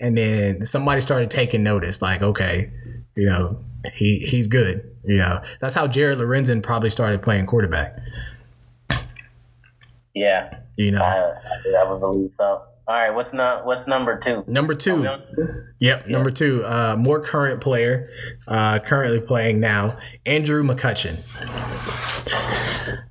And 0.00 0.16
then 0.16 0.64
somebody 0.64 1.00
started 1.00 1.30
taking 1.30 1.62
notice, 1.62 2.02
like, 2.02 2.22
okay, 2.22 2.70
you 3.16 3.26
know, 3.26 3.64
he 3.94 4.18
he's 4.20 4.46
good. 4.46 4.88
You 5.04 5.18
know, 5.18 5.42
that's 5.60 5.74
how 5.74 5.86
Jared 5.86 6.18
Lorenzen 6.18 6.62
probably 6.62 6.90
started 6.90 7.22
playing 7.22 7.46
quarterback. 7.46 7.98
Yeah, 10.14 10.58
You 10.76 10.90
know, 10.90 11.02
I, 11.02 11.32
I 11.78 11.90
would 11.90 12.00
believe 12.00 12.34
so. 12.34 12.44
All 12.44 12.94
right, 12.94 13.10
what's 13.10 13.32
not 13.32 13.64
what's 13.64 13.86
number 13.86 14.18
two? 14.18 14.44
number 14.46 14.74
two. 14.74 15.08
Yep, 15.78 16.08
number 16.08 16.30
two, 16.30 16.62
uh, 16.64 16.96
more 16.98 17.20
current 17.20 17.60
player, 17.60 18.10
uh, 18.46 18.78
currently 18.80 19.20
playing 19.20 19.60
now, 19.60 19.98
Andrew 20.26 20.62
McCutchen. 20.62 21.20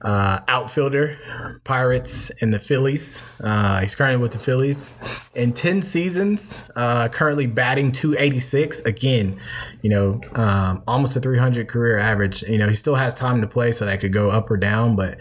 Uh, 0.03 0.39
outfielder, 0.47 1.59
Pirates 1.63 2.31
and 2.41 2.51
the 2.51 2.57
Phillies. 2.57 3.23
Uh, 3.39 3.81
he's 3.81 3.93
currently 3.93 4.19
with 4.19 4.31
the 4.31 4.39
Phillies 4.39 4.97
in 5.35 5.53
10 5.53 5.83
seasons, 5.83 6.71
uh, 6.75 7.07
currently 7.09 7.45
batting 7.45 7.91
286. 7.91 8.81
Again, 8.81 9.39
you 9.83 9.91
know, 9.91 10.19
um, 10.33 10.81
almost 10.87 11.15
a 11.15 11.19
300 11.19 11.67
career 11.67 11.99
average. 11.99 12.41
You 12.43 12.57
know, 12.57 12.67
he 12.67 12.73
still 12.73 12.95
has 12.95 13.13
time 13.13 13.41
to 13.41 13.47
play, 13.47 13.71
so 13.71 13.85
that 13.85 13.99
could 13.99 14.11
go 14.11 14.31
up 14.31 14.49
or 14.49 14.57
down, 14.57 14.95
but 14.95 15.19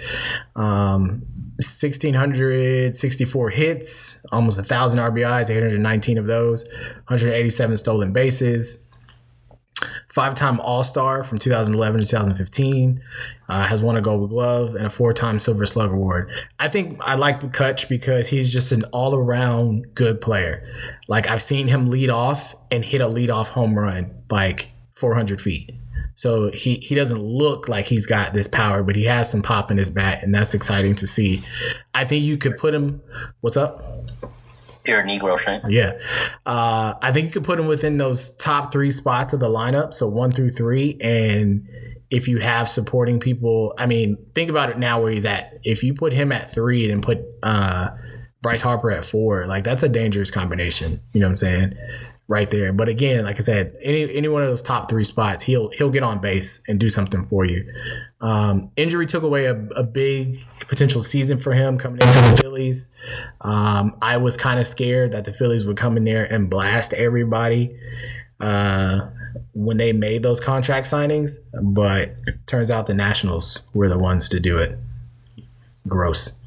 um, 0.57 1.27
1,664 1.57 3.51
hits, 3.51 4.25
almost 4.33 4.57
1,000 4.57 4.99
RBIs, 4.99 5.51
819 5.51 6.17
of 6.17 6.27
those, 6.27 6.65
187 7.09 7.77
stolen 7.77 8.13
bases 8.13 8.87
five-time 10.13 10.61
All-Star 10.61 11.23
from 11.23 11.39
2011 11.39 12.01
to 12.01 12.07
2015. 12.07 13.03
Uh, 13.49 13.67
has 13.67 13.83
won 13.83 13.97
a 13.97 14.01
Gold 14.01 14.29
Glove 14.31 14.75
and 14.77 14.87
a 14.87 14.91
four-time 14.91 15.39
Silver 15.39 15.67
Slug 15.67 15.91
Award. 15.91 16.31
I 16.59 16.69
think 16.69 16.99
I 17.01 17.17
like 17.17 17.41
Kutch 17.53 17.89
because 17.89 18.29
he's 18.29 18.53
just 18.53 18.73
an 18.73 18.85
all-around 18.93 19.95
good 19.95 20.21
player. 20.21 20.67
Like 21.09 21.29
I've 21.29 21.43
seen 21.43 21.69
him 21.69 21.89
lead 21.89 22.11
off 22.11 22.55
and 22.71 22.85
hit 22.85 23.01
a 23.01 23.09
lead-off 23.09 23.49
home 23.49 23.79
run 23.79 24.15
like 24.31 24.71
400 24.95 25.41
feet. 25.41 25.73
So 26.21 26.51
he 26.51 26.75
he 26.75 26.95
doesn't 26.95 27.19
look 27.19 27.67
like 27.67 27.87
he's 27.87 28.07
got 28.07 28.35
this 28.35 28.47
power, 28.47 28.83
but 28.83 28.95
he 28.95 29.05
has 29.05 29.31
some 29.31 29.41
pop 29.41 29.71
in 29.71 29.79
his 29.79 29.89
bat, 29.89 30.23
and 30.23 30.35
that's 30.35 30.53
exciting 30.53 30.95
to 30.97 31.07
see. 31.07 31.43
I 31.95 32.05
think 32.05 32.25
you 32.25 32.37
could 32.37 32.59
put 32.59 32.75
him. 32.75 33.01
What's 33.41 33.57
up? 33.57 33.83
Pure 34.91 35.05
Negro 35.05 35.39
strength. 35.39 35.67
Yeah. 35.69 35.99
Uh, 36.45 36.95
I 37.01 37.13
think 37.13 37.27
you 37.27 37.33
could 37.33 37.45
put 37.45 37.61
him 37.61 37.67
within 37.67 37.97
those 37.97 38.35
top 38.37 38.73
three 38.73 38.91
spots 38.91 39.33
of 39.33 39.39
the 39.39 39.49
lineup. 39.49 39.95
So 39.95 40.09
one 40.09 40.33
through 40.33 40.51
three. 40.51 40.99
And 41.01 41.69
if 42.11 42.27
you 42.27 42.41
have 42.41 42.69
supporting 42.69 43.21
people, 43.21 43.73
I 43.79 43.87
mean, 43.87 44.17
think 44.35 44.51
about 44.51 44.71
it 44.71 44.79
now 44.79 45.01
where 45.01 45.13
he's 45.13 45.25
at. 45.25 45.61
If 45.63 45.85
you 45.85 45.95
put 45.95 46.13
him 46.13 46.33
at 46.33 46.53
three 46.53 46.91
and 46.91 47.03
put 47.03 47.21
uh, 47.45 47.91
Bryce 48.43 48.63
Harper 48.63 48.91
at 48.91 49.05
four, 49.05 49.47
like 49.47 49.63
that's 49.63 49.85
a 49.85 49.89
dangerous 49.89 50.33
combination. 50.33 51.01
You 51.13 51.21
know 51.21 51.27
what 51.27 51.31
I'm 51.31 51.37
saying? 51.37 51.75
Right 52.31 52.49
there. 52.49 52.73
But 52.73 52.89
again, 52.89 53.25
like 53.25 53.39
I 53.39 53.41
said, 53.41 53.77
any 53.83 54.09
any 54.15 54.29
one 54.29 54.43
of 54.43 54.49
those 54.49 54.63
top 54.63 54.89
three 54.89 55.03
spots, 55.03 55.43
he'll 55.43 55.71
he'll 55.71 55.91
get 55.91 56.05
on 56.05 56.21
base 56.21 56.63
and 56.69 56.79
do 56.79 56.89
something 56.89 57.27
for 57.27 57.45
you. 57.45 57.69
Um, 58.21 58.71
injury 58.77 59.07
took 59.07 59.25
away 59.25 59.47
a, 59.47 59.57
a 59.75 59.83
big 59.83 60.39
potential 60.69 61.03
season 61.03 61.41
for 61.41 61.53
him 61.53 61.77
coming 61.77 62.01
into 62.01 62.19
the 62.21 62.39
Phillies. 62.41 62.91
Um, 63.41 63.97
I 64.01 64.19
was 64.19 64.37
kind 64.37 64.61
of 64.61 64.67
scared 64.69 65.11
that 65.11 65.25
the 65.25 65.33
Phillies 65.33 65.67
would 65.67 65.77
come 65.77 65.97
in 65.97 66.05
there 66.05 66.25
and 66.25 66.49
blast 66.49 66.93
everybody 66.93 67.77
uh, 68.39 69.09
when 69.53 69.79
they 69.79 69.93
made 69.93 70.23
those 70.23 70.41
contract 70.41 70.87
signings, 70.87 71.39
but 71.61 72.15
turns 72.47 72.71
out 72.71 72.87
the 72.87 72.95
Nationals 72.95 73.63
were 73.75 73.89
the 73.89 73.99
ones 73.99 74.29
to 74.29 74.39
do 74.39 74.57
it. 74.57 74.79
Gross. 75.89 76.41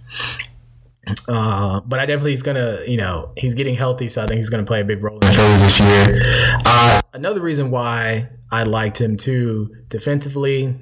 Uh, 1.28 1.82
but 1.82 1.99
I 1.99 2.06
definitely 2.06 2.32
he's 2.32 2.43
gonna, 2.43 2.80
you 2.88 2.97
know, 2.97 3.32
he's 3.38 3.54
getting 3.54 3.76
healthy, 3.76 4.08
so 4.08 4.24
I 4.24 4.28
think 4.28 4.38
he's 4.38 4.49
gonna 4.49 4.66
play 4.66 4.82
a 4.82 4.86
big 4.86 5.04
role 5.04 5.16
in 5.16 5.28
the 5.28 5.34
Phillies 5.34 5.62
this 5.62 5.80
year. 5.80 6.22
Uh, 6.66 6.99
another 7.14 7.41
reason 7.41 7.72
why 7.72 8.30
I 8.51 8.64
liked 8.64 9.01
him 9.01 9.18
too, 9.18 9.76
defensively, 9.89 10.76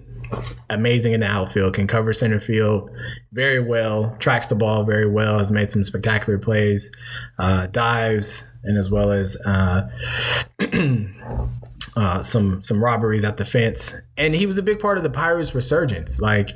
amazing 0.70 1.14
in 1.14 1.22
the 1.22 1.28
outfield, 1.28 1.74
can 1.74 1.88
cover 1.88 2.14
center 2.14 2.40
field 2.40 2.90
very 3.32 3.60
well, 3.60 4.16
tracks 4.20 4.48
the 4.48 4.56
ball 4.56 4.84
very 4.84 5.10
well, 5.10 5.40
has 5.40 5.52
made 5.52 5.72
some 5.72 5.84
spectacular 5.84 6.38
plays, 6.38 6.92
uh, 7.40 7.68
dives, 7.68 8.50
and 8.64 8.78
as 8.78 8.92
well 8.92 9.12
as 9.12 9.36
uh, 11.96 12.22
some 12.22 12.62
some 12.62 12.82
robberies 12.82 13.24
at 13.24 13.38
the 13.38 13.46
fence, 13.46 13.96
and 14.16 14.34
he 14.34 14.46
was 14.46 14.58
a 14.58 14.64
big 14.64 14.80
part 14.80 14.98
of 14.98 15.04
the 15.04 15.10
Pirates' 15.10 15.54
resurgence. 15.54 16.22
Like 16.22 16.52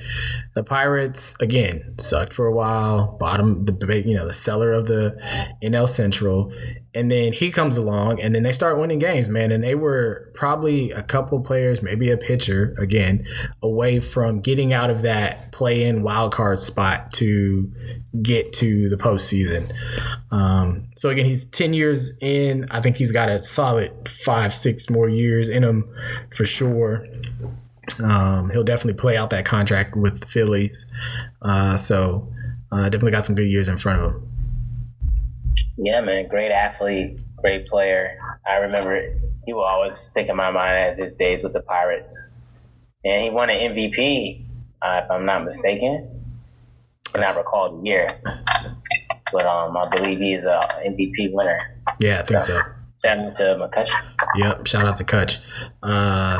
the 0.53 0.63
Pirates 0.63 1.36
again 1.41 1.95
sucked 1.99 2.33
for 2.33 2.45
a 2.45 2.53
while, 2.53 3.17
bottom 3.19 3.65
the 3.65 4.03
you 4.05 4.15
know 4.15 4.25
the 4.25 4.33
cellar 4.33 4.71
of 4.71 4.88
the 4.88 5.17
NL 5.61 5.88
Central, 5.89 6.53
and 6.93 7.11
then 7.11 7.33
he 7.33 7.51
comes 7.51 7.75
along, 7.75 8.21
and 8.21 8.33
then 8.33 8.43
they 8.43 8.53
start 8.53 8.79
winning 8.79 8.99
games, 8.99 9.27
man. 9.27 9.51
And 9.51 9.61
they 9.61 9.75
were 9.75 10.31
probably 10.33 10.91
a 10.91 11.03
couple 11.03 11.41
players, 11.41 11.81
maybe 11.81 12.09
a 12.09 12.17
pitcher 12.17 12.73
again, 12.79 13.25
away 13.61 13.99
from 13.99 14.39
getting 14.39 14.71
out 14.71 14.89
of 14.89 15.01
that 15.01 15.51
play-in 15.51 16.01
wild 16.01 16.33
card 16.33 16.61
spot 16.61 17.11
to 17.13 17.71
get 18.22 18.53
to 18.53 18.89
the 18.89 18.97
postseason. 18.97 19.74
Um, 20.32 20.88
so 20.95 21.09
again, 21.09 21.26
he's 21.26 21.45
ten 21.45 21.74
years 21.74 22.11
in. 22.22 22.68
I 22.72 22.82
think 22.82 22.97
he's 22.97 23.11
got 23.11 23.30
a 23.30 23.41
solid 23.41 24.07
five, 24.07 24.53
six 24.53 24.89
more 24.89 25.09
years 25.09 25.49
in 25.49 25.63
him 25.63 25.89
for 26.34 26.45
sure. 26.45 27.07
Um, 28.03 28.49
he'll 28.49 28.63
definitely 28.63 28.99
play 28.99 29.16
out 29.16 29.30
that 29.30 29.45
contract 29.45 29.95
with 29.95 30.22
the 30.22 30.28
Phillies. 30.28 30.86
Uh, 31.41 31.78
so 31.78 32.28
uh, 32.72 32.84
definitely 32.86 33.11
got 33.11 33.26
some 33.26 33.36
good 33.36 33.47
years 33.47 33.70
in 33.70 33.78
front 33.78 34.01
of 34.01 34.11
him. 34.11 34.30
Yeah, 35.78 36.01
man, 36.01 36.28
great 36.28 36.51
athlete, 36.51 37.22
great 37.38 37.68
player. 37.68 38.18
I 38.45 38.57
remember 38.57 39.13
he 39.45 39.53
will 39.53 39.63
always 39.63 39.97
stick 39.97 40.30
in 40.30 40.36
my 40.36 40.51
mind 40.51 40.78
as 40.78 40.97
his 40.97 41.13
days 41.13 41.43
with 41.43 41.53
the 41.53 41.61
Pirates, 41.61 42.34
and 43.03 43.24
he 43.24 43.30
won 43.30 43.49
an 43.49 43.74
MVP, 43.74 44.45
uh, 44.82 45.01
if 45.03 45.11
I'm 45.11 45.26
not 45.26 45.43
mistaken. 45.43 46.24
I 47.16 47.18
cannot 47.18 47.38
recall 47.38 47.78
the 47.78 47.88
year, 47.88 48.07
but 49.32 49.45
um, 49.45 49.78
I 49.78 49.88
believe 49.89 50.20
he 50.20 50.34
is 50.34 50.45
a 50.45 50.59
MVP 50.86 51.32
winner. 51.34 51.80
Yeah, 51.99 52.20
I 52.20 52.24
think 52.24 52.41
so. 52.41 52.59
Shout 53.03 53.20
out 53.20 53.36
to 53.36 53.43
McCutchen. 53.59 54.01
Yep. 54.36 54.68
Shout 54.68 54.86
out 54.88 54.97
to 54.97 55.03
Kutch. 55.03 55.39
Uh, 55.84 56.38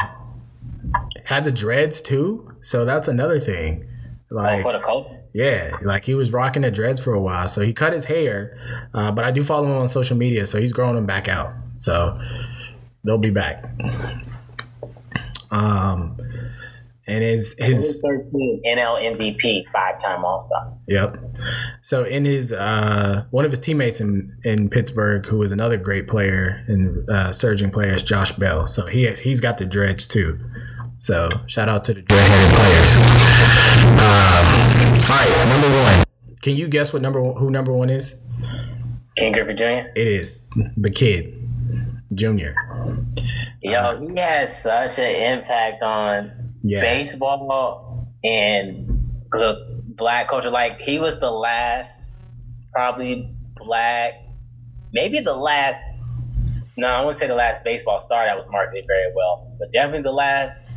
had 1.26 1.46
the 1.46 1.52
dreads 1.52 2.02
too, 2.02 2.52
so 2.62 2.84
that's 2.86 3.08
another 3.08 3.40
thing. 3.40 3.82
Oh, 4.32 4.36
Like, 4.36 4.64
for 4.64 4.74
the 4.74 4.80
Colts. 4.80 5.10
yeah, 5.34 5.78
like 5.82 6.04
he 6.06 6.14
was 6.16 6.32
rocking 6.32 6.64
the 6.64 6.72
dreads 6.72 7.00
for 7.00 7.14
a 7.14 7.22
while, 7.22 7.48
so 7.48 7.62
he 7.62 7.72
cut 7.74 7.94
his 7.94 8.06
hair. 8.06 8.58
Uh, 8.94 9.12
but 9.12 9.24
I 9.24 9.32
do 9.32 9.44
follow 9.44 9.68
him 9.68 9.78
on 9.78 9.88
social 9.88 10.18
media, 10.18 10.46
so 10.46 10.60
he's 10.60 10.74
growing 10.74 10.96
them 10.96 11.06
back 11.06 11.28
out. 11.30 11.54
So 11.78 12.20
they'll 13.04 13.18
be 13.18 13.30
back. 13.32 13.64
Um, 15.52 16.18
and 17.08 17.24
his 17.24 17.56
his 17.58 18.02
13 18.02 18.62
NL 18.66 19.18
MVP, 19.18 19.68
five 19.68 20.02
time 20.02 20.26
All 20.26 20.40
Star. 20.40 20.74
Yep. 20.88 21.18
So 21.82 22.04
in 22.04 22.26
his 22.26 22.52
uh, 22.52 23.26
one 23.32 23.46
of 23.46 23.52
his 23.52 23.60
teammates 23.60 24.02
in, 24.02 24.36
in 24.44 24.70
Pittsburgh, 24.70 25.26
who 25.26 25.38
was 25.38 25.52
another 25.52 25.78
great 25.78 26.08
player 26.08 26.64
and 26.68 27.08
uh, 27.10 27.32
surging 27.32 27.72
player, 27.72 27.94
is 27.94 28.04
Josh 28.04 28.32
Bell. 28.34 28.68
So 28.68 28.88
he 28.88 29.04
has, 29.04 29.20
he's 29.20 29.42
got 29.42 29.58
the 29.58 29.66
dreads 29.66 30.08
too. 30.08 30.40
So 30.98 31.30
shout 31.46 31.70
out 31.70 31.84
to 31.86 31.94
the 31.94 32.02
dreadheaded 32.02 32.56
players. 32.56 32.96
Um, 33.96 34.46
all 35.10 35.18
right, 35.18 35.46
number 35.50 35.68
one. 35.84 36.06
Can 36.42 36.56
you 36.56 36.68
guess 36.68 36.94
what 36.94 37.02
number 37.02 37.22
one, 37.22 37.38
who 37.38 37.52
number 37.52 37.72
one 37.74 37.90
is? 37.90 38.16
Ken 39.18 39.32
Griffey 39.32 39.54
Jr. 39.54 39.90
It 39.96 40.08
is 40.08 40.48
the 40.76 40.90
kid, 40.90 41.34
Junior. 42.14 42.56
Yo, 43.62 44.00
he 44.08 44.20
has 44.20 44.62
such 44.62 45.00
an 45.00 45.40
impact 45.40 45.82
on 45.82 46.32
Yeah. 46.68 46.82
baseball 46.82 48.08
and 48.24 48.88
the 49.32 49.84
black 49.86 50.28
culture. 50.28 50.50
Like 50.50 50.82
he 50.82 51.00
was 51.00 51.20
the 51.20 51.30
last, 51.30 52.14
probably 52.74 53.30
black, 53.56 54.14
maybe 54.92 55.20
the 55.20 55.36
last. 55.36 55.96
No, 56.78 56.88
I 56.88 57.00
wouldn't 57.00 57.16
say 57.16 57.28
the 57.28 57.36
last 57.36 57.64
baseball 57.64 58.02
star 58.02 58.26
that 58.26 58.36
was 58.36 58.46
marketed 58.50 58.86
very 58.88 59.14
well, 59.16 59.56
but 59.60 59.72
definitely 59.72 60.02
the 60.02 60.12
last 60.12 60.72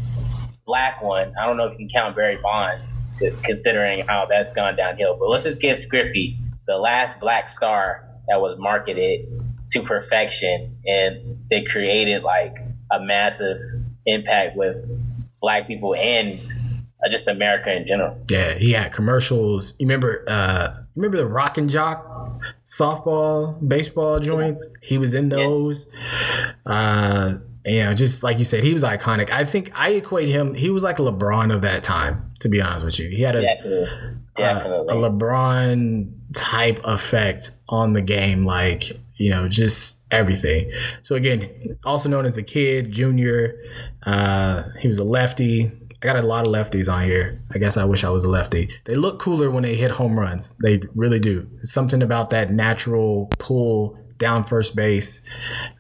black 0.65 1.03
one. 1.03 1.33
I 1.41 1.47
don't 1.47 1.57
know 1.57 1.65
if 1.65 1.73
you 1.73 1.79
can 1.79 1.89
count 1.89 2.15
Barry 2.15 2.37
Bonds, 2.37 3.07
considering 3.43 4.07
how 4.07 4.27
that's 4.27 4.53
gone 4.53 4.77
downhill. 4.77 5.17
But 5.19 5.29
let's 5.31 5.45
just 5.45 5.61
give 5.61 5.89
Griffey 5.89 6.39
the 6.67 6.77
last 6.77 7.19
black 7.19 7.49
star 7.49 8.07
that 8.29 8.41
was 8.41 8.59
marketed 8.59 9.27
to 9.71 9.83
perfection, 9.83 10.77
and 10.87 11.47
they 11.51 11.65
created 11.65 12.23
like 12.23 12.57
a 12.93 13.01
massive 13.01 13.59
impact 14.07 14.57
with 14.57 14.79
black 15.41 15.67
people 15.67 15.95
and 15.95 16.41
uh, 17.05 17.09
just 17.09 17.29
America 17.29 17.75
in 17.75 17.87
general. 17.87 18.17
Yeah, 18.31 18.55
he 18.55 18.73
had 18.73 18.93
commercials. 18.93 19.75
You 19.79 19.87
remember? 19.87 20.25
Uh, 20.27 20.75
remember 20.97 21.17
the 21.17 21.27
Rock 21.27 21.59
and 21.59 21.71
Jock 21.71 22.05
softball, 22.65 23.67
baseball 23.67 24.21
joints? 24.21 24.67
He 24.83 24.99
was 24.99 25.15
in 25.15 25.29
those. 25.29 25.93
Uh, 26.67 27.39
you 27.65 27.81
know, 27.81 27.93
just 27.93 28.23
like 28.23 28.39
you 28.39 28.45
said, 28.45 28.65
he 28.65 28.73
was 28.73 28.83
iconic. 28.83 29.31
I 29.31 29.45
think 29.45 29.71
I 29.75 29.91
equate 29.91 30.29
him. 30.29 30.55
He 30.55 30.71
was 30.71 30.83
like 30.83 30.99
a 30.99 31.03
LeBron 31.03 31.53
of 31.55 31.63
that 31.63 31.83
time. 31.83 32.25
To 32.41 32.49
be 32.49 32.61
honest 32.63 32.85
with 32.85 32.99
you, 33.01 33.09
he 33.09 33.23
had 33.23 33.35
a 33.35 33.43
Definitely, 33.43 33.85
uh, 33.85 34.15
definitely. 34.37 34.95
a 34.95 35.11
LeBron 35.11 36.13
type 36.35 36.81
effect 36.85 37.51
on 37.69 37.95
the 37.95 38.01
game, 38.01 38.47
like 38.47 38.85
you 39.17 39.31
know, 39.31 39.49
just 39.49 39.98
everything. 40.11 40.71
So 41.03 41.15
again, 41.15 41.79
also 41.85 42.09
known 42.09 42.27
as 42.27 42.35
the 42.35 42.43
Kid 42.43 42.91
Junior, 42.91 43.61
uh, 44.05 44.65
he 44.79 44.89
was 44.89 44.99
a 44.99 45.05
lefty. 45.05 45.71
I 46.01 46.07
got 46.07 46.17
a 46.17 46.23
lot 46.23 46.47
of 46.47 46.53
lefties 46.53 46.93
on 46.93 47.05
here. 47.05 47.43
I 47.51 47.59
guess 47.59 47.77
I 47.77 47.85
wish 47.85 48.05
I 48.05 48.11
was 48.11 48.25
a 48.25 48.31
lefty. 48.31 48.71
They 48.85 48.95
look 48.95 49.19
cooler 49.19 49.51
when 49.51 49.65
they 49.65 49.75
hit 49.75 49.91
home 49.91 50.19
runs. 50.19 50.55
They 50.63 50.81
really 50.95 51.19
do. 51.19 51.49
It's 51.61 51.73
something 51.73 52.03
about 52.03 52.31
that 52.31 52.53
natural 52.53 53.33
pull 53.39 53.99
down 54.19 54.45
first 54.45 54.77
base. 54.77 55.23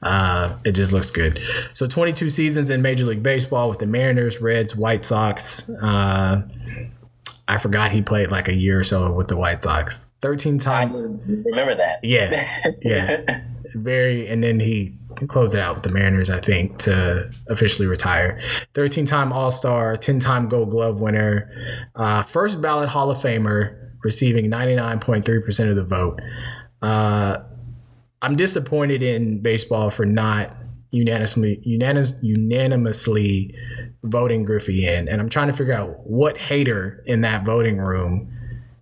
Uh, 0.03 0.57
it 0.65 0.73
just 0.73 0.93
looks 0.93 1.11
good. 1.11 1.41
So 1.73 1.87
22 1.87 2.31
seasons 2.31 2.71
in 2.71 2.83
Major 2.83 3.05
League 3.05 3.23
Baseball 3.23 3.69
with 3.69 3.79
the 3.79 3.87
Mariners, 3.87 4.41
Reds, 4.41 4.75
White 4.75 5.05
Sox. 5.05 5.69
Uh, 5.71 6.43
I 7.47 7.57
forgot 7.57 7.93
he 7.93 8.03
played 8.03 8.31
like 8.31 8.49
a 8.49 8.55
year 8.55 8.81
or 8.81 8.85
so 8.85 9.13
with 9.13 9.29
the 9.29 9.37
White 9.37 9.63
Sox. 9.63 10.07
13 10.21 10.59
times. 10.59 10.93
remember 11.45 11.77
that. 11.77 12.01
Yeah. 12.03 12.45
Yeah. 12.83 13.43
Very, 13.75 14.29
and 14.29 14.43
then 14.43 14.61
he 14.61 14.97
closed 15.27 15.55
it 15.55 15.61
out 15.61 15.75
with 15.75 15.85
the 15.85 15.91
Mariners, 15.91 16.31
I 16.31 16.41
think, 16.41 16.79
to 16.79 17.31
officially 17.49 17.89
retire. 17.89 18.41
13 18.75 19.07
time 19.07 19.33
All 19.33 19.51
Star, 19.51 19.97
10 19.97 20.21
time 20.21 20.49
Gold 20.49 20.71
Glove 20.71 21.01
winner, 21.01 21.51
uh, 21.97 22.23
first 22.23 22.61
ballot 22.61 22.89
Hall 22.89 23.11
of 23.11 23.19
Famer, 23.19 23.77
receiving 24.03 24.51
99.3% 24.51 25.71
of 25.71 25.77
the 25.77 25.85
vote. 25.85 26.21
Uh, 26.83 27.39
I'm 28.23 28.37
disappointed 28.37 29.03
in 29.03 29.43
baseball 29.43 29.91
for 29.91 30.05
not 30.07 30.55
unanimously 30.91 31.61
unanimous, 31.65 32.15
unanimously 32.23 33.55
voting 34.03 34.45
Griffey 34.45 34.87
in, 34.87 35.09
and 35.09 35.21
I'm 35.21 35.29
trying 35.29 35.49
to 35.49 35.53
figure 35.53 35.75
out 35.75 36.01
what 36.05 36.39
hater 36.39 37.03
in 37.07 37.21
that 37.23 37.45
voting 37.45 37.79
room 37.79 38.33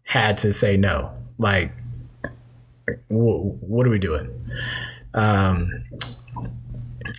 had 0.05 0.39
to 0.39 0.53
say 0.53 0.77
no. 0.77 1.13
Like, 1.39 1.73
what 3.09 3.87
are 3.87 3.91
we 3.91 3.99
doing? 3.99 4.31
Um, 5.15 5.73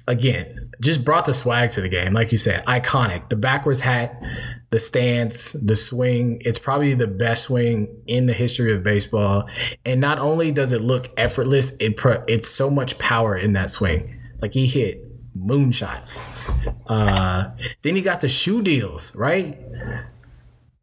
again, 0.07 0.72
just 0.82 1.03
brought 1.03 1.26
the 1.26 1.34
swag 1.34 1.72
to 1.72 1.82
the 1.82 1.89
game, 1.89 2.13
like 2.13 2.32
you 2.32 2.38
said, 2.38 2.65
iconic. 2.65 3.30
The 3.30 3.36
backwards 3.36 3.80
hat, 3.80 4.22
the 4.70 4.80
stance, 4.80 5.53
the 5.53 5.76
swing. 5.76 6.41
It's 6.41 6.59
probably 6.59 6.93
the 6.93 7.07
best 7.07 7.43
swing 7.43 7.88
in 8.07 8.26
the 8.26 8.34
history 8.34 8.74
of 8.74 8.84
baseball. 8.84 9.49
And 9.86 9.99
not 9.99 10.20
only 10.20 10.51
does 10.51 10.74
it 10.74 10.82
look 10.82 11.09
effortless, 11.18 11.74
it 11.80 11.97
pro- 11.97 12.24
it's 12.28 12.47
so 12.47 12.70
much 12.70 12.97
power 12.99 13.36
in 13.36 13.53
that 13.53 13.72
swing. 13.72 14.20
Like 14.41 14.53
he 14.53 14.68
hit 14.68 15.03
moonshots. 15.38 16.24
Uh, 16.88 17.49
then 17.82 17.95
he 17.95 18.01
got 18.01 18.22
the 18.22 18.30
shoe 18.30 18.61
deals, 18.61 19.15
right? 19.15 19.57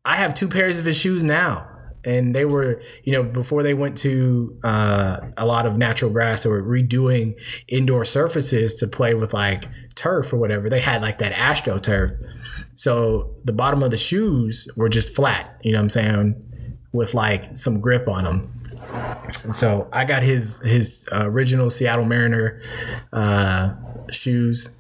I 0.05 0.17
have 0.17 0.35
two 0.35 0.49
pairs 0.49 0.79
of 0.79 0.85
his 0.85 0.97
shoes 0.97 1.23
now. 1.23 1.69
And 2.05 2.35
they 2.35 2.45
were, 2.45 2.83
you 3.05 3.13
know, 3.13 3.23
before 3.23 3.63
they 3.63 3.75
went 3.75 3.97
to 3.99 4.59
uh, 4.63 5.21
a 5.37 5.47
lot 5.47 5.67
of 5.67 5.77
natural 5.77 6.11
grass, 6.11 6.45
were 6.45 6.63
redoing 6.63 7.35
indoor 7.69 8.05
surfaces 8.05 8.75
to 8.77 8.87
play 8.87 9.15
with 9.15 9.33
like 9.33 9.67
turf 9.95 10.33
or 10.33 10.37
whatever. 10.37 10.69
They 10.69 10.81
had 10.81 11.03
like 11.03 11.19
that 11.19 11.33
Astro 11.33 11.79
turf. 11.79 12.13
So 12.75 13.35
the 13.45 13.53
bottom 13.53 13.83
of 13.83 13.91
the 13.91 13.99
shoes 13.99 14.69
were 14.77 14.89
just 14.89 15.15
flat, 15.15 15.59
you 15.63 15.73
know 15.73 15.79
what 15.79 15.85
I'm 15.85 15.91
saying, 15.91 16.79
with 16.93 17.15
like 17.15 17.57
some 17.57 17.81
grip 17.81 18.09
on 18.09 18.25
them. 18.25 18.51
So 19.33 19.89
I 19.93 20.05
got 20.05 20.23
his 20.23 20.61
his 20.61 21.09
uh, 21.13 21.25
original 21.27 21.71
Seattle 21.71 22.05
Mariner 22.05 22.61
uh, 23.13 23.75
shoes. 24.11 24.77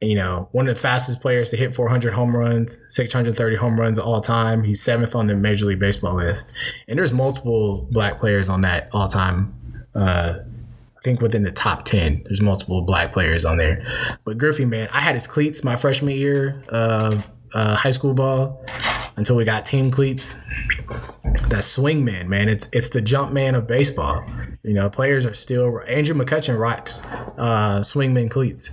You 0.00 0.14
know, 0.14 0.48
one 0.52 0.68
of 0.68 0.76
the 0.76 0.80
fastest 0.80 1.20
players 1.20 1.50
to 1.50 1.56
hit 1.56 1.74
400 1.74 2.12
home 2.12 2.36
runs, 2.36 2.78
630 2.88 3.56
home 3.56 3.80
runs 3.80 3.98
all 3.98 4.20
time. 4.20 4.62
He's 4.62 4.80
seventh 4.80 5.16
on 5.16 5.26
the 5.26 5.34
Major 5.34 5.64
League 5.66 5.80
Baseball 5.80 6.14
list, 6.14 6.52
and 6.86 6.96
there's 6.96 7.12
multiple 7.12 7.88
black 7.90 8.18
players 8.18 8.48
on 8.48 8.60
that 8.60 8.88
all 8.92 9.08
time. 9.08 9.86
Uh, 9.96 10.38
I 10.96 11.00
think 11.02 11.20
within 11.20 11.42
the 11.42 11.50
top 11.50 11.84
10, 11.84 12.22
there's 12.24 12.40
multiple 12.40 12.82
black 12.82 13.12
players 13.12 13.44
on 13.44 13.56
there. 13.56 13.84
But 14.24 14.38
Griffey, 14.38 14.64
man, 14.64 14.88
I 14.92 15.00
had 15.00 15.14
his 15.14 15.26
cleats 15.26 15.64
my 15.64 15.74
freshman 15.74 16.14
year 16.14 16.62
of 16.68 17.24
uh, 17.54 17.76
high 17.76 17.92
school 17.92 18.14
ball 18.14 18.64
until 19.18 19.36
we 19.36 19.44
got 19.44 19.66
team 19.66 19.90
cleats. 19.90 20.36
That 21.48 21.64
swing 21.64 22.04
man, 22.04 22.28
man, 22.28 22.48
it's 22.48 22.68
it's 22.72 22.88
the 22.88 23.00
Jumpman 23.00 23.54
of 23.54 23.66
baseball. 23.66 24.24
You 24.62 24.74
know, 24.74 24.88
players 24.88 25.26
are 25.26 25.34
still 25.34 25.80
Andrew 25.86 26.16
McCutchen 26.16 26.58
rocks 26.58 27.04
uh, 27.36 27.80
swingman 27.80 28.30
cleats, 28.30 28.72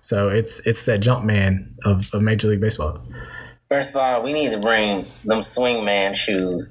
so 0.00 0.28
it's 0.28 0.60
it's 0.60 0.84
that 0.84 1.00
Jumpman 1.00 1.74
of, 1.84 2.12
of 2.14 2.22
Major 2.22 2.48
League 2.48 2.60
Baseball. 2.60 3.02
First 3.68 3.90
of 3.90 3.96
all, 3.96 4.22
we 4.22 4.32
need 4.32 4.50
to 4.50 4.58
bring 4.58 5.06
them 5.24 5.40
swingman 5.40 6.14
shoes 6.14 6.70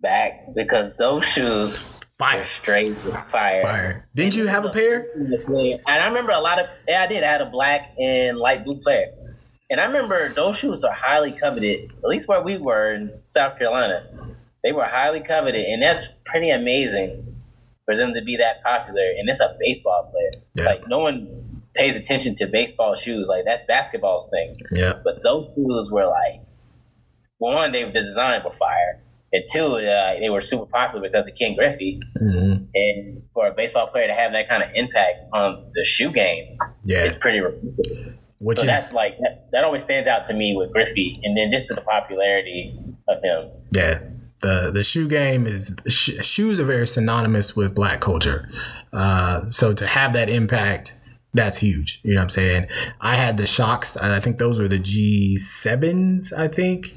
back 0.00 0.54
because 0.54 0.90
those 0.96 1.24
shoes 1.24 1.80
Fire, 2.18 2.44
straight 2.44 2.98
fire. 3.30 3.62
fire. 3.62 4.08
Didn't 4.14 4.36
you 4.36 4.46
have 4.46 4.66
a 4.66 4.68
pair? 4.68 5.06
And 5.16 5.80
I 5.86 6.06
remember 6.06 6.32
a 6.32 6.40
lot 6.40 6.58
of 6.58 6.66
yeah, 6.86 7.02
I 7.02 7.06
did. 7.06 7.22
I 7.22 7.26
had 7.26 7.40
a 7.40 7.46
black 7.46 7.92
and 7.98 8.36
light 8.36 8.62
blue 8.62 8.78
player. 8.78 9.06
And 9.70 9.80
I 9.80 9.86
remember 9.86 10.34
those 10.34 10.58
shoes 10.58 10.82
are 10.82 10.92
highly 10.92 11.30
coveted, 11.30 11.92
at 12.02 12.08
least 12.08 12.26
where 12.26 12.42
we 12.42 12.58
were 12.58 12.92
in 12.92 13.14
South 13.24 13.56
Carolina. 13.56 14.04
They 14.64 14.72
were 14.72 14.84
highly 14.84 15.20
coveted, 15.20 15.64
and 15.64 15.80
that's 15.80 16.08
pretty 16.26 16.50
amazing 16.50 17.36
for 17.84 17.96
them 17.96 18.14
to 18.14 18.22
be 18.22 18.38
that 18.38 18.62
popular. 18.64 19.04
And 19.18 19.28
it's 19.28 19.40
a 19.40 19.56
baseball 19.60 20.10
player. 20.12 20.42
Yeah. 20.56 20.64
Like 20.64 20.88
no 20.88 20.98
one 20.98 21.62
pays 21.74 21.96
attention 21.96 22.34
to 22.36 22.46
baseball 22.48 22.96
shoes. 22.96 23.28
Like 23.28 23.44
that's 23.44 23.62
basketball's 23.64 24.28
thing. 24.28 24.56
Yeah, 24.72 24.94
But 25.04 25.22
those 25.22 25.50
shoes 25.54 25.90
were 25.90 26.06
like, 26.06 26.42
one, 27.38 27.72
they 27.72 27.84
were 27.84 27.92
designed 27.92 28.42
for 28.42 28.50
fire, 28.50 29.02
and 29.32 29.44
two, 29.50 29.76
uh, 29.76 30.18
they 30.18 30.28
were 30.28 30.40
super 30.40 30.66
popular 30.66 31.08
because 31.08 31.28
of 31.28 31.34
Ken 31.36 31.54
Griffey. 31.54 32.00
Mhm. 32.20 32.68
And 32.74 33.22
for 33.32 33.46
a 33.46 33.52
baseball 33.52 33.86
player 33.86 34.08
to 34.08 34.14
have 34.14 34.32
that 34.32 34.48
kind 34.48 34.62
of 34.62 34.70
impact 34.74 35.20
on 35.32 35.70
the 35.72 35.84
shoe 35.84 36.10
game 36.12 36.58
yeah. 36.84 37.04
is 37.04 37.14
pretty 37.14 37.40
remarkable. 37.40 38.09
Which 38.40 38.56
So 38.56 38.62
is 38.62 38.66
that's 38.66 38.92
like 38.92 39.18
that, 39.18 39.48
that 39.52 39.64
always 39.64 39.82
stands 39.82 40.08
out 40.08 40.24
to 40.24 40.34
me 40.34 40.56
with 40.56 40.72
Griffey, 40.72 41.20
and 41.22 41.36
then 41.36 41.50
just 41.50 41.68
to 41.68 41.74
the 41.74 41.82
popularity 41.82 42.78
of 43.08 43.22
him. 43.22 43.50
Yeah. 43.72 44.00
The, 44.40 44.70
the 44.72 44.82
shoe 44.82 45.06
game 45.06 45.46
is 45.46 45.76
sh- 45.86 46.24
shoes 46.24 46.58
are 46.58 46.64
very 46.64 46.86
synonymous 46.86 47.54
with 47.54 47.74
black 47.74 48.00
culture. 48.00 48.48
Uh, 48.90 49.46
so 49.50 49.74
to 49.74 49.86
have 49.86 50.14
that 50.14 50.30
impact, 50.30 50.96
that's 51.34 51.58
huge. 51.58 52.00
You 52.02 52.14
know 52.14 52.20
what 52.20 52.24
I'm 52.24 52.30
saying? 52.30 52.66
I 53.02 53.16
had 53.16 53.36
the 53.36 53.46
shocks. 53.46 53.98
I 53.98 54.18
think 54.20 54.38
those 54.38 54.58
were 54.58 54.66
the 54.66 54.78
G7s, 54.78 56.32
I 56.32 56.48
think. 56.48 56.96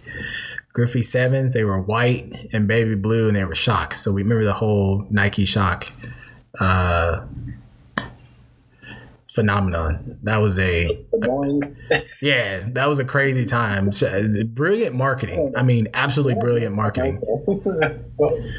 Griffey 0.72 1.04
sevens. 1.04 1.54
They 1.54 1.66
were 1.66 1.82
white 1.82 2.48
and 2.54 2.68
baby 2.68 2.96
blue, 2.96 3.28
and 3.28 3.36
they 3.36 3.44
were 3.44 3.54
shocks. 3.54 4.02
So 4.02 4.14
we 4.14 4.24
remember 4.24 4.46
the 4.46 4.54
whole 4.54 5.06
Nike 5.12 5.46
shock 5.46 5.92
uh, 6.60 7.26
phenomenon. 9.34 10.20
That 10.24 10.38
was 10.38 10.60
a 10.60 11.06
yeah, 12.22 12.64
that 12.70 12.88
was 12.88 13.00
a 13.00 13.06
crazy 13.06 13.46
time. 13.46 13.90
Brilliant 14.54 14.96
marketing. 14.96 15.54
I 15.56 15.64
mean, 15.64 15.88
absolutely 15.94 16.36
brilliant 16.36 16.76
marketing. 16.76 17.22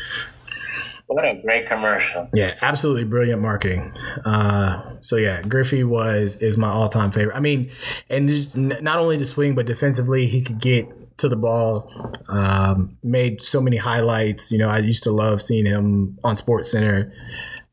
What 1.06 1.22
a 1.26 1.34
great 1.34 1.68
commercial! 1.68 2.28
Yeah, 2.32 2.56
absolutely 2.62 3.04
brilliant 3.04 3.42
marketing. 3.42 3.92
Uh, 4.24 4.94
so 5.02 5.16
yeah, 5.16 5.42
Griffey 5.42 5.84
was 5.84 6.36
is 6.36 6.56
my 6.56 6.68
all 6.68 6.88
time 6.88 7.12
favorite. 7.12 7.36
I 7.36 7.40
mean, 7.40 7.70
and 8.08 8.26
just 8.26 8.56
n- 8.56 8.72
not 8.80 8.98
only 8.98 9.18
the 9.18 9.26
swing, 9.26 9.54
but 9.54 9.66
defensively, 9.66 10.26
he 10.26 10.40
could 10.40 10.60
get 10.60 10.88
to 11.18 11.28
the 11.28 11.36
ball. 11.36 11.90
Um, 12.28 12.96
made 13.02 13.42
so 13.42 13.60
many 13.60 13.76
highlights. 13.76 14.50
You 14.50 14.56
know, 14.56 14.70
I 14.70 14.78
used 14.78 15.02
to 15.02 15.10
love 15.12 15.42
seeing 15.42 15.66
him 15.66 16.18
on 16.24 16.36
Sports 16.36 16.70
Center. 16.70 17.12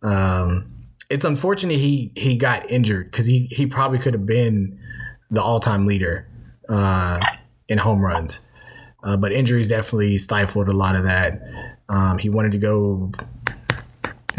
Um, 0.02 0.71
it's 1.12 1.26
unfortunate 1.26 1.76
he 1.76 2.12
he 2.16 2.38
got 2.38 2.70
injured 2.72 3.12
because 3.12 3.26
he 3.26 3.44
he 3.52 3.68
probably 3.68 4.00
could 4.00 4.14
have 4.14 4.26
been 4.26 4.80
the 5.30 5.42
all 5.42 5.60
time 5.60 5.86
leader 5.86 6.28
uh, 6.70 7.20
in 7.68 7.78
home 7.78 8.02
runs. 8.02 8.40
Uh, 9.04 9.18
but 9.18 9.34
injuries 9.34 9.68
definitely 9.68 10.18
stifled 10.18 10.70
a 10.70 10.74
lot 10.74 10.96
of 10.96 11.04
that. 11.04 11.42
Um, 11.90 12.18
he 12.18 12.30
wanted 12.30 12.54
to 12.54 12.60
go 12.60 13.12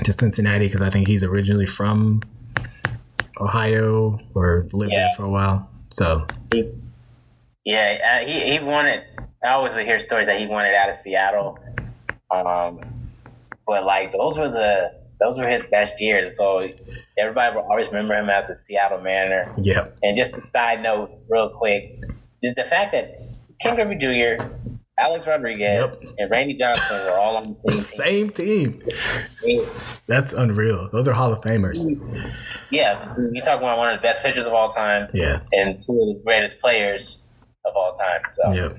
to 0.02 0.12
Cincinnati 0.12 0.66
because 0.66 0.80
I 0.80 0.88
think 0.88 1.08
he's 1.08 1.22
originally 1.22 1.66
from 1.66 2.22
Ohio 3.38 4.18
or 4.34 4.66
lived 4.72 4.92
there 4.92 5.10
for 5.16 5.24
a 5.24 5.30
while. 5.30 5.68
So 5.90 6.26
Yeah, 7.64 8.20
uh, 8.22 8.26
he 8.26 8.52
he 8.52 8.60
wanted. 8.60 9.04
I 9.44 9.50
always 9.50 9.74
would 9.74 9.84
hear 9.84 9.98
stories 9.98 10.26
that 10.26 10.40
he 10.40 10.46
wanted 10.46 10.74
out 10.74 10.88
of 10.88 10.94
Seattle, 10.94 11.58
um, 12.30 12.80
but 13.66 13.84
like 13.84 14.12
those 14.12 14.38
were 14.38 14.48
the 14.48 15.01
those 15.20 15.38
were 15.38 15.46
his 15.48 15.64
best 15.66 16.00
years. 16.00 16.36
So 16.36 16.60
everybody 17.18 17.54
will 17.54 17.62
always 17.62 17.88
remember 17.88 18.14
him 18.16 18.28
as 18.30 18.50
a 18.50 18.54
Seattle 18.54 19.00
Mariner. 19.00 19.54
yeah, 19.58 19.86
And 20.02 20.16
just 20.16 20.32
a 20.34 20.42
side 20.52 20.82
note, 20.82 21.10
real 21.28 21.48
quick, 21.50 21.98
just 22.42 22.56
the 22.56 22.64
fact 22.64 22.92
that 22.92 23.20
Ken 23.60 23.74
Griffey 23.76 23.96
Jr., 23.96 24.44
Alex 24.98 25.26
Rodriguez, 25.26 25.96
Yep. 26.02 26.12
and 26.18 26.30
Randy 26.30 26.54
Johnson 26.54 26.96
were 27.06 27.18
all 27.18 27.36
on 27.36 27.56
the 27.64 27.72
same 27.78 27.80
same 28.04 28.30
team. 28.30 28.82
team. 29.42 29.66
That's 30.06 30.32
unreal. 30.32 30.88
Those 30.92 31.08
are 31.08 31.12
Hall 31.12 31.32
of 31.32 31.40
Famers. 31.40 31.78
Yeah, 32.70 33.14
you 33.32 33.40
talk 33.40 33.58
about 33.58 33.78
one 33.78 33.92
of 33.94 33.98
the 34.00 34.02
best 34.02 34.22
pitchers 34.22 34.44
of 34.46 34.52
all 34.52 34.68
time 34.68 35.08
Yeah, 35.14 35.40
and 35.52 35.76
two 35.84 35.92
of 35.92 36.08
the 36.16 36.20
greatest 36.24 36.60
players 36.60 37.22
of 37.64 37.72
all 37.74 37.92
time. 37.94 38.20
So 38.30 38.52
yep. 38.52 38.78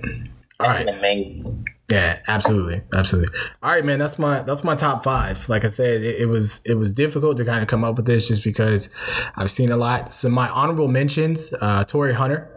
All 0.59 0.67
right. 0.67 0.87
amazing. 0.87 1.65
Yeah, 1.93 2.19
absolutely, 2.27 2.81
absolutely. 2.93 3.37
All 3.61 3.71
right, 3.71 3.85
man. 3.85 3.99
That's 3.99 4.17
my 4.17 4.41
that's 4.41 4.63
my 4.63 4.75
top 4.75 5.03
five. 5.03 5.47
Like 5.47 5.63
I 5.65 5.67
said, 5.67 6.01
it, 6.01 6.21
it 6.21 6.25
was 6.25 6.61
it 6.65 6.75
was 6.75 6.91
difficult 6.91 7.37
to 7.37 7.45
kind 7.45 7.61
of 7.61 7.67
come 7.67 7.83
up 7.83 7.97
with 7.97 8.05
this 8.05 8.27
just 8.27 8.43
because 8.43 8.89
I've 9.35 9.51
seen 9.51 9.71
a 9.71 9.77
lot. 9.77 10.13
So 10.13 10.29
my 10.29 10.49
honorable 10.49 10.87
mentions: 10.87 11.53
uh, 11.61 11.83
Torii 11.83 12.13
Hunter, 12.13 12.49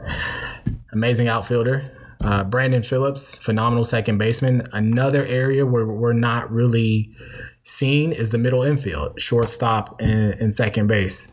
amazing 0.93 1.29
outfielder. 1.29 1.93
Uh, 2.23 2.43
Brandon 2.45 2.83
Phillips, 2.83 3.37
phenomenal 3.37 3.85
second 3.85 4.19
baseman. 4.19 4.63
Another 4.73 5.25
area 5.27 5.67
where 5.67 5.87
we're 5.87 6.15
not 6.15 6.51
really 6.51 7.15
seen 7.63 8.13
is 8.13 8.31
the 8.31 8.39
middle 8.39 8.63
infield, 8.63 9.21
shortstop 9.21 10.01
and, 10.01 10.35
and 10.35 10.55
second 10.55 10.87
base. 10.87 11.31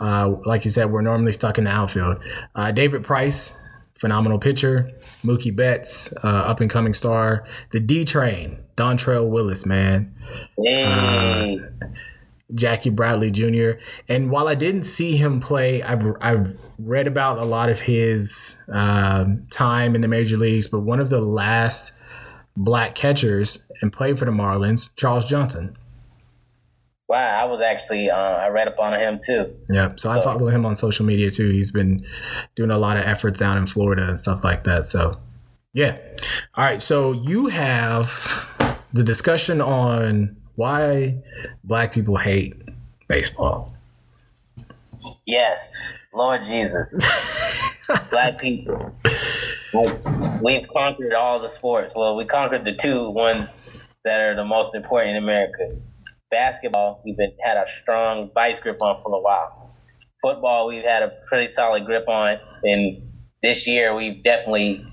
Uh, 0.00 0.34
like 0.44 0.64
you 0.64 0.70
said, 0.70 0.90
we're 0.90 1.02
normally 1.02 1.32
stuck 1.32 1.56
in 1.56 1.64
the 1.64 1.70
outfield. 1.70 2.18
Uh, 2.54 2.72
David 2.72 3.04
Price, 3.04 3.56
phenomenal 3.94 4.38
pitcher. 4.38 4.90
Mookie 5.22 5.54
Betts, 5.54 6.12
uh, 6.22 6.44
up 6.46 6.60
and 6.60 6.70
coming 6.70 6.92
star. 6.94 7.44
The 7.70 7.80
D 7.80 8.04
Train, 8.04 8.58
Dontrelle 8.76 9.28
Willis, 9.28 9.64
man. 9.64 10.14
Hey, 10.58 11.60
Jackie 12.54 12.90
Bradley 12.90 13.30
Jr. 13.30 13.78
And 14.08 14.30
while 14.30 14.48
I 14.48 14.54
didn't 14.54 14.82
see 14.82 15.16
him 15.16 15.40
play, 15.40 15.82
I've, 15.82 16.04
I've 16.20 16.58
read 16.78 17.06
about 17.06 17.38
a 17.38 17.44
lot 17.44 17.68
of 17.68 17.80
his 17.80 18.58
um, 18.68 19.46
time 19.50 19.94
in 19.94 20.00
the 20.00 20.08
major 20.08 20.36
leagues, 20.36 20.68
but 20.68 20.80
one 20.80 21.00
of 21.00 21.10
the 21.10 21.20
last 21.20 21.92
black 22.56 22.94
catchers 22.94 23.70
and 23.80 23.92
played 23.92 24.18
for 24.18 24.24
the 24.24 24.30
Marlins, 24.30 24.90
Charles 24.96 25.24
Johnson. 25.24 25.76
Wow! 27.14 27.42
I 27.42 27.44
was 27.44 27.60
actually 27.60 28.10
uh, 28.10 28.16
I 28.16 28.48
read 28.48 28.66
up 28.66 28.78
on 28.80 28.98
him 28.98 29.18
too. 29.24 29.54
Yeah, 29.70 29.92
so 29.96 30.10
I 30.10 30.20
follow 30.20 30.48
him 30.48 30.66
on 30.66 30.74
social 30.74 31.06
media 31.06 31.30
too. 31.30 31.48
He's 31.48 31.70
been 31.70 32.04
doing 32.56 32.70
a 32.70 32.78
lot 32.78 32.96
of 32.96 33.04
efforts 33.04 33.38
down 33.38 33.56
in 33.56 33.66
Florida 33.68 34.08
and 34.08 34.18
stuff 34.18 34.42
like 34.42 34.64
that. 34.64 34.88
So, 34.88 35.20
yeah. 35.72 35.96
All 36.56 36.64
right, 36.64 36.82
so 36.82 37.12
you 37.12 37.46
have 37.46 38.48
the 38.92 39.04
discussion 39.04 39.60
on 39.60 40.36
why 40.56 41.22
black 41.62 41.92
people 41.92 42.16
hate 42.16 42.54
baseball. 43.06 43.72
Yes, 45.26 45.92
Lord 46.12 46.42
Jesus, 46.42 46.90
black 48.10 48.38
people. 48.40 48.92
We've 50.42 50.66
conquered 50.68 51.14
all 51.14 51.38
the 51.38 51.48
sports. 51.48 51.94
Well, 51.94 52.16
we 52.16 52.24
conquered 52.24 52.64
the 52.64 52.74
two 52.74 53.10
ones 53.10 53.60
that 54.04 54.20
are 54.20 54.34
the 54.34 54.44
most 54.44 54.74
important 54.74 55.16
in 55.16 55.22
America. 55.22 55.76
Basketball, 56.34 57.00
we've 57.04 57.16
been 57.16 57.32
had 57.40 57.56
a 57.56 57.64
strong 57.68 58.28
vice 58.34 58.58
grip 58.58 58.82
on 58.82 59.00
for 59.04 59.14
a 59.14 59.20
while. 59.20 59.70
Football, 60.20 60.66
we've 60.66 60.82
had 60.82 61.04
a 61.04 61.12
pretty 61.28 61.46
solid 61.46 61.86
grip 61.86 62.08
on, 62.08 62.38
and 62.64 63.10
this 63.40 63.68
year 63.68 63.94
we've 63.94 64.24
definitely 64.24 64.84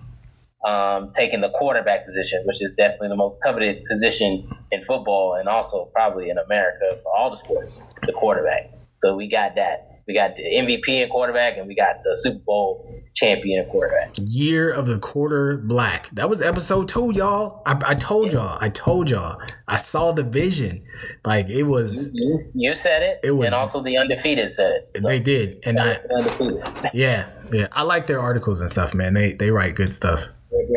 um, 0.64 1.10
taken 1.12 1.42
the 1.42 1.50
quarterback 1.50 2.06
position, 2.06 2.44
which 2.46 2.62
is 2.62 2.74
definitely 2.74 3.08
the 3.08 3.16
most 3.16 3.42
coveted 3.42 3.84
position 3.89 4.48
in 4.72 4.84
football 4.84 5.34
and 5.34 5.50
also 5.50 5.86
probably 5.94 6.30
in 6.30 6.38
America 6.38 7.00
for 7.02 7.12
all 7.18 7.32
the 7.32 7.38
sports, 7.38 7.82
the 8.06 8.14
quarterback. 8.14 8.70
So 8.94 9.16
we 9.16 9.28
got 9.28 9.56
that. 9.56 9.91
We 10.12 10.16
got 10.16 10.36
the 10.36 10.43
MVP 10.43 11.01
and 11.01 11.09
quarterback, 11.09 11.57
and 11.57 11.68
we 11.70 11.74
got 11.74 12.03
the 12.03 12.14
Super 12.18 12.39
Bowl 12.45 12.93
champion 13.16 13.66
quarterback. 13.70 14.14
Year 14.20 14.70
of 14.70 14.86
the 14.86 14.99
quarter 14.99 15.55
black. 15.55 16.09
That 16.09 16.30
was 16.30 16.41
episode 16.41 16.89
two, 16.89 17.14
y'all. 17.16 17.62
I, 17.66 17.82
I 17.88 17.95
told 17.95 18.34
y'all. 18.34 18.57
I 18.59 18.68
told 18.68 19.09
y'all. 19.09 19.41
I 19.70 19.78
saw 19.78 20.12
the 20.12 20.24
vision. 20.24 20.84
Like 21.24 21.47
it 21.49 21.64
was. 21.64 22.12
You, 22.14 22.43
you 22.53 22.74
said 22.74 23.03
it, 23.03 23.22
It 23.24 23.32
was- 23.32 23.45
and 23.45 23.55
also 23.55 23.82
the 23.82 23.95
undefeated 23.97 24.49
said 24.49 24.72
it. 24.72 24.97
So, 25.01 25.07
They 25.07 25.22
did, 25.22 25.59
and 25.64 25.80
I. 25.80 25.97
undefeated. 26.14 26.62
Yeah, 26.93 27.30
yeah. 27.53 27.68
I 27.72 27.84
like 27.84 28.05
their 28.07 28.20
articles 28.20 28.59
and 28.59 28.70
stuff, 28.70 28.93
man. 28.93 29.14
They 29.14 29.32
they 29.32 29.49
write 29.49 29.76
good 29.76 29.93
stuff. 29.95 30.26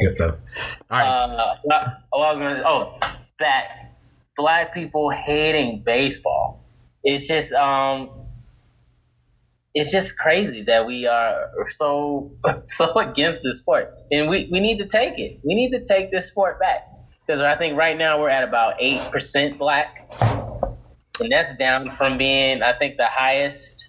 Good 0.00 0.10
stuff. 0.12 0.34
All 0.92 0.98
right. 1.00 1.08
Uh, 1.08 1.56
what- 1.64 1.86
oh, 2.12 2.20
I 2.22 2.30
was 2.30 2.38
gonna. 2.38 2.62
Oh, 2.64 2.98
that 3.40 3.96
black 4.36 4.72
people 4.72 5.10
hating 5.10 5.82
baseball. 5.84 6.60
It's 7.02 7.26
just 7.26 7.52
um, 7.52 8.10
it's 9.74 9.90
just 9.90 10.16
crazy 10.16 10.62
that 10.62 10.86
we 10.86 11.06
are 11.06 11.50
so 11.70 12.32
so 12.64 12.94
against 12.94 13.42
this 13.42 13.58
sport, 13.58 13.92
and 14.10 14.28
we 14.28 14.48
we 14.50 14.60
need 14.60 14.78
to 14.78 14.86
take 14.86 15.18
it. 15.18 15.40
We 15.44 15.54
need 15.54 15.72
to 15.72 15.84
take 15.84 16.10
this 16.12 16.28
sport 16.28 16.60
back 16.60 16.86
because 17.26 17.42
I 17.42 17.56
think 17.56 17.76
right 17.76 17.98
now 17.98 18.20
we're 18.20 18.30
at 18.30 18.44
about 18.44 18.76
eight 18.78 19.00
percent 19.10 19.58
black, 19.58 20.08
and 21.20 21.30
that's 21.30 21.54
down 21.56 21.90
from 21.90 22.16
being 22.16 22.62
I 22.62 22.72
think 22.78 22.96
the 22.96 23.06
highest 23.06 23.88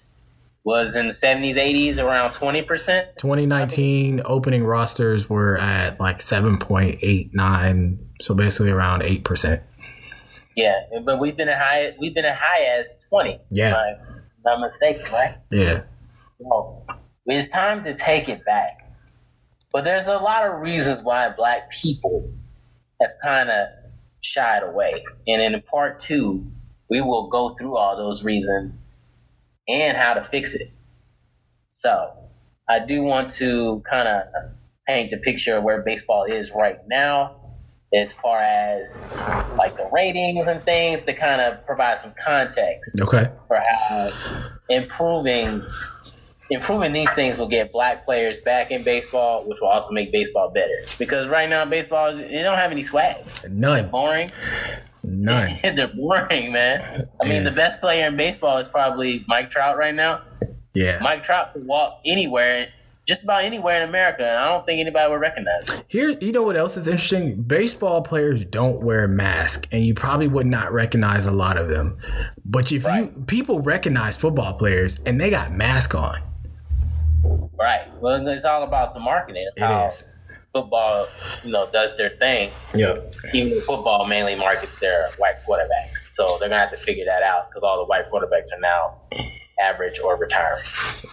was 0.63 0.95
in 0.95 1.05
the 1.05 1.13
seventies, 1.13 1.55
eighties, 1.55 1.99
around 1.99 2.33
twenty 2.33 2.63
percent. 2.63 3.09
2019 3.19 4.23
opening 4.25 4.63
rosters 4.63 5.29
were 5.29 5.57
at 5.59 5.99
like 5.99 6.17
7.89, 6.17 7.97
so 8.21 8.33
basically 8.33 8.71
around 8.71 9.03
eight 9.03 9.23
percent. 9.23 9.61
Yeah, 10.55 10.79
but 11.05 11.19
we've 11.19 11.37
been 11.37 11.49
as 11.49 11.59
high 11.59 11.93
we've 11.99 12.15
been 12.15 12.25
as 12.25 12.39
high 12.39 12.63
as 12.63 12.97
twenty. 13.07 13.39
Yeah. 13.51 13.71
if 13.71 13.77
I'm 13.77 14.14
not 14.45 14.59
mistaken, 14.59 15.03
right? 15.11 15.35
Yeah. 15.51 15.83
Well, 16.39 16.85
it's 17.25 17.49
time 17.49 17.83
to 17.85 17.95
take 17.95 18.29
it 18.29 18.45
back. 18.45 18.81
But 19.73 19.83
there's 19.83 20.07
a 20.07 20.17
lot 20.17 20.45
of 20.45 20.61
reasons 20.61 21.03
why 21.03 21.29
black 21.35 21.71
people 21.71 22.31
have 23.01 23.11
kind 23.21 23.49
of 23.49 23.67
shied 24.21 24.63
away, 24.63 25.03
and 25.27 25.41
in 25.41 25.61
part 25.61 25.99
two, 25.99 26.45
we 26.89 27.01
will 27.01 27.29
go 27.29 27.55
through 27.55 27.75
all 27.75 27.97
those 27.97 28.23
reasons 28.23 28.93
and 29.67 29.97
how 29.97 30.13
to 30.13 30.21
fix 30.21 30.53
it. 30.53 30.71
So, 31.67 32.13
I 32.69 32.85
do 32.85 33.03
want 33.03 33.31
to 33.31 33.83
kind 33.89 34.07
of 34.07 34.23
paint 34.87 35.11
the 35.11 35.17
picture 35.17 35.57
of 35.57 35.63
where 35.63 35.81
baseball 35.81 36.23
is 36.23 36.51
right 36.55 36.79
now 36.87 37.44
as 37.95 38.11
far 38.13 38.39
as 38.39 39.15
like 39.57 39.75
the 39.77 39.87
ratings 39.91 40.47
and 40.47 40.63
things 40.65 41.01
to 41.03 41.13
kind 41.13 41.41
of 41.41 41.65
provide 41.65 41.97
some 41.97 42.13
context 42.23 42.99
Okay. 43.01 43.25
for 43.47 43.57
how 43.87 44.09
improving 44.69 45.63
improving 46.51 46.93
these 46.93 47.11
things 47.13 47.37
will 47.39 47.47
get 47.47 47.71
black 47.71 48.05
players 48.05 48.39
back 48.41 48.69
in 48.69 48.83
baseball, 48.83 49.43
which 49.47 49.57
will 49.61 49.67
also 49.69 49.91
make 49.93 50.11
baseball 50.11 50.49
better. 50.51 50.85
Because 50.99 51.27
right 51.27 51.49
now 51.49 51.65
baseball 51.65 52.07
is 52.07 52.19
it 52.19 52.43
don't 52.43 52.57
have 52.57 52.71
any 52.71 52.81
swag. 52.83 53.17
None. 53.49 53.89
Boring. 53.89 54.29
None. 55.03 55.57
They're 55.63 55.87
boring, 55.87 56.51
man. 56.51 57.07
I 57.21 57.27
mean, 57.27 57.43
the 57.43 57.51
best 57.51 57.79
player 57.79 58.07
in 58.07 58.15
baseball 58.17 58.57
is 58.57 58.67
probably 58.67 59.23
Mike 59.27 59.49
Trout 59.49 59.77
right 59.77 59.95
now. 59.95 60.21
Yeah. 60.73 60.99
Mike 61.01 61.23
Trout 61.23 61.53
could 61.53 61.65
walk 61.65 61.99
anywhere, 62.05 62.67
just 63.05 63.23
about 63.23 63.43
anywhere 63.43 63.81
in 63.81 63.87
America, 63.89 64.27
and 64.27 64.37
I 64.37 64.45
don't 64.49 64.65
think 64.65 64.79
anybody 64.79 65.09
would 65.11 65.19
recognize 65.19 65.69
him. 65.69 65.83
Here, 65.87 66.09
you 66.21 66.31
know 66.31 66.43
what 66.43 66.57
else 66.57 66.75
is 66.75 66.87
interesting? 66.87 67.41
Baseball 67.43 68.01
players 68.01 68.43
don't 68.45 68.81
wear 68.81 69.07
masks, 69.07 69.67
and 69.71 69.83
you 69.83 69.93
probably 69.93 70.27
would 70.27 70.47
not 70.47 70.73
recognize 70.73 71.27
a 71.27 71.31
lot 71.31 71.57
of 71.57 71.69
them. 71.69 71.97
But 72.43 72.71
if 72.71 72.83
you 72.83 73.23
people 73.27 73.61
recognize 73.61 74.17
football 74.17 74.53
players, 74.53 74.99
and 75.05 75.21
they 75.21 75.29
got 75.29 75.53
mask 75.53 75.93
on, 75.95 76.19
Right. 77.57 77.87
Well, 78.01 78.27
it's 78.27 78.45
all 78.45 78.63
about 78.63 78.93
the 78.93 78.99
marketing. 78.99 79.49
it 79.55 79.87
is. 79.87 80.05
Football, 80.53 81.07
you 81.43 81.51
know, 81.51 81.69
does 81.71 81.95
their 81.97 82.11
thing. 82.17 82.51
Yep. 82.73 83.13
even 83.33 83.61
football 83.61 84.05
mainly 84.07 84.35
markets 84.35 84.79
their 84.79 85.09
white 85.17 85.35
quarterbacks. 85.45 86.11
So 86.11 86.37
they're 86.39 86.49
gonna 86.49 86.61
have 86.61 86.71
to 86.71 86.77
figure 86.77 87.05
that 87.05 87.23
out 87.23 87.49
because 87.49 87.61
all 87.63 87.77
the 87.77 87.85
white 87.85 88.09
quarterbacks 88.11 88.53
are 88.55 88.59
now 88.59 88.95
average 89.59 89.99
or 89.99 90.17
retire. 90.17 90.63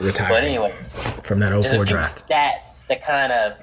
Retire. 0.01 0.29
But 0.29 0.45
anyway, 0.45 0.75
from 1.25 1.41
that 1.41 1.53
just 1.53 1.75
04 1.75 1.85
draft. 1.85 2.29
that 2.29 2.75
that 2.89 3.03
kind 3.03 3.33
of 3.33 3.57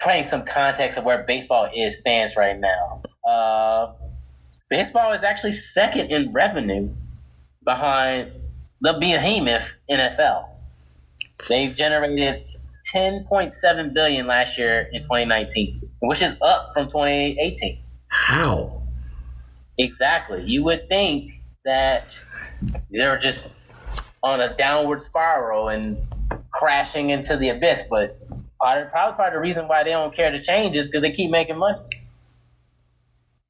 paint 0.00 0.28
some 0.28 0.44
context 0.44 0.98
of 0.98 1.04
where 1.04 1.24
baseball 1.24 1.68
is 1.74 1.98
stands 1.98 2.36
right 2.36 2.58
now. 2.58 3.02
Uh, 3.26 3.92
baseball 4.70 5.12
is 5.12 5.22
actually 5.22 5.52
second 5.52 6.10
in 6.10 6.32
revenue 6.32 6.88
behind 7.64 8.32
the 8.80 8.96
behemoth 9.00 9.76
NFL. 9.90 10.48
They 11.48 11.68
generated 11.68 12.44
10.7 12.94 13.94
billion 13.94 14.26
last 14.26 14.58
year 14.58 14.88
in 14.92 15.02
2019, 15.02 15.90
which 16.00 16.22
is 16.22 16.34
up 16.42 16.70
from 16.72 16.86
2018. 16.86 17.78
How? 18.08 18.82
Exactly. 19.76 20.42
You 20.44 20.64
would 20.64 20.88
think 20.88 21.32
that 21.64 22.18
they're 22.90 23.18
just 23.18 23.50
on 24.22 24.40
a 24.40 24.56
downward 24.56 25.00
spiral 25.00 25.68
and 25.68 25.98
crashing 26.50 27.10
into 27.10 27.36
the 27.36 27.50
abyss, 27.50 27.84
but 27.88 28.18
probably 28.58 28.90
part 28.90 29.28
of 29.28 29.32
the 29.34 29.40
reason 29.40 29.68
why 29.68 29.84
they 29.84 29.90
don't 29.90 30.14
care 30.14 30.30
to 30.30 30.42
change 30.42 30.76
is 30.76 30.88
because 30.88 31.02
they 31.02 31.12
keep 31.12 31.30
making 31.30 31.58
money. 31.58 31.78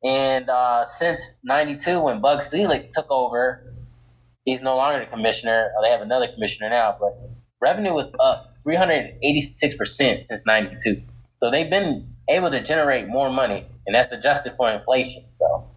And 0.05 0.49
uh, 0.49 0.85
since 0.85 1.39
'92, 1.43 2.01
when 2.01 2.21
Bud 2.21 2.43
Selig 2.43 2.91
took 2.93 3.11
over, 3.11 3.75
he's 4.45 4.63
no 4.63 4.77
longer 4.77 5.01
the 5.01 5.11
commissioner. 5.11 5.73
Or 5.77 5.83
they 5.83 5.91
have 5.91 6.03
another 6.03 6.29
commissioner 6.29 6.71
now, 6.71 6.97
but 7.01 7.19
revenue 7.61 7.93
was 7.93 8.09
up 8.21 8.55
386 8.63 9.77
percent 9.77 10.23
since 10.23 10.47
'92. 10.47 11.03
So 11.37 11.51
they've 11.51 11.71
been 11.71 12.15
able 12.29 12.51
to 12.51 12.63
generate 12.63 13.09
more 13.09 13.31
money, 13.31 13.67
and 13.87 13.95
that's 13.95 14.13
adjusted 14.13 14.53
for 14.53 14.71
inflation. 14.71 15.31
So 15.31 15.69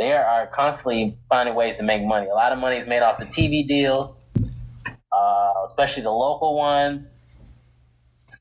they 0.00 0.14
are 0.14 0.46
constantly 0.46 1.18
finding 1.28 1.54
ways 1.54 1.76
to 1.76 1.82
make 1.82 2.02
money. 2.02 2.26
A 2.26 2.34
lot 2.34 2.52
of 2.52 2.58
money 2.58 2.78
is 2.78 2.86
made 2.86 3.02
off 3.02 3.18
the 3.18 3.26
TV 3.26 3.68
deals, 3.68 4.24
uh, 5.12 5.52
especially 5.66 6.02
the 6.02 6.10
local 6.10 6.56
ones. 6.56 7.28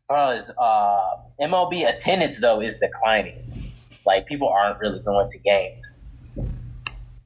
Probably, 0.07 0.41
uh, 0.57 1.18
MLB 1.41 1.88
attendance 1.88 2.39
though 2.39 2.62
is 2.62 2.78
declining. 2.78 3.74
Like 4.05 4.26
people 4.26 4.47
aren't 4.47 4.80
really 4.80 5.01
going 5.01 5.30
to 5.30 5.38
games. 5.38 5.97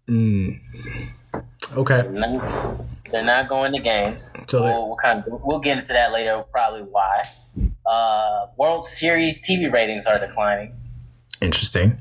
Mm. 0.07 0.59
Okay. 1.77 2.01
They're 2.01 2.11
not, 2.11 2.85
they're 3.11 3.23
not 3.23 3.47
going 3.47 3.73
to 3.73 3.79
games. 3.79 4.33
So 4.47 4.63
we'll, 4.63 4.87
we'll 4.87 4.97
kind 4.97 5.19
of 5.19 5.41
we'll 5.43 5.59
get 5.59 5.77
into 5.77 5.93
that 5.93 6.11
later. 6.11 6.43
Probably 6.51 6.81
why. 6.81 7.23
Uh, 7.85 8.47
World 8.57 8.83
Series 8.83 9.47
TV 9.47 9.71
ratings 9.71 10.07
are 10.07 10.17
declining. 10.17 10.73
Interesting. 11.39 11.99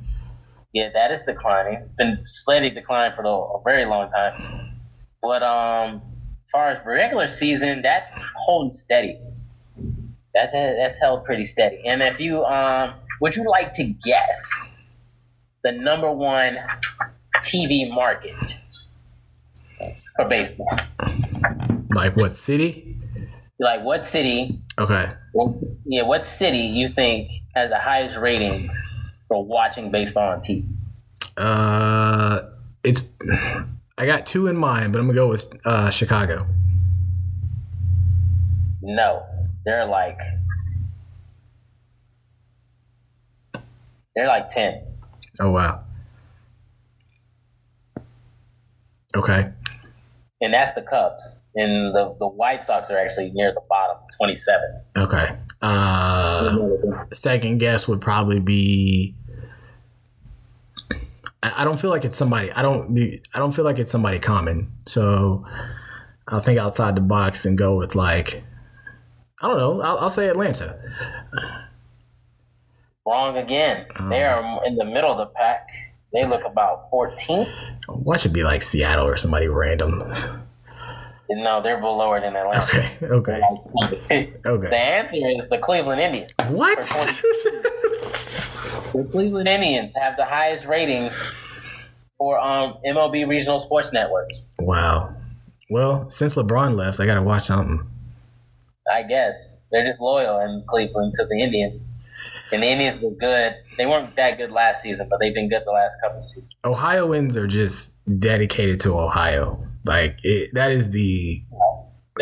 Yeah, 0.72 0.88
that 0.94 1.10
is 1.10 1.22
declining. 1.22 1.74
It's 1.74 1.92
been 1.92 2.24
steady 2.24 2.70
declining 2.70 3.14
for 3.14 3.22
the, 3.22 3.28
a 3.28 3.60
very 3.62 3.84
long 3.84 4.08
time. 4.08 4.78
But 5.20 5.42
um, 5.42 6.00
as 6.46 6.50
far 6.50 6.68
as 6.68 6.86
regular 6.86 7.26
season, 7.26 7.82
that's 7.82 8.10
holding 8.36 8.70
steady. 8.70 9.20
That's 10.34 10.52
that's 10.52 10.98
held 10.98 11.24
pretty 11.24 11.44
steady. 11.44 11.86
And 11.86 12.00
if 12.00 12.20
you 12.20 12.42
um, 12.44 12.94
would 13.20 13.36
you 13.36 13.44
like 13.48 13.74
to 13.74 13.84
guess 13.84 14.78
the 15.62 15.72
number 15.72 16.10
one 16.10 16.56
TV 17.36 17.92
market 17.92 18.34
for 20.16 20.26
baseball? 20.26 20.74
Like 21.94 22.16
what 22.16 22.34
city? 22.34 22.96
Like 23.60 23.84
what 23.84 24.06
city? 24.06 24.62
Okay. 24.78 25.12
Well, 25.34 25.60
yeah, 25.84 26.04
what 26.04 26.24
city 26.24 26.58
you 26.58 26.88
think 26.88 27.30
has 27.54 27.68
the 27.68 27.78
highest 27.78 28.16
ratings 28.16 28.88
for 29.32 29.42
watching 29.46 29.90
baseball 29.90 30.32
on 30.32 30.40
TV? 30.40 30.68
Uh, 31.38 32.42
it's. 32.84 33.08
I 33.98 34.04
got 34.06 34.26
two 34.26 34.46
in 34.46 34.56
mind, 34.56 34.92
but 34.92 34.98
I'm 34.98 35.06
gonna 35.06 35.18
go 35.18 35.28
with 35.30 35.48
uh, 35.64 35.88
Chicago. 35.90 36.46
No, 38.82 39.24
they're 39.64 39.86
like 39.86 40.18
they're 44.14 44.26
like 44.26 44.48
ten. 44.48 44.82
Oh 45.40 45.50
wow. 45.50 45.84
Okay. 49.14 49.44
and 50.40 50.54
that's 50.54 50.72
the 50.72 50.82
Cubs. 50.82 51.42
And 51.54 51.94
the, 51.94 52.16
the 52.18 52.26
White 52.26 52.62
Sox 52.62 52.90
are 52.90 52.98
actually 52.98 53.30
near 53.34 53.52
the 53.52 53.60
bottom, 53.68 53.98
27. 54.16 54.60
Okay. 54.96 55.36
Uh, 55.60 56.56
second 57.12 57.58
guess 57.58 57.86
would 57.86 58.00
probably 58.00 58.40
be. 58.40 59.14
I 61.42 61.64
don't 61.64 61.78
feel 61.78 61.90
like 61.90 62.04
it's 62.04 62.16
somebody. 62.16 62.52
I 62.52 62.62
don't. 62.62 62.94
be- 62.94 63.20
I 63.34 63.38
don't 63.38 63.50
feel 63.52 63.64
like 63.64 63.78
it's 63.78 63.90
somebody 63.90 64.18
common. 64.18 64.70
So 64.86 65.44
I'll 66.28 66.40
think 66.40 66.58
outside 66.58 66.94
the 66.94 67.00
box 67.00 67.44
and 67.44 67.58
go 67.58 67.76
with 67.76 67.94
like. 67.94 68.42
I 69.40 69.48
don't 69.48 69.58
know. 69.58 69.80
I'll, 69.80 69.98
I'll 69.98 70.10
say 70.10 70.28
Atlanta. 70.28 70.78
Wrong 73.04 73.36
again. 73.36 73.86
Um, 73.96 74.08
they 74.08 74.22
are 74.22 74.64
in 74.64 74.76
the 74.76 74.84
middle 74.84 75.10
of 75.10 75.18
the 75.18 75.26
pack. 75.26 75.68
They 76.12 76.24
look 76.26 76.44
about 76.44 76.84
14th. 76.92 77.50
Why 77.88 78.16
should 78.18 78.30
it 78.30 78.34
be 78.34 78.44
like 78.44 78.62
Seattle 78.62 79.06
or 79.06 79.16
somebody 79.16 79.48
random? 79.48 80.04
No, 81.30 81.62
they're 81.62 81.80
below 81.80 82.12
it 82.12 82.22
in 82.22 82.36
Atlanta. 82.36 82.60
Okay. 83.02 83.40
Okay. 84.10 84.32
okay. 84.46 84.68
the 84.68 84.76
answer 84.76 85.16
is 85.16 85.48
the 85.48 85.58
Cleveland 85.58 86.00
Indians. 86.00 86.30
What? 86.50 86.78
The 88.92 89.08
Cleveland 89.10 89.48
Indians 89.48 89.96
have 89.96 90.16
the 90.16 90.24
highest 90.24 90.66
ratings 90.66 91.26
for 92.18 92.38
um, 92.38 92.74
MLB 92.86 93.28
regional 93.28 93.58
sports 93.58 93.92
networks. 93.92 94.42
wow. 94.58 95.14
Well, 95.70 96.10
since 96.10 96.34
LeBron 96.34 96.76
left, 96.76 97.00
I 97.00 97.06
got 97.06 97.14
to 97.14 97.22
watch 97.22 97.44
something. 97.44 97.80
I 98.92 99.04
guess 99.04 99.48
they're 99.70 99.86
just 99.86 100.00
loyal 100.00 100.38
in 100.40 100.62
Cleveland 100.68 101.14
to 101.14 101.24
the 101.24 101.40
Indians. 101.40 101.80
And 102.52 102.62
the 102.62 102.66
Indians 102.66 103.02
were 103.02 103.12
good. 103.12 103.54
They 103.78 103.86
weren't 103.86 104.14
that 104.16 104.36
good 104.36 104.50
last 104.50 104.82
season, 104.82 105.08
but 105.08 105.18
they've 105.18 105.32
been 105.32 105.48
good 105.48 105.62
the 105.64 105.70
last 105.70 105.96
couple 106.02 106.18
of 106.18 106.22
seasons. 106.22 106.54
Ohioans 106.66 107.38
are 107.38 107.46
just 107.46 107.96
dedicated 108.20 108.80
to 108.80 108.92
Ohio. 108.92 109.66
Like 109.84 110.18
it, 110.22 110.50
that 110.52 110.70
is 110.70 110.90
the 110.90 111.42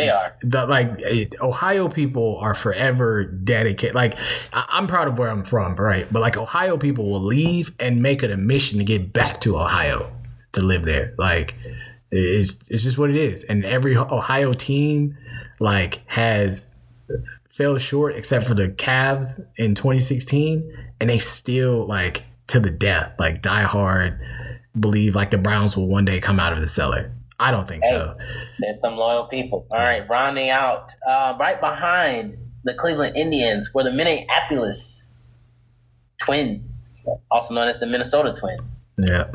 They 0.00 0.10
are. 0.10 0.36
the 0.42 0.66
like 0.66 1.00
Ohio 1.42 1.88
people 1.88 2.38
are 2.40 2.54
forever 2.54 3.24
dedicated. 3.24 3.94
Like 3.94 4.14
I, 4.52 4.66
I'm 4.70 4.86
proud 4.86 5.08
of 5.08 5.18
where 5.18 5.28
I'm 5.28 5.44
from, 5.44 5.74
right? 5.76 6.06
But 6.10 6.20
like 6.20 6.36
Ohio 6.36 6.76
people 6.78 7.10
will 7.10 7.22
leave 7.22 7.72
and 7.78 8.02
make 8.02 8.22
it 8.22 8.30
a 8.30 8.36
mission 8.36 8.78
to 8.78 8.84
get 8.84 9.12
back 9.12 9.40
to 9.42 9.56
Ohio 9.56 10.10
to 10.52 10.62
live 10.62 10.84
there. 10.84 11.14
Like 11.18 11.54
it's 12.10 12.70
it's 12.70 12.82
just 12.82 12.98
what 12.98 13.10
it 13.10 13.16
is. 13.16 13.44
And 13.44 13.64
every 13.64 13.96
Ohio 13.96 14.52
team 14.52 15.16
like 15.58 16.00
has 16.06 16.70
fell 17.48 17.78
short 17.78 18.16
except 18.16 18.46
for 18.46 18.54
the 18.54 18.68
Cavs 18.68 19.40
in 19.56 19.74
2016, 19.74 20.72
and 21.00 21.10
they 21.10 21.18
still 21.18 21.86
like 21.86 22.24
to 22.48 22.58
the 22.60 22.70
death, 22.70 23.14
like 23.18 23.42
die 23.42 23.62
hard, 23.62 24.18
believe 24.78 25.14
like 25.14 25.30
the 25.30 25.38
Browns 25.38 25.76
will 25.76 25.86
one 25.86 26.04
day 26.04 26.20
come 26.20 26.40
out 26.40 26.52
of 26.52 26.60
the 26.60 26.68
cellar. 26.68 27.12
I 27.40 27.50
don't 27.50 27.66
think 27.66 27.84
so. 27.84 28.16
They're 28.58 28.78
some 28.78 28.96
loyal 28.96 29.26
people. 29.26 29.66
All 29.70 29.78
right, 29.78 30.08
rounding 30.08 30.50
out, 30.50 30.92
uh, 31.06 31.36
right 31.40 31.58
behind 31.58 32.36
the 32.64 32.74
Cleveland 32.74 33.16
Indians 33.16 33.72
were 33.74 33.82
the 33.82 33.92
Minneapolis 33.92 35.14
Twins, 36.20 37.08
also 37.30 37.54
known 37.54 37.68
as 37.68 37.78
the 37.78 37.86
Minnesota 37.86 38.32
Twins. 38.38 39.00
Yeah. 39.08 39.30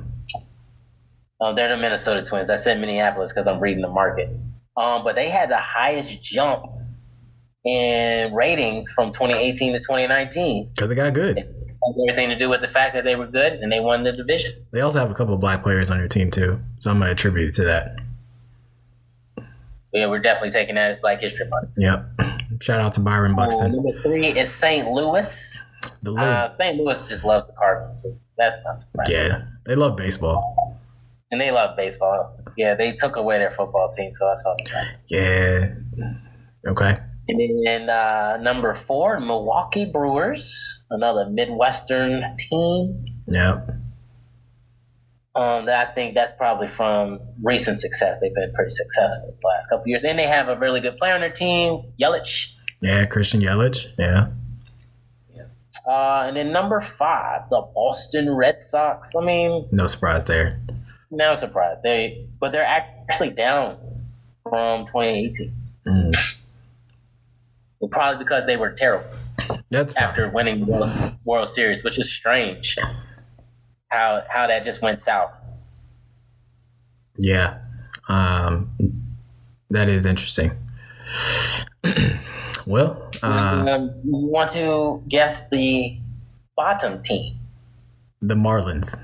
Um, 1.41 1.56
they're 1.56 1.70
the 1.70 1.78
Minnesota 1.78 2.22
Twins. 2.24 2.49
I 2.49 2.56
said 2.56 2.80
Minneapolis 2.80 3.34
because 3.34 3.47
I'm 3.47 3.60
reading 3.60 3.82
the 3.82 3.89
market. 3.89 4.30
Um, 4.78 5.03
but 5.03 5.16
they 5.16 5.30
had 5.30 5.49
the 5.49 5.58
highest 5.58 6.22
jump 6.22 6.66
in 7.66 8.34
ratings 8.34 8.91
from 8.91 9.12
2018 9.12 9.74
to 9.74 9.80
2019. 9.80 10.70
Because 10.70 10.89
they 10.89 10.95
got 10.95 11.14
good. 11.14 11.64
Everything 12.01 12.29
to 12.29 12.36
do 12.36 12.49
with 12.49 12.61
the 12.61 12.67
fact 12.67 12.93
that 12.95 13.03
they 13.03 13.15
were 13.15 13.27
good 13.27 13.53
and 13.53 13.71
they 13.71 13.79
won 13.79 14.03
the 14.03 14.11
division. 14.11 14.53
They 14.71 14.81
also 14.81 14.99
have 14.99 15.11
a 15.11 15.13
couple 15.13 15.33
of 15.36 15.39
black 15.39 15.61
players 15.63 15.91
on 15.91 15.99
your 15.99 16.07
team 16.07 16.31
too, 16.31 16.59
so 16.79 16.89
I'm 16.91 16.99
gonna 16.99 17.11
attribute 17.11 17.49
it 17.49 17.53
to 17.55 17.63
that. 17.65 17.99
Yeah, 19.93 20.07
we're 20.07 20.19
definitely 20.19 20.49
taking 20.51 20.75
that 20.75 20.89
as 20.89 20.97
Black 20.97 21.21
History 21.21 21.47
Month. 21.47 21.69
Yep. 21.77 22.05
Shout 22.61 22.81
out 22.81 22.93
to 22.93 22.99
Byron 22.99 23.31
Uh, 23.33 23.36
Buxton. 23.38 23.71
number 23.71 23.91
three 24.01 24.27
is 24.27 24.53
St. 24.53 24.89
Louis. 24.89 25.63
The 26.03 26.11
Lou. 26.11 26.19
Uh, 26.21 26.53
St. 26.57 26.77
Louis 26.77 27.07
just 27.09 27.23
loves 27.23 27.45
the 27.45 27.53
Cardinals, 27.53 28.01
so 28.03 28.17
that's 28.38 28.57
not 28.65 28.79
surprising. 28.79 29.15
yeah, 29.15 29.43
they 29.65 29.75
love 29.75 29.95
baseball. 29.95 30.81
And 31.31 31.39
they 31.39 31.49
love 31.51 31.77
baseball. 31.77 32.38
Yeah, 32.57 32.75
they 32.75 32.91
took 32.93 33.15
away 33.15 33.38
their 33.38 33.51
football 33.51 33.89
team, 33.89 34.11
so 34.11 34.27
I 34.27 34.33
saw 34.33 34.55
that. 34.65 34.88
Yeah. 35.07 35.69
Okay. 36.67 36.97
And 37.28 37.65
then 37.65 37.89
uh, 37.89 38.38
number 38.41 38.73
four, 38.76 39.19
Milwaukee 39.19 39.89
Brewers, 39.91 40.84
another 40.91 41.28
Midwestern 41.30 42.36
team. 42.38 43.05
Yeah. 43.28 43.61
Um, 45.36 45.65
that 45.65 45.89
I 45.89 45.91
think 45.93 46.15
that's 46.15 46.32
probably 46.32 46.67
from 46.67 47.19
recent 47.43 47.80
success. 47.80 48.19
They've 48.19 48.34
been 48.34 48.53
pretty 48.53 48.69
successful 48.69 49.36
the 49.41 49.47
last 49.47 49.67
couple 49.69 49.88
years, 49.88 50.03
and 50.05 50.17
they 50.17 50.28
have 50.28 50.47
a 50.49 50.57
really 50.57 50.80
good 50.80 50.97
player 50.97 51.13
on 51.13 51.21
their 51.21 51.32
team, 51.32 51.91
Yelich. 51.99 52.53
Yeah, 52.82 53.05
Christian 53.05 53.41
Yelich. 53.41 53.88
Yeah. 53.97 54.28
Uh, 55.88 56.23
and 56.28 56.38
then 56.38 56.51
number 56.51 56.80
five, 56.80 57.49
the 57.49 57.61
Boston 57.76 58.34
Red 58.34 58.63
Sox. 58.63 59.13
I 59.15 59.23
mean, 59.23 59.67
No 59.71 59.88
surprise 59.88 60.26
there. 60.26 60.59
no 61.11 61.36
surprise 61.36 61.78
they, 61.84 62.28
but 62.39 62.51
they're 62.51 62.65
actually 62.65 63.32
down 63.32 63.78
from 64.43 64.86
2018. 64.86 65.53
Well, 67.86 67.89
probably 67.91 68.23
because 68.23 68.47
they 68.47 68.57
were 68.57 68.71
terrible 68.71 69.07
That's 69.69 69.93
probably, 69.93 70.07
after 70.07 70.29
winning 70.31 70.61
the 70.61 70.65
World, 70.65 70.91
World 71.23 71.47
Series, 71.47 71.83
which 71.83 71.99
is 71.99 72.11
strange. 72.11 72.79
How 73.89 74.23
how 74.27 74.47
that 74.47 74.63
just 74.63 74.81
went 74.81 74.99
south. 74.99 75.39
yeah. 77.15 77.59
Um, 78.09 78.71
that 79.69 79.88
is 79.88 80.07
interesting. 80.07 80.51
well, 82.65 83.11
uh, 83.21 83.88
you 84.03 84.17
want 84.17 84.49
to 84.51 85.03
guess 85.07 85.47
the 85.49 85.97
bottom 86.55 87.03
team? 87.03 87.36
the 88.21 88.33
Marlins. 88.36 88.97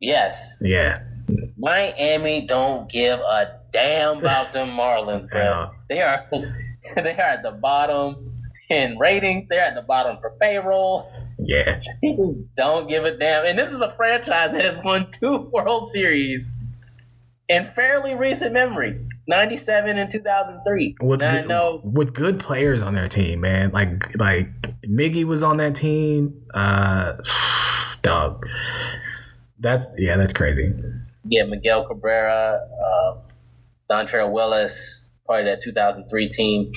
Yes, 0.00 0.58
Yeah. 0.60 1.02
Miami 1.58 2.42
don't 2.46 2.88
give 2.88 3.18
a 3.18 3.58
damn 3.72 4.18
about 4.18 4.52
the 4.52 4.60
Marlins, 4.60 5.28
bro. 5.30 5.70
They 5.88 6.00
are 6.02 6.24
they 6.94 7.12
are 7.12 7.20
at 7.20 7.42
the 7.42 7.52
bottom 7.52 8.32
in 8.68 8.98
ratings. 8.98 9.48
They're 9.48 9.64
at 9.64 9.74
the 9.74 9.82
bottom 9.82 10.18
for 10.20 10.30
payroll. 10.40 11.10
Yeah. 11.38 11.80
People 12.00 12.36
don't 12.56 12.88
give 12.88 13.04
a 13.04 13.16
damn. 13.16 13.44
And 13.44 13.58
this 13.58 13.72
is 13.72 13.80
a 13.80 13.90
franchise 13.92 14.52
that 14.52 14.64
has 14.64 14.78
won 14.82 15.08
two 15.10 15.36
World 15.52 15.90
Series 15.90 16.50
in 17.48 17.64
fairly 17.64 18.14
recent 18.14 18.52
memory. 18.52 19.00
97 19.28 19.98
and 19.98 20.10
2003. 20.10 20.96
With 21.00 21.22
I 21.22 21.28
good, 21.30 21.48
know 21.48 21.80
with 21.82 22.14
good 22.14 22.38
players 22.38 22.80
on 22.82 22.94
their 22.94 23.08
team, 23.08 23.40
man. 23.40 23.72
Like 23.72 24.16
like 24.18 24.48
Miggy 24.82 25.24
was 25.24 25.42
on 25.42 25.56
that 25.56 25.74
team. 25.74 26.42
Uh, 26.54 27.14
dog. 28.02 28.46
That's 29.58 29.88
yeah, 29.98 30.16
that's 30.16 30.32
crazy. 30.32 30.72
yeah, 31.24 31.44
Miguel 31.44 31.88
Cabrera, 31.88 32.60
uh, 32.84 33.16
Dontrelle 33.90 34.30
Willis, 34.30 35.05
part 35.26 35.40
of 35.40 35.46
that 35.46 35.60
2003 35.60 36.28
team. 36.28 36.72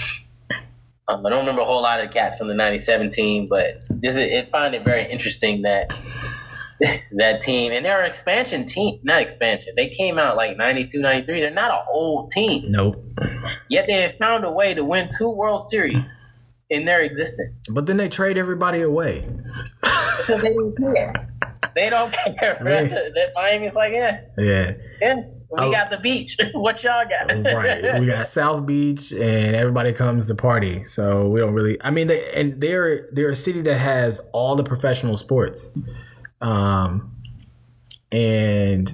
Um, 1.08 1.26
I 1.26 1.30
don't 1.30 1.40
remember 1.40 1.62
a 1.62 1.66
whole 1.66 1.82
lot 1.82 2.02
of 2.02 2.08
the 2.10 2.14
cats 2.14 2.38
from 2.38 2.48
the 2.50 2.54
97 2.54 3.10
team, 3.10 3.48
but 3.50 3.82
this 3.90 4.16
is, 4.16 4.32
I 4.32 4.46
find 4.50 4.76
it 4.76 4.86
very 4.86 5.10
interesting 5.12 5.64
that 5.64 5.92
that 7.18 7.42
team, 7.42 7.72
and 7.72 7.84
they're 7.84 8.02
an 8.02 8.06
expansion 8.08 8.66
team, 8.66 9.00
not 9.04 9.22
expansion. 9.22 9.74
They 9.76 9.90
came 9.90 10.20
out 10.20 10.38
like 10.38 10.56
92, 10.56 11.00
93. 11.02 11.42
They're 11.42 11.50
not 11.52 11.72
an 11.72 11.82
old 11.92 12.30
team, 12.30 12.66
Nope. 12.68 13.04
yet 13.70 13.86
they 13.88 14.02
have 14.04 14.18
found 14.18 14.46
a 14.46 14.52
way 14.52 14.74
to 14.76 14.84
win 14.86 15.10
two 15.18 15.30
World 15.30 15.64
Series 15.64 16.22
in 16.70 16.86
their 16.86 17.02
existence. 17.02 17.64
But 17.70 17.88
then 17.88 17.98
they 17.98 18.08
trade 18.08 18.38
everybody 18.38 18.82
away. 18.82 19.28
They 20.28 20.54
don't 20.54 20.78
care. 20.78 21.14
They 21.76 21.90
don't 21.90 22.14
care. 22.40 22.58
Right. 22.62 22.90
that 22.90 23.32
Miami's 23.36 23.74
like, 23.74 23.94
yeah, 23.94 24.22
Yeah. 24.38 24.74
yeah. 25.02 25.16
We 25.52 25.58
Oh. 25.60 25.72
got 25.72 25.90
the 25.90 25.98
beach. 25.98 26.38
what 26.54 26.84
y'all 26.84 27.04
got? 27.06 27.28
right. 27.56 28.00
We 28.00 28.06
got 28.06 28.28
South 28.28 28.66
Beach, 28.68 29.12
and 29.12 29.56
everybody 29.56 29.92
comes 29.94 30.28
to 30.28 30.36
party. 30.36 30.86
So 30.86 31.28
we 31.30 31.40
don't 31.40 31.54
really. 31.54 31.78
I 31.82 31.90
mean, 31.90 32.08
they 32.08 32.32
and 32.34 32.62
they're 32.62 33.08
they're 33.12 33.32
a 33.32 33.36
city 33.36 33.62
that 33.64 33.80
has 33.80 34.22
all 34.32 34.56
the 34.56 34.64
professional 34.64 35.18
sports, 35.18 35.72
um, 36.42 37.12
and 38.12 38.94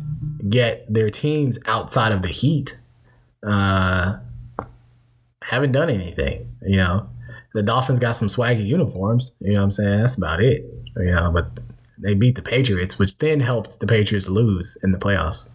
yet 0.49 0.85
their 0.91 1.09
teams 1.09 1.59
outside 1.65 2.11
of 2.11 2.21
the 2.21 2.29
Heat, 2.29 2.77
uh, 3.45 4.17
haven't 5.43 5.71
done 5.73 5.89
anything. 5.89 6.51
You 6.65 6.77
know, 6.77 7.09
the 7.53 7.63
Dolphins 7.63 7.99
got 7.99 8.13
some 8.13 8.27
swaggy 8.29 8.65
uniforms. 8.65 9.35
You 9.41 9.53
know 9.53 9.59
what 9.59 9.63
I'm 9.65 9.71
saying? 9.71 9.99
That's 9.99 10.15
about 10.17 10.41
it. 10.41 10.63
You 10.97 11.11
know, 11.11 11.31
but 11.31 11.47
they 11.97 12.13
beat 12.13 12.35
the 12.35 12.41
Patriots, 12.41 12.97
which 12.97 13.17
then 13.17 13.39
helped 13.39 13.79
the 13.79 13.87
Patriots 13.87 14.27
lose 14.29 14.77
in 14.83 14.91
the 14.91 14.97
playoffs. 14.97 15.49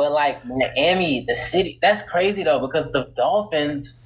But 0.00 0.12
like 0.12 0.42
Miami, 0.46 1.26
the 1.28 1.34
city, 1.34 1.78
that's 1.82 2.02
crazy 2.02 2.42
though 2.42 2.58
because 2.66 2.86
the 2.90 3.12
Dolphins 3.14 3.98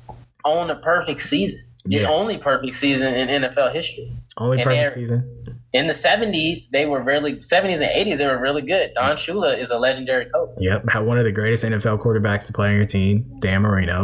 own 0.45 0.69
a 0.69 0.75
perfect 0.75 1.21
season, 1.21 1.63
the 1.85 1.99
Yeah. 1.99 2.09
only 2.11 2.37
perfect 2.37 2.75
season 2.75 3.15
in 3.15 3.29
NFL 3.43 3.73
history. 3.73 4.11
Only 4.37 4.57
And 4.57 4.65
perfect 4.65 4.93
season. 4.95 5.31
In 5.73 5.87
the 5.87 5.93
'70s, 5.93 6.71
they 6.71 6.85
were 6.87 7.01
really 7.01 7.37
'70s 7.37 7.75
and 7.81 7.91
'80s. 7.93 8.19
They 8.19 8.27
were 8.27 8.39
really 8.41 8.63
good. 8.63 8.91
Don 8.95 9.15
Shula 9.15 9.57
is 9.57 9.71
a 9.71 9.79
legendary 9.79 10.25
coach. 10.35 10.51
Yep, 10.59 10.89
had 10.89 11.07
one 11.07 11.17
of 11.19 11.25
the 11.25 11.31
greatest 11.31 11.65
NFL 11.65 12.01
quarterbacks 12.01 12.49
to 12.49 12.53
play 12.53 12.71
on 12.71 12.75
your 12.77 12.87
team, 12.87 13.39
Dan 13.39 13.63
Marino. 13.63 14.03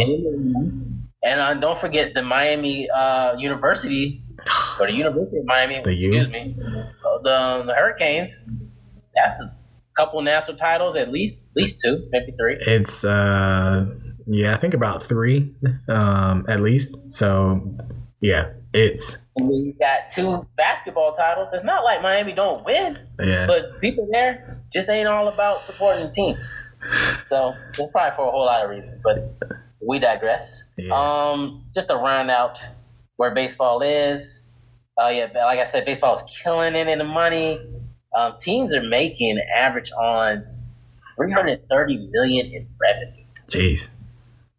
And 1.22 1.40
uh, 1.40 1.54
don't 1.54 1.76
forget 1.76 2.14
the 2.14 2.22
Miami 2.22 2.88
uh, 2.88 3.36
University, 3.36 4.22
or 4.78 4.86
the 4.86 4.92
University 5.04 5.38
of 5.38 5.44
Miami, 5.44 5.80
The 5.82 5.92
U. 5.94 6.06
excuse 6.14 6.28
me, 6.28 6.56
uh, 6.60 7.18
the, 7.24 7.64
the 7.66 7.74
Hurricanes. 7.74 8.40
That's 9.14 9.44
couple 10.00 10.22
national 10.22 10.56
titles, 10.56 10.96
at 10.96 11.12
least, 11.12 11.48
at 11.50 11.56
least 11.56 11.80
two, 11.80 12.08
maybe 12.10 12.32
three. 12.38 12.56
It's 12.60 13.04
uh, 13.04 13.86
yeah, 14.26 14.54
I 14.54 14.56
think 14.56 14.74
about 14.74 15.02
three, 15.02 15.54
um, 15.88 16.46
at 16.48 16.60
least. 16.60 17.12
So 17.12 17.76
yeah, 18.20 18.52
it's 18.72 19.18
And 19.36 19.50
then 19.50 19.64
you 19.66 19.74
got 19.78 20.08
two 20.10 20.46
basketball 20.56 21.12
titles. 21.12 21.52
It's 21.52 21.64
not 21.64 21.84
like 21.84 22.02
Miami 22.02 22.32
don't 22.32 22.64
win, 22.64 22.98
yeah, 23.22 23.46
but 23.46 23.80
people 23.80 24.08
there 24.10 24.62
just 24.72 24.88
ain't 24.88 25.08
all 25.08 25.28
about 25.28 25.64
supporting 25.64 26.06
the 26.06 26.12
teams. 26.12 26.54
So 27.26 27.52
it's 27.68 27.78
probably 27.92 28.16
for 28.16 28.26
a 28.26 28.30
whole 28.30 28.46
lot 28.46 28.64
of 28.64 28.70
reasons, 28.70 29.00
but 29.04 29.34
we 29.86 29.98
digress. 29.98 30.64
Yeah. 30.78 30.94
Um, 30.94 31.66
just 31.74 31.88
to 31.88 31.96
round 31.96 32.30
out 32.30 32.58
where 33.16 33.34
baseball 33.34 33.82
is. 33.82 34.46
Uh, 35.00 35.08
yeah, 35.08 35.26
but 35.32 35.42
like 35.42 35.58
I 35.58 35.64
said, 35.64 35.84
baseball 35.84 36.14
is 36.14 36.22
killing 36.42 36.74
it 36.74 36.88
in 36.88 36.98
the 36.98 37.04
money. 37.04 37.60
Um, 38.14 38.34
teams 38.40 38.74
are 38.74 38.82
making 38.82 39.38
average 39.54 39.92
on 39.92 40.44
330 41.16 42.08
million 42.12 42.46
in 42.46 42.66
revenue. 42.80 43.24
jeez, 43.48 43.88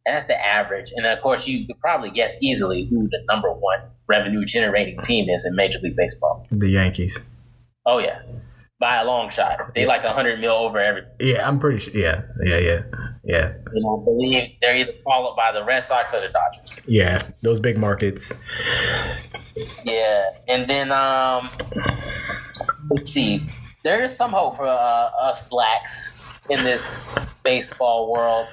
That's 0.05 0.25
the 0.25 0.39
average. 0.43 0.91
And 0.95 1.05
of 1.05 1.21
course, 1.21 1.47
you 1.47 1.65
could 1.67 1.79
probably 1.79 2.11
guess 2.11 2.35
easily 2.41 2.85
who 2.85 3.03
the 3.09 3.19
number 3.29 3.51
one 3.51 3.79
revenue 4.07 4.45
generating 4.45 4.99
team 5.01 5.29
is 5.29 5.45
in 5.45 5.55
Major 5.55 5.79
League 5.79 5.95
Baseball. 5.95 6.45
the 6.51 6.69
Yankees. 6.69 7.21
Oh 7.85 7.97
yeah, 7.99 8.21
by 8.79 8.97
a 8.97 9.05
long 9.05 9.29
shot. 9.31 9.73
They 9.73 9.85
like 9.85 10.03
100 10.03 10.39
mil 10.39 10.51
over 10.53 10.77
every. 10.79 11.03
Yeah, 11.19 11.47
I'm 11.47 11.59
pretty 11.59 11.79
sure. 11.79 11.93
Yeah, 11.95 12.21
yeah, 12.43 12.57
yeah, 12.59 12.81
yeah, 13.23 13.53
You 13.73 13.81
know, 13.81 14.01
I 14.01 14.05
believe 14.05 14.49
they're 14.61 14.75
either 14.77 14.93
followed 15.03 15.35
by 15.35 15.51
the 15.51 15.63
Red 15.63 15.83
Sox 15.83 16.13
or 16.13 16.21
the 16.21 16.29
Dodgers. 16.29 16.79
yeah. 16.87 17.21
Those 17.41 17.59
big 17.59 17.77
markets. 17.77 18.31
Yeah, 19.83 20.29
and 20.47 20.69
then 20.69 20.91
um, 20.91 21.49
see. 23.05 23.47
There 23.83 24.03
is 24.03 24.15
some 24.15 24.31
hope 24.31 24.57
for 24.57 24.67
uh, 24.67 24.71
us 24.71 25.41
blacks 25.43 26.13
in 26.49 26.63
this 26.63 27.03
baseball 27.43 28.11
world. 28.11 28.47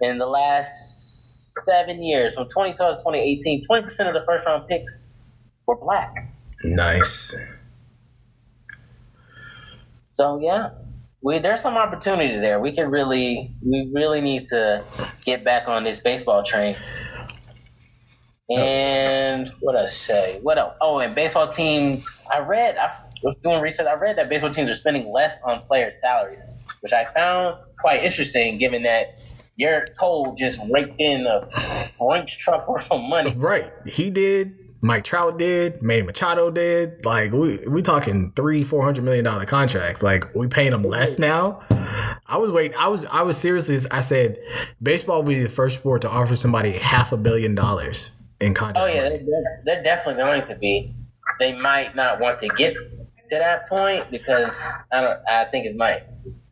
In 0.00 0.18
the 0.18 0.26
last 0.26 1.54
seven 1.64 2.02
years, 2.02 2.34
from 2.34 2.44
2012 2.44 2.96
to 2.96 3.02
2018, 3.02 3.62
20 3.62 3.82
percent 3.82 4.08
of 4.08 4.14
the 4.14 4.24
first 4.26 4.46
round 4.46 4.68
picks 4.68 5.06
were 5.66 5.76
black. 5.76 6.32
Nice. 6.64 7.36
So 10.08 10.38
yeah, 10.38 10.70
we 11.22 11.38
there's 11.38 11.60
some 11.60 11.76
opportunity 11.76 12.38
there. 12.38 12.60
We 12.60 12.72
can 12.72 12.90
really, 12.90 13.50
we 13.64 13.90
really 13.92 14.20
need 14.20 14.48
to 14.48 14.84
get 15.24 15.44
back 15.44 15.68
on 15.68 15.84
this 15.84 16.00
baseball 16.00 16.42
train. 16.42 16.76
And 18.50 19.48
what 19.60 19.76
I 19.76 19.86
say? 19.86 20.38
What 20.42 20.58
else? 20.58 20.74
Oh, 20.80 20.98
and 20.98 21.14
baseball 21.14 21.48
teams. 21.48 22.20
I 22.30 22.40
read. 22.40 22.76
I 22.76 22.94
was 23.22 23.36
doing 23.36 23.60
research. 23.60 23.86
I 23.86 23.94
read 23.94 24.16
that 24.18 24.28
baseball 24.28 24.50
teams 24.50 24.70
are 24.70 24.74
spending 24.74 25.10
less 25.10 25.40
on 25.42 25.62
player 25.62 25.90
salaries, 25.90 26.42
which 26.80 26.92
I 26.92 27.04
found 27.04 27.58
quite 27.78 28.02
interesting, 28.02 28.58
given 28.58 28.82
that 28.82 29.20
Gerrit 29.60 29.96
Cole 29.98 30.34
just 30.34 30.60
raked 30.70 31.00
in 31.00 31.26
a 31.26 31.48
Brinks 31.98 32.36
truck 32.36 32.68
worth 32.68 32.90
of 32.90 33.00
money. 33.00 33.34
Right. 33.36 33.72
He 33.86 34.10
did. 34.10 34.58
Mike 34.84 35.04
Trout 35.04 35.38
did. 35.38 35.80
Manny 35.80 36.02
Machado 36.02 36.50
did. 36.50 37.04
Like 37.04 37.30
we 37.30 37.64
we 37.68 37.82
talking 37.82 38.32
three 38.34 38.64
four 38.64 38.82
hundred 38.82 39.04
million 39.04 39.24
dollar 39.24 39.44
contracts. 39.46 40.02
Like 40.02 40.34
we 40.34 40.48
paying 40.48 40.72
them 40.72 40.82
less 40.82 41.20
now. 41.20 41.62
I 42.26 42.38
was 42.38 42.50
waiting. 42.50 42.76
I 42.76 42.88
was 42.88 43.04
I 43.04 43.22
was 43.22 43.38
seriously. 43.38 43.78
I 43.92 44.00
said 44.00 44.38
baseball 44.82 45.18
will 45.18 45.28
be 45.28 45.40
the 45.40 45.48
first 45.48 45.78
sport 45.78 46.02
to 46.02 46.10
offer 46.10 46.34
somebody 46.34 46.72
half 46.72 47.12
a 47.12 47.16
billion 47.16 47.54
dollars 47.54 48.10
in 48.40 48.54
contract. 48.54 48.90
Oh 48.90 48.92
yeah, 48.92 49.08
they're, 49.08 49.62
they're 49.64 49.82
definitely 49.84 50.20
going 50.20 50.42
to 50.42 50.56
be. 50.56 50.92
They 51.38 51.54
might 51.54 51.94
not 51.94 52.18
want 52.18 52.40
to 52.40 52.48
get 52.48 52.74
to 53.32 53.38
that 53.38 53.68
point 53.68 54.10
because 54.10 54.78
I 54.92 55.00
don't. 55.00 55.18
I 55.28 55.44
think 55.46 55.66
it 55.66 55.76
might 55.76 56.02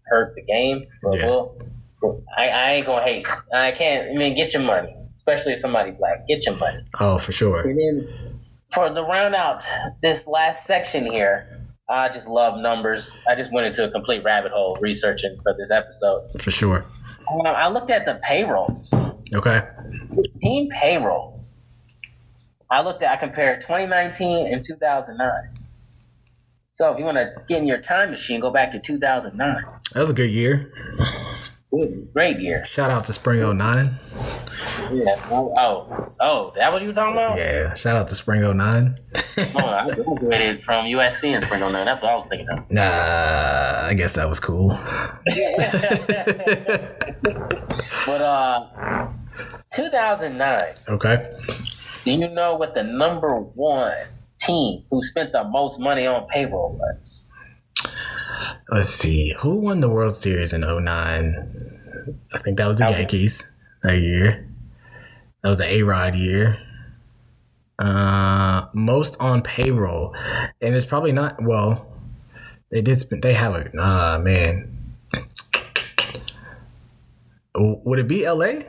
hurt 0.06 0.34
the 0.34 0.42
game. 0.42 0.84
But 1.02 1.14
Yeah. 1.18 1.26
we'll, 1.26 1.58
we'll- 2.02 2.24
I, 2.36 2.48
I 2.48 2.72
ain't 2.72 2.86
gonna 2.86 3.02
hate. 3.04 3.26
I 3.54 3.72
can't. 3.72 4.10
I 4.10 4.14
mean, 4.14 4.34
get 4.34 4.54
your 4.54 4.62
money, 4.62 4.94
especially 5.16 5.52
if 5.52 5.60
somebody 5.60 5.90
black. 5.92 6.26
Get 6.26 6.46
your 6.46 6.56
money. 6.56 6.82
Oh, 6.98 7.18
for 7.18 7.32
sure. 7.32 7.60
And 7.68 7.78
then 7.78 8.40
for 8.72 8.90
the 8.90 9.04
round 9.04 9.34
out 9.34 9.62
this 10.02 10.26
last 10.26 10.64
section 10.66 11.04
here, 11.10 11.60
I 11.88 12.08
just 12.08 12.28
love 12.28 12.58
numbers. 12.58 13.16
I 13.28 13.34
just 13.34 13.52
went 13.52 13.66
into 13.66 13.84
a 13.86 13.90
complete 13.90 14.24
rabbit 14.24 14.52
hole 14.52 14.78
researching 14.80 15.36
for 15.42 15.54
this 15.58 15.70
episode. 15.70 16.30
For 16.40 16.50
sure. 16.50 16.84
Um, 17.30 17.42
I 17.46 17.68
looked 17.68 17.90
at 17.90 18.06
the 18.06 18.18
payrolls. 18.22 18.92
Okay. 19.34 19.62
team 20.40 20.68
payrolls. 20.70 21.58
I 22.70 22.82
looked 22.82 23.02
at, 23.02 23.12
I 23.12 23.16
compared 23.16 23.60
2019 23.60 24.46
and 24.52 24.62
2009. 24.64 25.30
So 26.80 26.90
if 26.90 26.98
you 26.98 27.04
want 27.04 27.18
to 27.18 27.34
get 27.46 27.60
in 27.60 27.66
your 27.66 27.76
time 27.76 28.08
machine, 28.08 28.40
go 28.40 28.50
back 28.50 28.70
to 28.70 28.78
2009. 28.78 29.64
That 29.92 30.00
was 30.00 30.12
a 30.12 30.14
good 30.14 30.30
year. 30.30 30.72
Good, 31.70 32.08
great 32.14 32.40
year. 32.40 32.64
Shout 32.64 32.90
out 32.90 33.04
to 33.04 33.12
Spring 33.12 33.40
09. 33.58 33.98
Yeah. 34.90 35.28
Oh, 35.30 35.52
oh, 35.58 36.10
oh, 36.20 36.52
that 36.56 36.72
what 36.72 36.80
you 36.80 36.88
were 36.88 36.94
talking 36.94 37.12
about? 37.12 37.36
Yeah. 37.36 37.74
Shout 37.74 37.96
out 37.96 38.08
to 38.08 38.14
Spring 38.14 38.40
09. 38.56 38.98
Oh, 39.54 39.66
I 39.66 39.86
graduated 39.94 40.62
from 40.62 40.86
USC 40.86 41.34
in 41.34 41.40
spring 41.40 41.60
09. 41.60 41.72
That's 41.72 42.02
what 42.02 42.12
I 42.12 42.14
was 42.14 42.24
thinking 42.24 42.48
of. 42.50 42.70
Nah, 42.70 42.82
I 42.82 43.94
guess 43.94 44.14
that 44.14 44.28
was 44.28 44.40
cool. 44.40 44.70
But 48.06 48.20
uh, 48.22 49.08
2009. 49.70 50.74
Okay. 50.88 51.32
Do 52.04 52.14
you 52.14 52.28
know 52.28 52.56
what 52.56 52.74
the 52.74 52.82
number 52.82 53.38
one 53.38 54.06
team 54.40 54.84
who 54.90 55.02
spent 55.02 55.32
the 55.32 55.44
most 55.44 55.78
money 55.80 56.06
on 56.06 56.26
payroll 56.28 56.76
was? 56.78 57.26
Let's 58.70 58.90
see. 58.90 59.34
Who 59.40 59.56
won 59.56 59.80
the 59.80 59.88
World 59.90 60.14
Series 60.14 60.52
in 60.52 60.62
09? 60.62 62.16
I 62.32 62.38
think 62.38 62.58
that 62.58 62.66
was 62.68 62.78
the 62.78 62.84
That 62.84 62.90
was- 62.90 62.98
Yankees 62.98 63.52
that 63.82 63.98
year. 63.98 64.46
That 65.42 65.48
was 65.48 65.58
the 65.58 65.66
A 65.72 65.82
Rod 65.82 66.14
year. 66.14 66.58
Uh, 67.78 68.66
most 68.74 69.16
on 69.20 69.40
payroll. 69.42 70.14
And 70.60 70.74
it's 70.74 70.84
probably 70.84 71.12
not, 71.12 71.42
well, 71.42 71.86
they 72.70 72.82
did 72.82 72.96
spend, 72.98 73.22
they 73.22 73.32
have 73.32 73.54
a, 73.54 73.70
ah, 73.80 74.18
man. 74.20 74.76
Would 77.54 77.98
it 77.98 78.08
be 78.08 78.26
LA? 78.28 78.62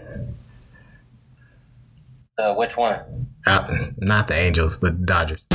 Uh, 2.41 2.55
which 2.55 2.75
one? 2.75 2.99
Uh, 3.45 3.89
not 3.97 4.27
the 4.27 4.33
Angels, 4.33 4.75
but 4.77 5.05
Dodgers. 5.05 5.45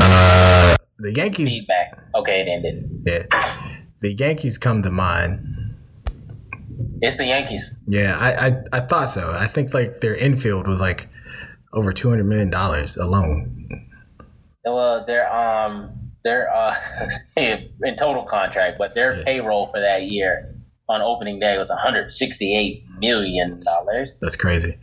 Uh, 0.00 0.76
the 0.98 1.12
Yankees. 1.14 1.50
Feedback. 1.50 1.98
Okay, 2.14 2.40
it 2.40 2.48
ended. 2.48 3.02
Yeah, 3.02 3.24
the 4.00 4.14
Yankees 4.14 4.56
come 4.56 4.80
to 4.80 4.90
mind. 4.90 5.74
It's 7.02 7.18
the 7.18 7.26
Yankees. 7.26 7.76
Yeah, 7.86 8.16
I, 8.18 8.46
I 8.46 8.62
I 8.72 8.80
thought 8.80 9.10
so. 9.10 9.34
I 9.34 9.48
think 9.48 9.74
like 9.74 10.00
their 10.00 10.16
infield 10.16 10.66
was 10.66 10.80
like 10.80 11.10
over 11.74 11.92
two 11.92 12.08
hundred 12.08 12.24
million 12.24 12.48
dollars 12.48 12.96
alone. 12.96 13.90
Well, 14.64 15.04
they're 15.06 15.30
um 15.30 16.07
they're 16.28 16.52
uh 16.54 16.74
in 17.36 17.96
total 17.96 18.22
contract, 18.24 18.76
but 18.78 18.94
their 18.94 19.16
Yeah. 19.16 19.24
payroll 19.24 19.66
for 19.68 19.80
that 19.80 20.02
year 20.04 20.54
on 20.88 21.00
opening 21.02 21.38
day 21.40 21.56
was 21.58 21.68
168 21.70 22.84
million 22.98 23.60
dollars. 23.60 24.20
That's 24.20 24.36
crazy. 24.36 24.74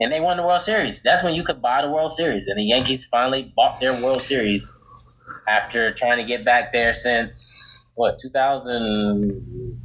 and 0.00 0.12
they 0.12 0.20
won 0.20 0.36
the 0.36 0.42
World 0.42 0.60
Series. 0.62 1.00
That's 1.02 1.22
when 1.22 1.34
you 1.34 1.42
could 1.42 1.60
buy 1.62 1.80
the 1.82 1.90
World 1.90 2.12
Series, 2.12 2.46
and 2.46 2.58
the 2.58 2.64
Yankees 2.64 3.06
finally 3.06 3.52
bought 3.56 3.80
their 3.80 3.94
World 4.02 4.20
Series 4.22 4.74
after 5.48 5.92
trying 5.94 6.18
to 6.18 6.24
get 6.24 6.44
back 6.44 6.72
there 6.72 6.92
since 6.92 7.90
what 7.94 8.18
2000. 8.18 9.80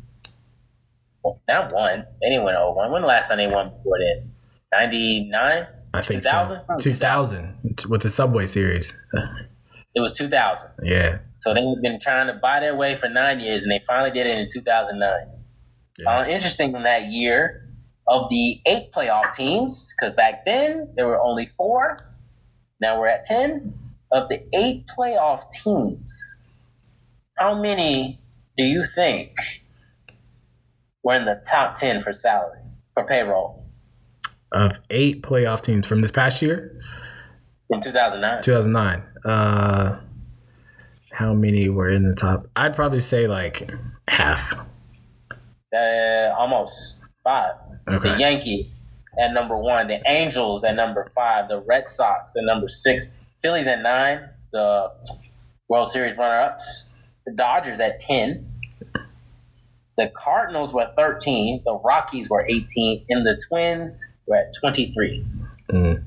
Well, 1.23 1.39
not 1.47 1.71
one. 1.71 2.05
They 2.21 2.29
didn't 2.29 2.43
win 2.45 2.55
01. 2.55 2.91
When 2.91 3.01
the 3.03 3.07
last 3.07 3.29
time 3.29 3.37
they 3.37 3.47
won 3.47 3.69
before 3.69 3.99
then? 3.99 4.31
99? 4.73 5.67
I 5.93 6.01
think 6.01 6.23
2000? 6.23 6.61
so. 6.67 6.77
2000 6.79 7.85
with 7.89 8.01
the 8.01 8.09
Subway 8.09 8.47
Series. 8.47 8.97
It 9.93 9.99
was 9.99 10.13
2000. 10.17 10.71
Yeah. 10.83 11.19
So 11.35 11.53
they've 11.53 11.81
been 11.81 11.99
trying 11.99 12.27
to 12.27 12.33
buy 12.33 12.59
their 12.59 12.75
way 12.75 12.95
for 12.95 13.09
nine 13.09 13.39
years, 13.39 13.63
and 13.63 13.71
they 13.71 13.79
finally 13.79 14.11
did 14.11 14.25
it 14.25 14.37
in 14.37 14.47
2009. 14.51 15.27
Yeah. 15.99 16.09
Uh, 16.09 16.25
interesting 16.25 16.73
in 16.73 16.83
that 16.83 17.05
year, 17.05 17.67
of 18.07 18.29
the 18.29 18.59
eight 18.65 18.91
playoff 18.91 19.33
teams, 19.33 19.93
because 19.95 20.15
back 20.15 20.45
then 20.45 20.89
there 20.95 21.07
were 21.07 21.21
only 21.21 21.45
four, 21.45 21.97
now 22.79 22.99
we're 22.99 23.07
at 23.07 23.25
10. 23.25 23.73
Of 24.11 24.27
the 24.27 24.43
eight 24.53 24.85
playoff 24.87 25.49
teams, 25.51 26.41
how 27.37 27.61
many 27.61 28.19
do 28.57 28.65
you 28.65 28.83
think 28.83 29.31
were 31.03 31.15
in 31.15 31.25
the 31.25 31.41
top 31.49 31.75
10 31.75 32.01
for 32.01 32.11
salary, 32.11 32.59
for 32.93 33.05
payroll 33.05 33.65
Of 34.51 34.79
eight 34.89 35.23
playoff 35.23 35.61
teams 35.61 35.87
from 35.87 36.01
this 36.01 36.11
past 36.11 36.41
year, 36.41 36.79
in 37.69 37.79
2009? 37.79 38.41
2009. 38.41 39.10
Uh, 39.23 39.99
how 41.11 41.33
many 41.33 41.69
were 41.69 41.89
in 41.89 42.03
the 42.03 42.15
top? 42.15 42.47
I'd 42.55 42.75
probably 42.75 42.99
say 42.99 43.27
like 43.27 43.69
half. 44.07 44.53
Uh, 45.73 46.33
almost 46.37 46.99
five. 47.23 47.55
Okay. 47.87 48.13
The 48.13 48.19
Yankees 48.19 48.67
at 49.19 49.33
number 49.33 49.57
one, 49.57 49.87
the 49.87 50.01
Angels 50.07 50.63
at 50.63 50.75
number 50.75 51.09
five, 51.15 51.49
the 51.49 51.59
Red 51.61 51.89
Sox 51.89 52.35
at 52.35 52.43
number 52.43 52.67
six, 52.67 53.11
Phillies 53.41 53.67
at 53.67 53.81
nine, 53.81 54.29
the 54.51 54.91
World 55.67 55.89
Series 55.89 56.17
runner-ups, 56.17 56.89
the 57.25 57.33
Dodgers 57.33 57.79
at 57.79 57.99
ten, 57.99 58.47
the 59.97 60.11
Cardinals 60.15 60.73
were 60.73 60.91
thirteen, 60.95 61.61
the 61.65 61.77
Rockies 61.83 62.29
were 62.29 62.45
eighteen, 62.47 63.05
and 63.09 63.25
the 63.25 63.39
Twins 63.47 64.13
were 64.25 64.37
at 64.37 64.53
twenty-three. 64.59 65.25
Mm. 65.69 66.03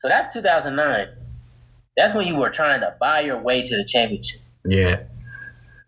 So 0.00 0.08
that's 0.08 0.32
2009. 0.32 1.08
That's 2.00 2.14
when 2.14 2.26
you 2.26 2.36
were 2.36 2.48
trying 2.50 2.80
to 2.80 2.94
buy 2.98 3.20
your 3.20 3.38
way 3.42 3.62
to 3.62 3.76
the 3.76 3.84
championship. 3.84 4.40
Yeah. 4.64 5.00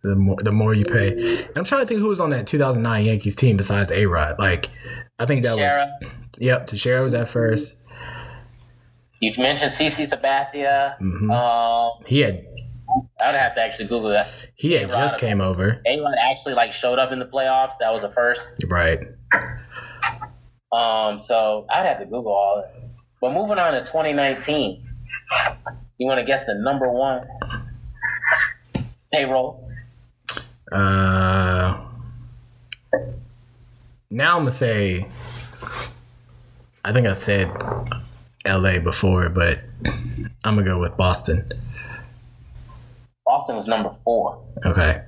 The 0.03 0.15
more, 0.17 0.37
the 0.43 0.53
more 0.53 0.75
you 0.75 0.85
pay. 0.85 1.47
I'm 1.57 1.65
trying 1.65 1.83
to 1.83 1.87
think 1.87 2.01
who 2.01 2.09
was 2.09 2.21
on 2.21 2.31
that 2.31 2.47
2009 2.47 3.05
Yankees 3.07 3.35
team 3.37 3.57
besides 3.57 3.91
A 3.93 4.05
Rod. 4.07 4.39
Like, 4.39 4.69
I 5.19 5.27
think 5.27 5.43
that 5.45 5.57
was. 5.57 5.65
Shara, 5.65 5.91
Yep, 6.39 6.67
Teixeira 6.67 7.03
was 7.05 7.15
at 7.15 7.29
first. 7.29 7.77
you 9.21 9.33
mentioned 9.39 9.71
CC 9.71 10.05
Sabathia. 10.07 10.99
Mhm. 11.01 11.31
Um, 11.33 12.03
He 12.07 12.21
had 12.21 12.45
I 13.21 13.31
would 13.31 13.39
have 13.39 13.55
to 13.55 13.61
actually 13.63 13.87
Google 13.87 14.11
that. 14.11 14.29
he 14.57 14.73
had 14.73 14.91
A-Rod 14.91 14.97
just 15.01 15.19
came 15.19 15.41
over. 15.41 15.81
A-Rod 15.87 16.15
actually 16.21 16.55
like 16.55 16.73
showed 16.73 16.99
up 16.99 17.11
in 17.13 17.21
the 17.21 17.25
playoffs. 17.27 17.73
That 17.81 17.93
was 17.93 18.03
the 18.03 18.11
first. 18.11 18.51
Right. 18.69 18.99
Um, 20.73 21.19
so 21.21 21.67
I'd 21.71 21.87
have 21.87 22.01
to 22.01 22.05
Google 22.07 22.33
all 22.33 22.57
that. 22.63 22.75
But 23.21 23.33
moving 23.35 23.59
on 23.59 23.75
to 23.75 23.81
2019, 23.81 24.85
you 26.03 26.09
want 26.09 26.19
to 26.19 26.25
guess 26.25 26.45
the 26.45 26.55
number 26.55 26.91
one 26.91 27.27
payroll? 29.13 29.69
Uh, 30.71 31.81
now 34.11 34.33
I'm 34.33 34.41
gonna 34.41 34.51
say. 34.51 35.07
I 36.85 36.93
think 36.93 37.07
I 37.07 37.13
said 37.13 37.49
L.A. 38.45 38.81
before, 38.81 39.29
but 39.29 39.61
I'm 39.87 40.57
gonna 40.57 40.65
go 40.65 40.81
with 40.81 40.97
Boston. 40.97 41.49
Boston 43.25 43.55
was 43.55 43.69
number 43.69 43.95
four. 44.03 44.43
Okay. 44.67 45.05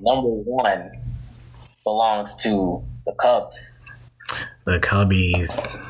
Number 0.00 0.28
one 0.28 0.92
belongs 1.84 2.34
to 2.36 2.82
the 3.04 3.12
Cubs. 3.12 3.92
The 4.64 4.78
Cubbies. 4.78 5.84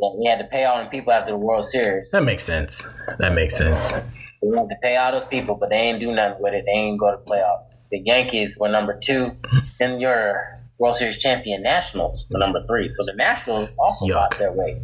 Yeah, 0.00 0.08
we 0.16 0.26
had 0.26 0.38
to 0.38 0.44
pay 0.44 0.64
all 0.64 0.82
the 0.82 0.88
people 0.90 1.12
after 1.12 1.32
the 1.32 1.36
World 1.38 1.64
Series. 1.64 2.10
That 2.12 2.22
makes 2.22 2.44
sense. 2.44 2.88
That 3.18 3.34
makes 3.34 3.56
sense. 3.56 3.94
We 4.40 4.56
had 4.56 4.68
to 4.68 4.76
pay 4.80 4.96
all 4.96 5.10
those 5.12 5.26
people, 5.26 5.56
but 5.56 5.70
they 5.70 5.76
ain't 5.76 5.98
do 5.98 6.12
nothing 6.12 6.40
with 6.40 6.54
it. 6.54 6.64
They 6.66 6.72
ain't 6.72 7.00
go 7.00 7.10
to 7.10 7.18
playoffs. 7.18 7.66
The 7.90 7.98
Yankees 8.04 8.56
were 8.60 8.68
number 8.68 8.98
two, 9.02 9.32
and 9.80 10.00
your 10.00 10.60
World 10.78 10.94
Series 10.94 11.18
champion 11.18 11.62
Nationals 11.62 12.26
were 12.30 12.38
number 12.38 12.64
three. 12.66 12.88
So 12.88 13.04
the 13.04 13.14
Nationals 13.14 13.70
also 13.78 14.06
Yuck. 14.06 14.30
got 14.30 14.38
their 14.38 14.52
way 14.52 14.80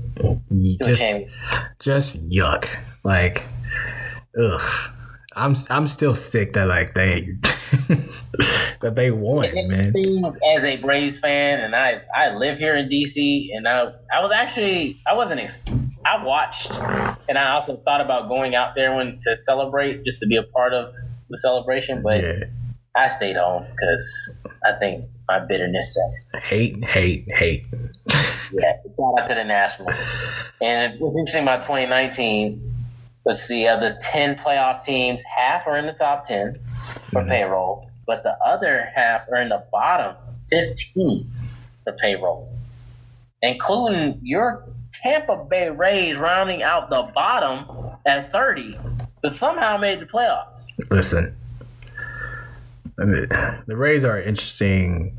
You 0.50 0.78
to 0.78 0.84
a 0.84 0.88
Just, 0.88 1.24
just 1.78 2.30
yuck. 2.30 2.68
Like, 3.04 3.44
ugh. 4.40 4.90
I'm 5.36 5.54
I'm 5.70 5.86
still 5.86 6.14
sick 6.14 6.52
that 6.54 6.66
like 6.68 6.94
they 6.94 7.28
that 8.80 8.94
they 8.94 9.10
won, 9.10 9.48
man. 9.68 9.92
things 9.92 10.38
as 10.54 10.64
a 10.64 10.76
Braves 10.76 11.18
fan, 11.18 11.60
and 11.60 11.74
I 11.74 12.02
I 12.14 12.34
live 12.34 12.58
here 12.58 12.74
in 12.76 12.88
DC, 12.88 13.48
and 13.54 13.66
I 13.66 13.92
I 14.14 14.20
was 14.20 14.30
actually 14.30 15.00
I 15.06 15.14
wasn't 15.14 15.40
ex- 15.40 15.64
I 16.04 16.22
watched, 16.24 16.70
and 17.28 17.38
I 17.38 17.50
also 17.52 17.76
thought 17.84 18.00
about 18.00 18.28
going 18.28 18.54
out 18.54 18.74
there 18.74 18.94
when 18.94 19.18
to 19.22 19.36
celebrate 19.36 20.04
just 20.04 20.20
to 20.20 20.26
be 20.26 20.36
a 20.36 20.42
part 20.42 20.74
of 20.74 20.94
the 21.30 21.38
celebration, 21.38 22.02
but 22.02 22.20
Yeah. 22.20 22.44
I 22.96 23.08
stayed 23.08 23.34
home 23.36 23.66
because 23.74 24.38
I 24.64 24.72
think 24.78 25.06
my 25.26 25.40
bitterness 25.40 25.94
set. 25.94 26.42
Hate, 26.44 26.84
hate, 26.84 27.24
hate. 27.32 27.66
Yeah, 28.52 28.76
shout 28.96 29.14
out 29.18 29.28
to 29.28 29.34
the 29.34 29.42
Nationals. 29.44 29.98
And 30.60 31.00
what's 31.00 31.16
interesting 31.18 31.42
about 31.42 31.62
2019, 31.62 32.73
let's 33.24 33.42
see, 33.42 33.66
of 33.66 33.80
the 33.80 33.98
10 34.02 34.36
playoff 34.36 34.84
teams, 34.84 35.24
half 35.24 35.66
are 35.66 35.76
in 35.76 35.86
the 35.86 35.92
top 35.92 36.24
10 36.24 36.58
for 37.10 37.20
mm-hmm. 37.20 37.28
payroll, 37.28 37.90
but 38.06 38.22
the 38.22 38.36
other 38.44 38.90
half 38.94 39.28
are 39.28 39.40
in 39.40 39.48
the 39.48 39.64
bottom 39.72 40.16
15 40.50 41.30
for 41.84 41.92
payroll, 41.94 42.48
including 43.42 44.20
your 44.22 44.64
Tampa 44.92 45.44
Bay 45.48 45.70
Rays 45.70 46.16
rounding 46.16 46.62
out 46.62 46.90
the 46.90 47.10
bottom 47.14 47.66
at 48.06 48.30
30, 48.30 48.78
but 49.22 49.34
somehow 49.34 49.76
made 49.76 50.00
the 50.00 50.06
playoffs. 50.06 50.70
Listen, 50.90 51.36
I 52.98 53.04
mean, 53.04 53.26
the 53.66 53.76
Rays 53.76 54.04
are 54.04 54.18
an 54.18 54.28
interesting 54.28 55.16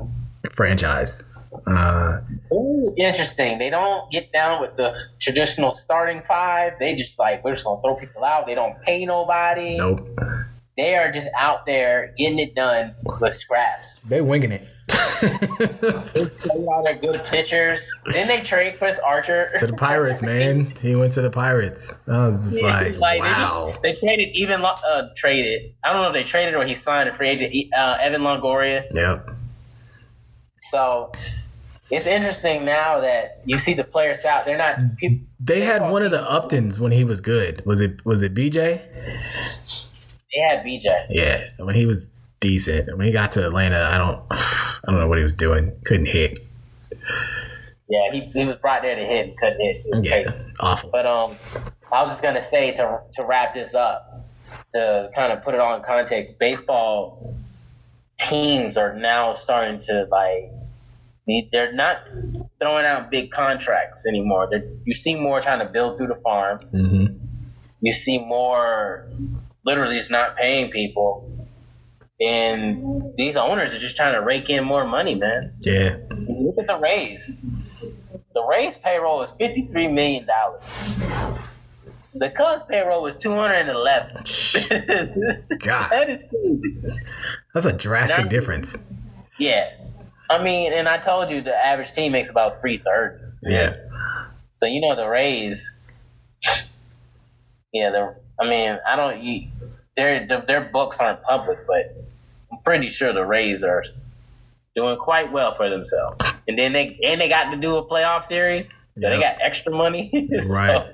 franchise. 0.52 1.24
Uh, 1.66 2.20
Ooh, 2.52 2.94
interesting. 2.96 3.58
They 3.58 3.70
don't 3.70 4.10
get 4.10 4.32
down 4.32 4.60
with 4.60 4.76
the 4.76 4.96
traditional 5.20 5.70
starting 5.70 6.22
five. 6.22 6.74
They 6.78 6.94
just 6.94 7.18
like 7.18 7.44
we're 7.44 7.52
just 7.52 7.64
gonna 7.64 7.80
throw 7.82 7.94
people 7.94 8.24
out. 8.24 8.46
They 8.46 8.54
don't 8.54 8.80
pay 8.82 9.04
nobody. 9.04 9.76
nope, 9.76 10.08
They 10.76 10.96
are 10.96 11.12
just 11.12 11.28
out 11.36 11.66
there 11.66 12.14
getting 12.18 12.38
it 12.38 12.54
done 12.54 12.94
with 13.04 13.34
scraps. 13.34 14.00
they 14.08 14.20
winging 14.20 14.52
it 14.52 14.66
They 14.88 16.64
all 16.68 16.82
their 16.84 16.96
good 16.96 17.24
pitchers. 17.24 17.92
Then 18.12 18.28
they 18.28 18.40
trade 18.40 18.78
Chris 18.78 18.98
Archer 18.98 19.52
to 19.58 19.66
the 19.66 19.72
Pirates, 19.72 20.22
man. 20.22 20.72
He 20.80 20.94
went 20.94 21.12
to 21.14 21.22
the 21.22 21.30
Pirates. 21.30 21.92
I 22.06 22.26
was 22.26 22.44
just 22.52 22.62
like, 22.62 22.94
they 22.94 22.98
wow. 22.98 23.68
just- 23.70 23.82
They, 23.82 23.94
traded 23.94 24.28
even 24.34 24.64
uh, 24.64 25.08
traded. 25.16 25.74
I 25.82 25.92
don't 25.92 26.02
know 26.02 26.08
if 26.08 26.14
they 26.14 26.24
traded 26.24 26.54
or 26.54 26.64
he 26.64 26.74
signed 26.74 27.08
a 27.08 27.12
free 27.12 27.28
agent. 27.28 27.54
Uh, 27.76 27.96
Evan 28.00 28.22
Longoria. 28.22 28.84
Yep. 28.92 29.30
So 30.58 31.12
it's 31.90 32.06
interesting 32.06 32.64
now 32.64 33.00
that 33.00 33.42
you 33.44 33.58
see 33.58 33.74
the 33.74 33.84
players 33.84 34.24
out. 34.24 34.44
They're 34.44 34.58
not. 34.58 34.78
People, 34.96 35.26
They 35.40 35.60
had 35.60 35.82
one 35.90 36.02
of 36.02 36.10
the 36.10 36.18
Uptons 36.18 36.78
when 36.80 36.92
he 36.92 37.04
was 37.04 37.20
good. 37.20 37.64
Was 37.64 37.80
it 37.80 38.04
was 38.04 38.22
it 38.22 38.34
BJ? 38.34 38.82
they 40.32 40.40
had 40.48 40.64
BJ. 40.64 41.06
Yeah, 41.10 41.44
when 41.58 41.74
he 41.74 41.86
was 41.86 42.10
decent. 42.40 42.96
When 42.96 43.06
he 43.06 43.12
got 43.12 43.32
to 43.32 43.46
Atlanta, 43.46 43.82
I 43.90 43.98
don't 43.98 44.22
I 44.30 44.90
don't 44.90 44.98
know 44.98 45.08
what 45.08 45.18
he 45.18 45.24
was 45.24 45.34
doing. 45.34 45.72
Couldn't 45.84 46.06
hit. 46.06 46.40
Yeah, 47.88 48.10
he, 48.10 48.20
he 48.20 48.44
was 48.44 48.56
brought 48.56 48.82
there 48.82 48.96
to 48.96 49.04
hit 49.04 49.28
and 49.28 49.38
couldn't 49.38 49.60
hit. 49.60 49.86
Yeah, 50.02 50.22
crazy. 50.24 50.52
awful. 50.60 50.90
But 50.90 51.06
um, 51.06 51.36
I 51.92 52.02
was 52.02 52.12
just 52.12 52.22
gonna 52.22 52.40
say 52.40 52.72
to 52.72 53.00
to 53.14 53.24
wrap 53.24 53.54
this 53.54 53.74
up, 53.74 54.26
to 54.74 55.10
kind 55.14 55.32
of 55.32 55.42
put 55.42 55.54
it 55.54 55.60
all 55.60 55.76
in 55.76 55.82
context, 55.82 56.38
baseball 56.38 57.36
teams 58.18 58.76
are 58.76 58.94
now 58.94 59.34
starting 59.34 59.78
to 59.78 60.08
like 60.10 60.50
they're 61.50 61.72
not 61.72 62.08
throwing 62.60 62.86
out 62.86 63.10
big 63.10 63.30
contracts 63.30 64.06
anymore. 64.06 64.48
They're, 64.50 64.64
you 64.84 64.94
see 64.94 65.14
more 65.18 65.40
trying 65.40 65.58
to 65.58 65.66
build 65.66 65.98
through 65.98 66.08
the 66.08 66.14
farm. 66.16 66.60
hmm 66.70 67.06
You 67.80 67.92
see 67.92 68.18
more 68.18 69.08
literally 69.64 69.96
just 69.96 70.10
not 70.10 70.36
paying 70.36 70.70
people. 70.70 71.30
And 72.20 73.12
these 73.18 73.36
owners 73.36 73.74
are 73.74 73.78
just 73.78 73.96
trying 73.96 74.14
to 74.14 74.22
rake 74.22 74.48
in 74.48 74.64
more 74.64 74.86
money, 74.86 75.14
man. 75.16 75.52
Yeah, 75.60 75.96
Look 76.10 76.56
at 76.58 76.66
the 76.66 76.78
Rays. 76.78 77.42
The 78.34 78.42
Rays 78.48 78.78
payroll 78.78 79.20
is 79.22 79.30
fifty-three 79.32 79.88
million 79.88 80.26
dollars. 80.26 80.82
The 82.14 82.30
Cubs 82.30 82.62
payroll 82.64 83.02
was 83.02 83.16
two 83.16 83.32
hundred 83.34 83.56
and 83.56 83.70
eleven. 83.70 84.14
God. 85.62 85.90
that 85.90 86.06
is 86.08 86.24
crazy. 86.24 86.76
that's 87.52 87.66
a 87.66 87.72
drastic 87.74 88.24
Now- 88.24 88.28
difference. 88.30 88.78
Yeah, 89.38 89.70
I 90.30 90.42
mean, 90.42 90.72
and 90.72 90.88
I 90.88 90.98
told 90.98 91.30
you 91.30 91.40
the 91.40 91.54
average 91.54 91.92
team 91.92 92.12
makes 92.12 92.30
about 92.30 92.60
three 92.60 92.78
thirty. 92.78 93.22
Yeah. 93.42 93.76
So 94.58 94.66
you 94.66 94.80
know 94.80 94.96
the 94.96 95.06
Rays. 95.06 95.72
Yeah, 97.72 97.90
the 97.90 98.14
I 98.40 98.48
mean, 98.48 98.78
I 98.86 98.96
don't. 98.96 99.22
You, 99.22 99.48
their 99.96 100.26
their- 100.46 100.70
books 100.72 100.98
aren't 101.00 101.22
public, 101.22 101.66
but 101.66 101.94
I'm 102.52 102.58
pretty 102.64 102.88
sure 102.88 103.12
the 103.12 103.24
Rays 103.24 103.62
are 103.64 103.84
doing 104.74 104.96
quite 104.98 105.32
well 105.32 105.54
for 105.54 105.68
themselves. 105.70 106.22
And 106.48 106.58
then 106.58 106.72
they 106.72 106.98
and 107.04 107.20
they 107.20 107.28
got 107.28 107.50
to 107.50 107.56
do 107.56 107.76
a 107.76 107.84
playoff 107.86 108.22
series, 108.22 108.66
so 108.98 109.08
they 109.10 109.18
got 109.18 109.36
extra 109.40 109.72
money. 109.72 110.10
So, 110.40 110.54
Right. 110.54 110.88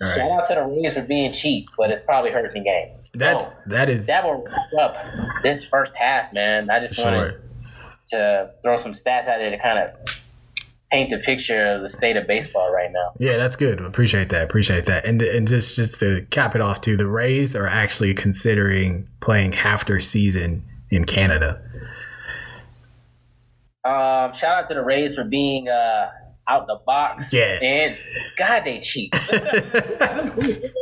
All 0.00 0.08
Shout 0.08 0.18
right. 0.18 0.30
out 0.30 0.46
to 0.48 0.54
the 0.54 0.62
Rays 0.64 0.94
for 0.94 1.02
being 1.02 1.32
cheap, 1.32 1.70
but 1.76 1.90
it's 1.90 2.00
probably 2.02 2.30
hurting 2.30 2.62
the 2.62 2.68
game. 2.68 2.90
That's 3.14 3.48
so, 3.48 3.54
that 3.66 3.88
is 3.88 4.06
that 4.06 4.24
will 4.24 4.44
wrap 4.72 4.96
up 4.96 5.42
this 5.42 5.64
first 5.64 5.96
half, 5.96 6.32
man. 6.32 6.70
I 6.70 6.78
just 6.78 6.96
wanted 7.02 7.18
sure. 7.32 7.40
To 8.08 8.50
throw 8.62 8.76
some 8.76 8.92
stats 8.92 9.26
out 9.26 9.38
there 9.38 9.50
to 9.50 9.58
kind 9.58 9.78
of 9.78 10.22
paint 10.90 11.12
a 11.12 11.18
picture 11.18 11.66
of 11.66 11.82
the 11.82 11.88
state 11.88 12.16
of 12.16 12.26
baseball 12.26 12.72
right 12.72 12.90
now. 12.92 13.12
Yeah, 13.18 13.36
that's 13.36 13.56
good. 13.56 13.80
Appreciate 13.80 14.30
that. 14.30 14.44
Appreciate 14.44 14.86
that. 14.86 15.04
And 15.04 15.20
and 15.22 15.46
just 15.46 15.76
just 15.76 16.00
to 16.00 16.26
cap 16.30 16.54
it 16.54 16.60
off 16.60 16.80
too, 16.80 16.96
the 16.96 17.06
Rays 17.06 17.54
are 17.54 17.66
actually 17.66 18.14
considering 18.14 19.08
playing 19.20 19.52
half 19.52 19.86
their 19.86 20.00
season 20.00 20.64
in 20.90 21.04
Canada. 21.04 21.62
Um, 23.84 24.32
shout 24.32 24.52
out 24.52 24.66
to 24.68 24.74
the 24.74 24.82
Rays 24.82 25.14
for 25.14 25.24
being 25.24 25.68
uh, 25.68 26.10
out 26.48 26.66
the 26.66 26.80
box. 26.86 27.32
Yeah. 27.32 27.58
And 27.62 27.96
God, 28.36 28.64
they 28.64 28.80
cheat. 28.80 29.14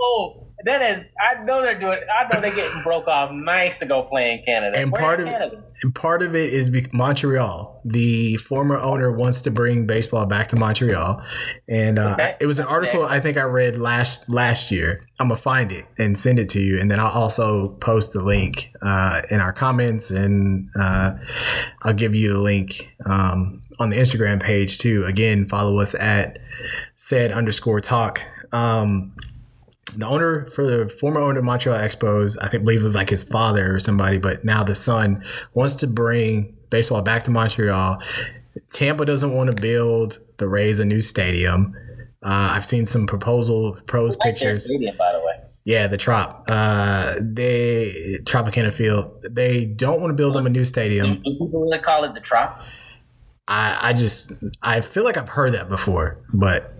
oh, 0.02 0.45
that 0.66 0.82
is, 0.82 1.04
I 1.18 1.42
know 1.44 1.62
they're 1.62 1.78
doing. 1.78 1.98
I 2.20 2.24
know 2.32 2.40
they're 2.40 2.54
getting 2.54 2.82
broke 2.82 3.08
off 3.08 3.30
nice 3.32 3.78
to 3.78 3.86
go 3.86 4.02
play 4.02 4.32
in 4.32 4.44
Canada. 4.44 4.76
And 4.78 4.92
Where 4.92 5.00
part 5.00 5.20
of- 5.20 5.28
Canada? 5.28 5.62
And 5.82 5.94
part 5.94 6.22
of 6.22 6.34
it 6.34 6.52
is 6.52 6.70
Montreal. 6.92 7.80
The 7.84 8.36
former 8.38 8.78
owner 8.78 9.12
wants 9.12 9.42
to 9.42 9.50
bring 9.50 9.86
baseball 9.86 10.26
back 10.26 10.48
to 10.48 10.56
Montreal, 10.56 11.22
and 11.68 11.98
uh, 11.98 12.12
Okay. 12.14 12.36
it 12.40 12.46
was 12.46 12.58
an 12.58 12.66
article 12.66 13.04
I 13.04 13.20
think 13.20 13.36
I 13.36 13.44
read 13.44 13.76
last 13.76 14.28
last 14.28 14.70
year. 14.70 15.06
I'm 15.20 15.28
gonna 15.28 15.40
find 15.40 15.70
it 15.72 15.84
and 15.98 16.16
send 16.18 16.38
it 16.38 16.48
to 16.50 16.60
you, 16.60 16.78
and 16.80 16.90
then 16.90 16.98
I'll 17.00 17.06
also 17.12 17.70
post 17.80 18.12
the 18.12 18.22
link 18.22 18.72
uh, 18.82 19.22
in 19.30 19.40
our 19.40 19.52
comments, 19.52 20.10
and 20.10 20.68
uh, 20.78 21.12
I'll 21.84 21.94
give 21.94 22.14
you 22.14 22.32
the 22.32 22.38
link 22.40 22.90
um, 23.06 23.62
on 23.78 23.90
the 23.90 23.96
Instagram 23.96 24.42
page 24.42 24.78
too. 24.78 25.04
Again, 25.06 25.46
follow 25.46 25.78
us 25.78 25.94
at 25.94 26.38
said 26.96 27.30
underscore 27.32 27.80
talk. 27.80 28.22
Um, 28.52 29.14
the 29.96 30.06
owner 30.06 30.46
for 30.46 30.62
the 30.64 30.88
former 30.88 31.20
owner 31.20 31.38
of 31.38 31.44
Montreal 31.44 31.78
Expos, 31.78 32.36
I 32.40 32.48
think 32.48 32.64
believe 32.64 32.80
it 32.80 32.84
was 32.84 32.94
like 32.94 33.10
his 33.10 33.24
father 33.24 33.74
or 33.74 33.80
somebody, 33.80 34.18
but 34.18 34.44
now 34.44 34.62
the 34.64 34.74
son 34.74 35.22
wants 35.54 35.74
to 35.76 35.86
bring 35.86 36.56
baseball 36.70 37.02
back 37.02 37.22
to 37.24 37.30
Montreal. 37.30 38.00
Tampa 38.72 39.04
doesn't 39.04 39.32
want 39.34 39.54
to 39.54 39.60
build 39.60 40.18
the 40.38 40.48
Rays 40.48 40.78
a 40.78 40.84
new 40.84 41.02
stadium. 41.02 41.74
Uh, 42.22 42.52
I've 42.54 42.64
seen 42.64 42.86
some 42.86 43.06
proposal 43.06 43.78
pros 43.86 44.16
Like 44.18 44.34
pictures. 44.36 44.64
stadium, 44.64 44.96
by 44.96 45.12
the 45.12 45.20
way. 45.20 45.34
Yeah, 45.64 45.86
the 45.88 45.96
Trop. 45.96 46.44
Uh, 46.48 47.16
they 47.20 48.18
Tropicana 48.22 48.72
Field. 48.72 49.10
They 49.28 49.66
don't 49.66 50.00
want 50.00 50.10
to 50.10 50.14
build 50.14 50.34
them 50.34 50.46
a 50.46 50.50
new 50.50 50.64
stadium. 50.64 51.14
Do 51.14 51.20
people 51.22 51.48
really 51.60 51.78
call 51.78 52.04
it 52.04 52.14
the 52.14 52.20
Trop? 52.20 52.60
I, 53.48 53.76
I 53.90 53.92
just 53.92 54.32
I 54.62 54.80
feel 54.80 55.04
like 55.04 55.16
I've 55.16 55.28
heard 55.28 55.52
that 55.54 55.68
before, 55.68 56.18
but 56.32 56.72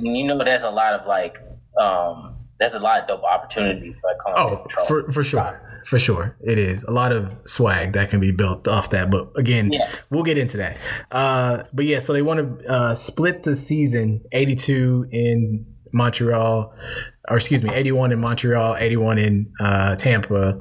you 0.00 0.24
know, 0.24 0.38
there's 0.42 0.62
a 0.62 0.70
lot 0.70 0.94
of 0.94 1.06
like, 1.06 1.38
um, 1.78 2.35
there's 2.58 2.74
a 2.74 2.78
lot 2.78 3.00
of 3.02 3.06
dope 3.08 3.22
opportunities 3.24 4.00
by 4.00 4.12
calling 4.20 4.58
Oh, 4.58 4.84
for 4.86 5.10
for 5.12 5.22
sure, 5.24 5.82
for 5.84 5.98
sure, 5.98 6.36
it 6.42 6.58
is 6.58 6.82
a 6.84 6.90
lot 6.90 7.12
of 7.12 7.36
swag 7.46 7.92
that 7.92 8.10
can 8.10 8.18
be 8.20 8.32
built 8.32 8.66
off 8.68 8.90
that. 8.90 9.10
But 9.10 9.28
again, 9.36 9.72
Yeah. 9.72 9.88
we'll 10.10 10.24
get 10.24 10.38
into 10.38 10.56
that. 10.56 10.76
Uh, 11.10 11.62
but 11.72 11.84
yeah, 11.84 11.98
so 12.00 12.12
they 12.12 12.22
want 12.22 12.60
to 12.60 12.68
uh, 12.70 12.94
split 12.94 13.42
the 13.44 13.54
season, 13.54 14.22
eighty-two 14.32 15.06
in 15.10 15.66
Montreal, 15.92 16.74
or 17.28 17.36
excuse 17.36 17.62
me, 17.62 17.70
eighty-one 17.72 18.12
in 18.12 18.20
Montreal, 18.20 18.76
eighty-one 18.76 19.18
in 19.18 19.52
uh, 19.60 19.96
Tampa, 19.96 20.58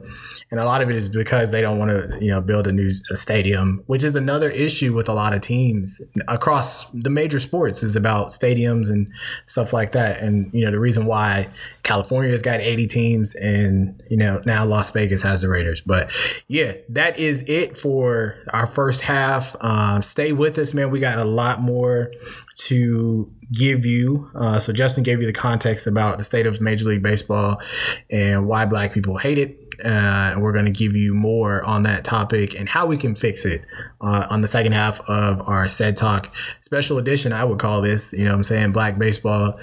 and 0.51 0.59
a 0.59 0.65
lot 0.65 0.81
of 0.81 0.89
it 0.89 0.95
is 0.95 1.09
because 1.09 1.51
they 1.51 1.61
don't 1.61 1.77
want 1.77 1.91
to, 1.91 2.17
you 2.23 2.31
know, 2.31 2.41
build 2.41 2.67
a 2.67 2.71
new 2.71 2.91
a 3.11 3.15
stadium, 3.15 3.83
which 3.87 4.03
is 4.03 4.15
another 4.15 4.49
issue 4.49 4.93
with 4.93 5.09
a 5.09 5.13
lot 5.13 5.33
of 5.33 5.41
teams 5.41 6.01
across 6.27 6.89
the 6.91 7.09
major 7.09 7.39
sports 7.39 7.83
is 7.83 7.95
about 7.95 8.29
stadiums 8.29 8.89
and 8.89 9.09
stuff 9.45 9.73
like 9.73 9.91
that. 9.91 10.21
And 10.21 10.51
you 10.53 10.65
know, 10.65 10.71
the 10.71 10.79
reason 10.79 11.05
why 11.05 11.49
California's 11.83 12.41
got 12.41 12.59
eighty 12.61 12.87
teams, 12.87 13.35
and 13.35 14.01
you 14.09 14.17
know 14.17 14.41
now 14.45 14.65
Las 14.65 14.89
Vegas 14.91 15.21
has 15.21 15.41
the 15.41 15.49
Raiders. 15.49 15.81
But 15.81 16.09
yeah, 16.47 16.73
that 16.89 17.19
is 17.19 17.43
it 17.47 17.77
for 17.77 18.37
our 18.49 18.67
first 18.67 19.01
half. 19.01 19.55
Um, 19.61 20.01
stay 20.01 20.31
with 20.31 20.57
us, 20.57 20.73
man. 20.73 20.91
We 20.91 20.99
got 20.99 21.19
a 21.19 21.25
lot 21.25 21.61
more 21.61 22.11
to 22.57 23.31
give 23.51 23.85
you. 23.85 24.29
Uh, 24.35 24.59
so 24.59 24.73
Justin 24.73 25.03
gave 25.03 25.19
you 25.19 25.27
the 25.27 25.33
context 25.33 25.87
about 25.87 26.17
the 26.17 26.23
state 26.23 26.47
of 26.47 26.54
Major 26.61 26.85
League 26.85 27.03
Baseball 27.03 27.61
and 28.09 28.47
why 28.47 28.65
black 28.65 28.93
people 28.93 29.17
hate 29.17 29.37
it. 29.37 29.59
Uh, 29.83 30.35
we're 30.37 30.53
going 30.53 30.65
to 30.65 30.71
give 30.71 30.95
you 30.95 31.13
more 31.13 31.65
on 31.65 31.83
that 31.83 32.03
topic 32.05 32.57
and 32.57 32.69
how 32.69 32.85
we 32.85 32.97
can 32.97 33.15
fix 33.15 33.45
it 33.45 33.63
uh, 34.01 34.25
on 34.29 34.41
the 34.41 34.47
second 34.47 34.71
half 34.71 35.01
of 35.01 35.41
our 35.47 35.67
said 35.67 35.97
talk 35.97 36.33
special 36.61 36.97
edition. 36.97 37.33
I 37.33 37.43
would 37.43 37.59
call 37.59 37.81
this, 37.81 38.13
you 38.13 38.23
know 38.23 38.31
what 38.31 38.37
I'm 38.37 38.43
saying? 38.43 38.71
Black 38.71 38.97
baseball, 38.97 39.59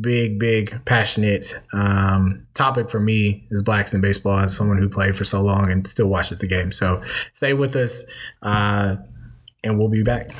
big, 0.00 0.38
big, 0.38 0.84
passionate 0.84 1.54
um, 1.72 2.46
topic 2.54 2.90
for 2.90 3.00
me 3.00 3.46
is 3.50 3.62
blacks 3.62 3.94
in 3.94 4.00
baseball 4.00 4.38
as 4.38 4.56
someone 4.56 4.78
who 4.78 4.88
played 4.88 5.16
for 5.16 5.24
so 5.24 5.42
long 5.42 5.70
and 5.70 5.86
still 5.86 6.08
watches 6.08 6.40
the 6.40 6.46
game. 6.46 6.70
So 6.72 7.02
stay 7.32 7.54
with 7.54 7.74
us 7.76 8.04
uh, 8.42 8.96
and 9.62 9.78
we'll 9.78 9.88
be 9.88 10.02
back. 10.02 10.30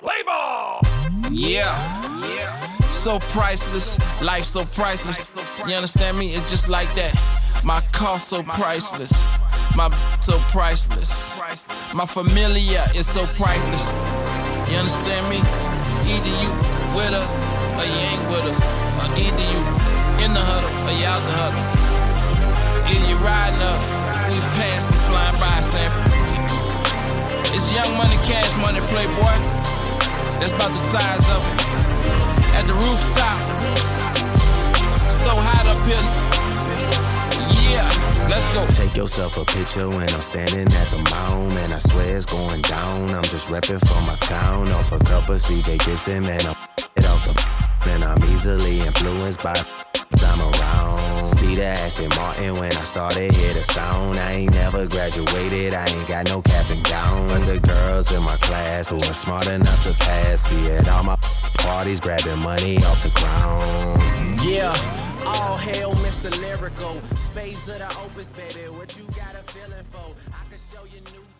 Play 0.00 0.22
ball. 0.24 0.80
Yeah. 1.30 2.03
So 3.04 3.18
priceless, 3.36 4.00
life 4.22 4.44
so 4.44 4.64
priceless. 4.64 5.20
You 5.68 5.74
understand 5.74 6.16
me? 6.16 6.32
It's 6.32 6.48
just 6.48 6.70
like 6.70 6.88
that. 6.94 7.12
My 7.62 7.82
car 7.92 8.18
so 8.18 8.42
priceless, 8.42 9.12
my 9.76 9.92
so 10.22 10.38
priceless. 10.48 11.36
My 11.92 12.06
familia 12.06 12.80
is 12.96 13.04
so 13.04 13.26
priceless. 13.36 13.92
You 14.72 14.80
understand 14.80 15.28
me? 15.28 15.36
Either 16.08 16.32
you 16.40 16.48
with 16.96 17.12
us 17.12 17.28
or 17.76 17.84
you 17.84 18.00
ain't 18.08 18.24
with 18.32 18.48
us. 18.48 18.64
Or 18.96 19.12
either 19.20 19.46
you 19.52 19.60
in 20.24 20.32
the 20.32 20.40
huddle 20.40 20.72
or 20.88 20.92
you 20.96 21.04
out 21.04 21.20
the 21.28 21.34
huddle. 21.44 21.60
Either 22.88 23.04
you 23.04 23.20
riding 23.20 23.60
up, 23.68 23.84
we 24.32 24.40
passing, 24.56 24.96
flying 25.12 25.36
by, 25.36 25.60
saying, 25.60 25.92
it's 27.52 27.68
young 27.68 27.92
money, 28.00 28.16
cash 28.24 28.48
money, 28.64 28.80
playboy. 28.88 29.36
That's 30.40 30.56
about 30.56 30.72
the 30.72 30.80
size 30.80 31.20
of 31.36 31.60
it. 31.60 32.33
At 32.56 32.66
the 32.66 32.74
rooftop, 32.74 33.38
so 35.10 35.30
hot 35.30 35.66
up 35.66 35.84
here. 35.84 36.24
Let's 38.28 38.46
go. 38.54 38.66
Take 38.72 38.96
yourself 38.96 39.36
a 39.36 39.44
picture 39.52 39.88
when 39.88 40.08
I'm 40.10 40.22
standing 40.22 40.66
at 40.66 40.88
the 40.88 41.08
mound, 41.10 41.54
man. 41.54 41.72
I 41.72 41.78
swear 41.78 42.16
it's 42.16 42.26
going 42.26 42.62
down. 42.62 43.10
I'm 43.10 43.24
just 43.24 43.48
repping 43.48 43.80
for 43.86 44.06
my 44.06 44.16
town. 44.26 44.68
Off 44.72 44.92
a 44.92 44.98
cup 44.98 45.28
of 45.28 45.36
CJ 45.36 45.84
Gibson, 45.84 46.22
man. 46.22 46.46
I'm 46.46 46.56
it 46.96 47.04
off 47.06 47.24
the 47.26 47.86
man. 47.86 48.02
I'm 48.02 48.22
easily 48.24 48.80
influenced 48.80 49.42
by 49.42 49.83
the 51.54 51.64
Aston 51.64 52.08
Martin 52.16 52.54
when 52.54 52.76
I 52.76 52.84
started, 52.84 53.34
hear 53.34 53.52
the 53.52 53.62
sound. 53.62 54.18
I 54.18 54.32
ain't 54.32 54.52
never 54.52 54.86
graduated, 54.86 55.74
I 55.74 55.86
ain't 55.86 56.08
got 56.08 56.26
no 56.26 56.42
cap 56.42 56.66
and 56.70 56.84
gown. 56.84 57.28
But 57.28 57.44
the 57.46 57.60
girls 57.60 58.12
in 58.12 58.22
my 58.24 58.36
class 58.36 58.88
who 58.88 58.98
are 59.00 59.14
smart 59.14 59.46
enough 59.46 59.82
to 59.84 60.04
pass, 60.04 60.48
be 60.48 60.70
at 60.70 60.88
all 60.88 61.04
my 61.04 61.16
parties, 61.58 62.00
grabbing 62.00 62.38
money 62.38 62.76
off 62.78 63.02
the 63.02 63.12
ground. 63.20 63.98
Yeah, 64.44 64.74
all 65.26 65.56
hail 65.56 65.92
Mr. 66.04 66.30
Lyrical. 66.30 67.00
Spades 67.16 67.68
of 67.68 67.78
the 67.78 67.88
opus, 68.04 68.32
baby. 68.32 68.68
What 68.70 68.96
you 68.96 69.04
got 69.08 69.34
a 69.34 69.42
feeling 69.52 69.84
for? 69.84 70.14
I 70.32 70.48
can 70.48 70.58
show 70.58 70.84
you 70.84 71.00
new 71.12 71.33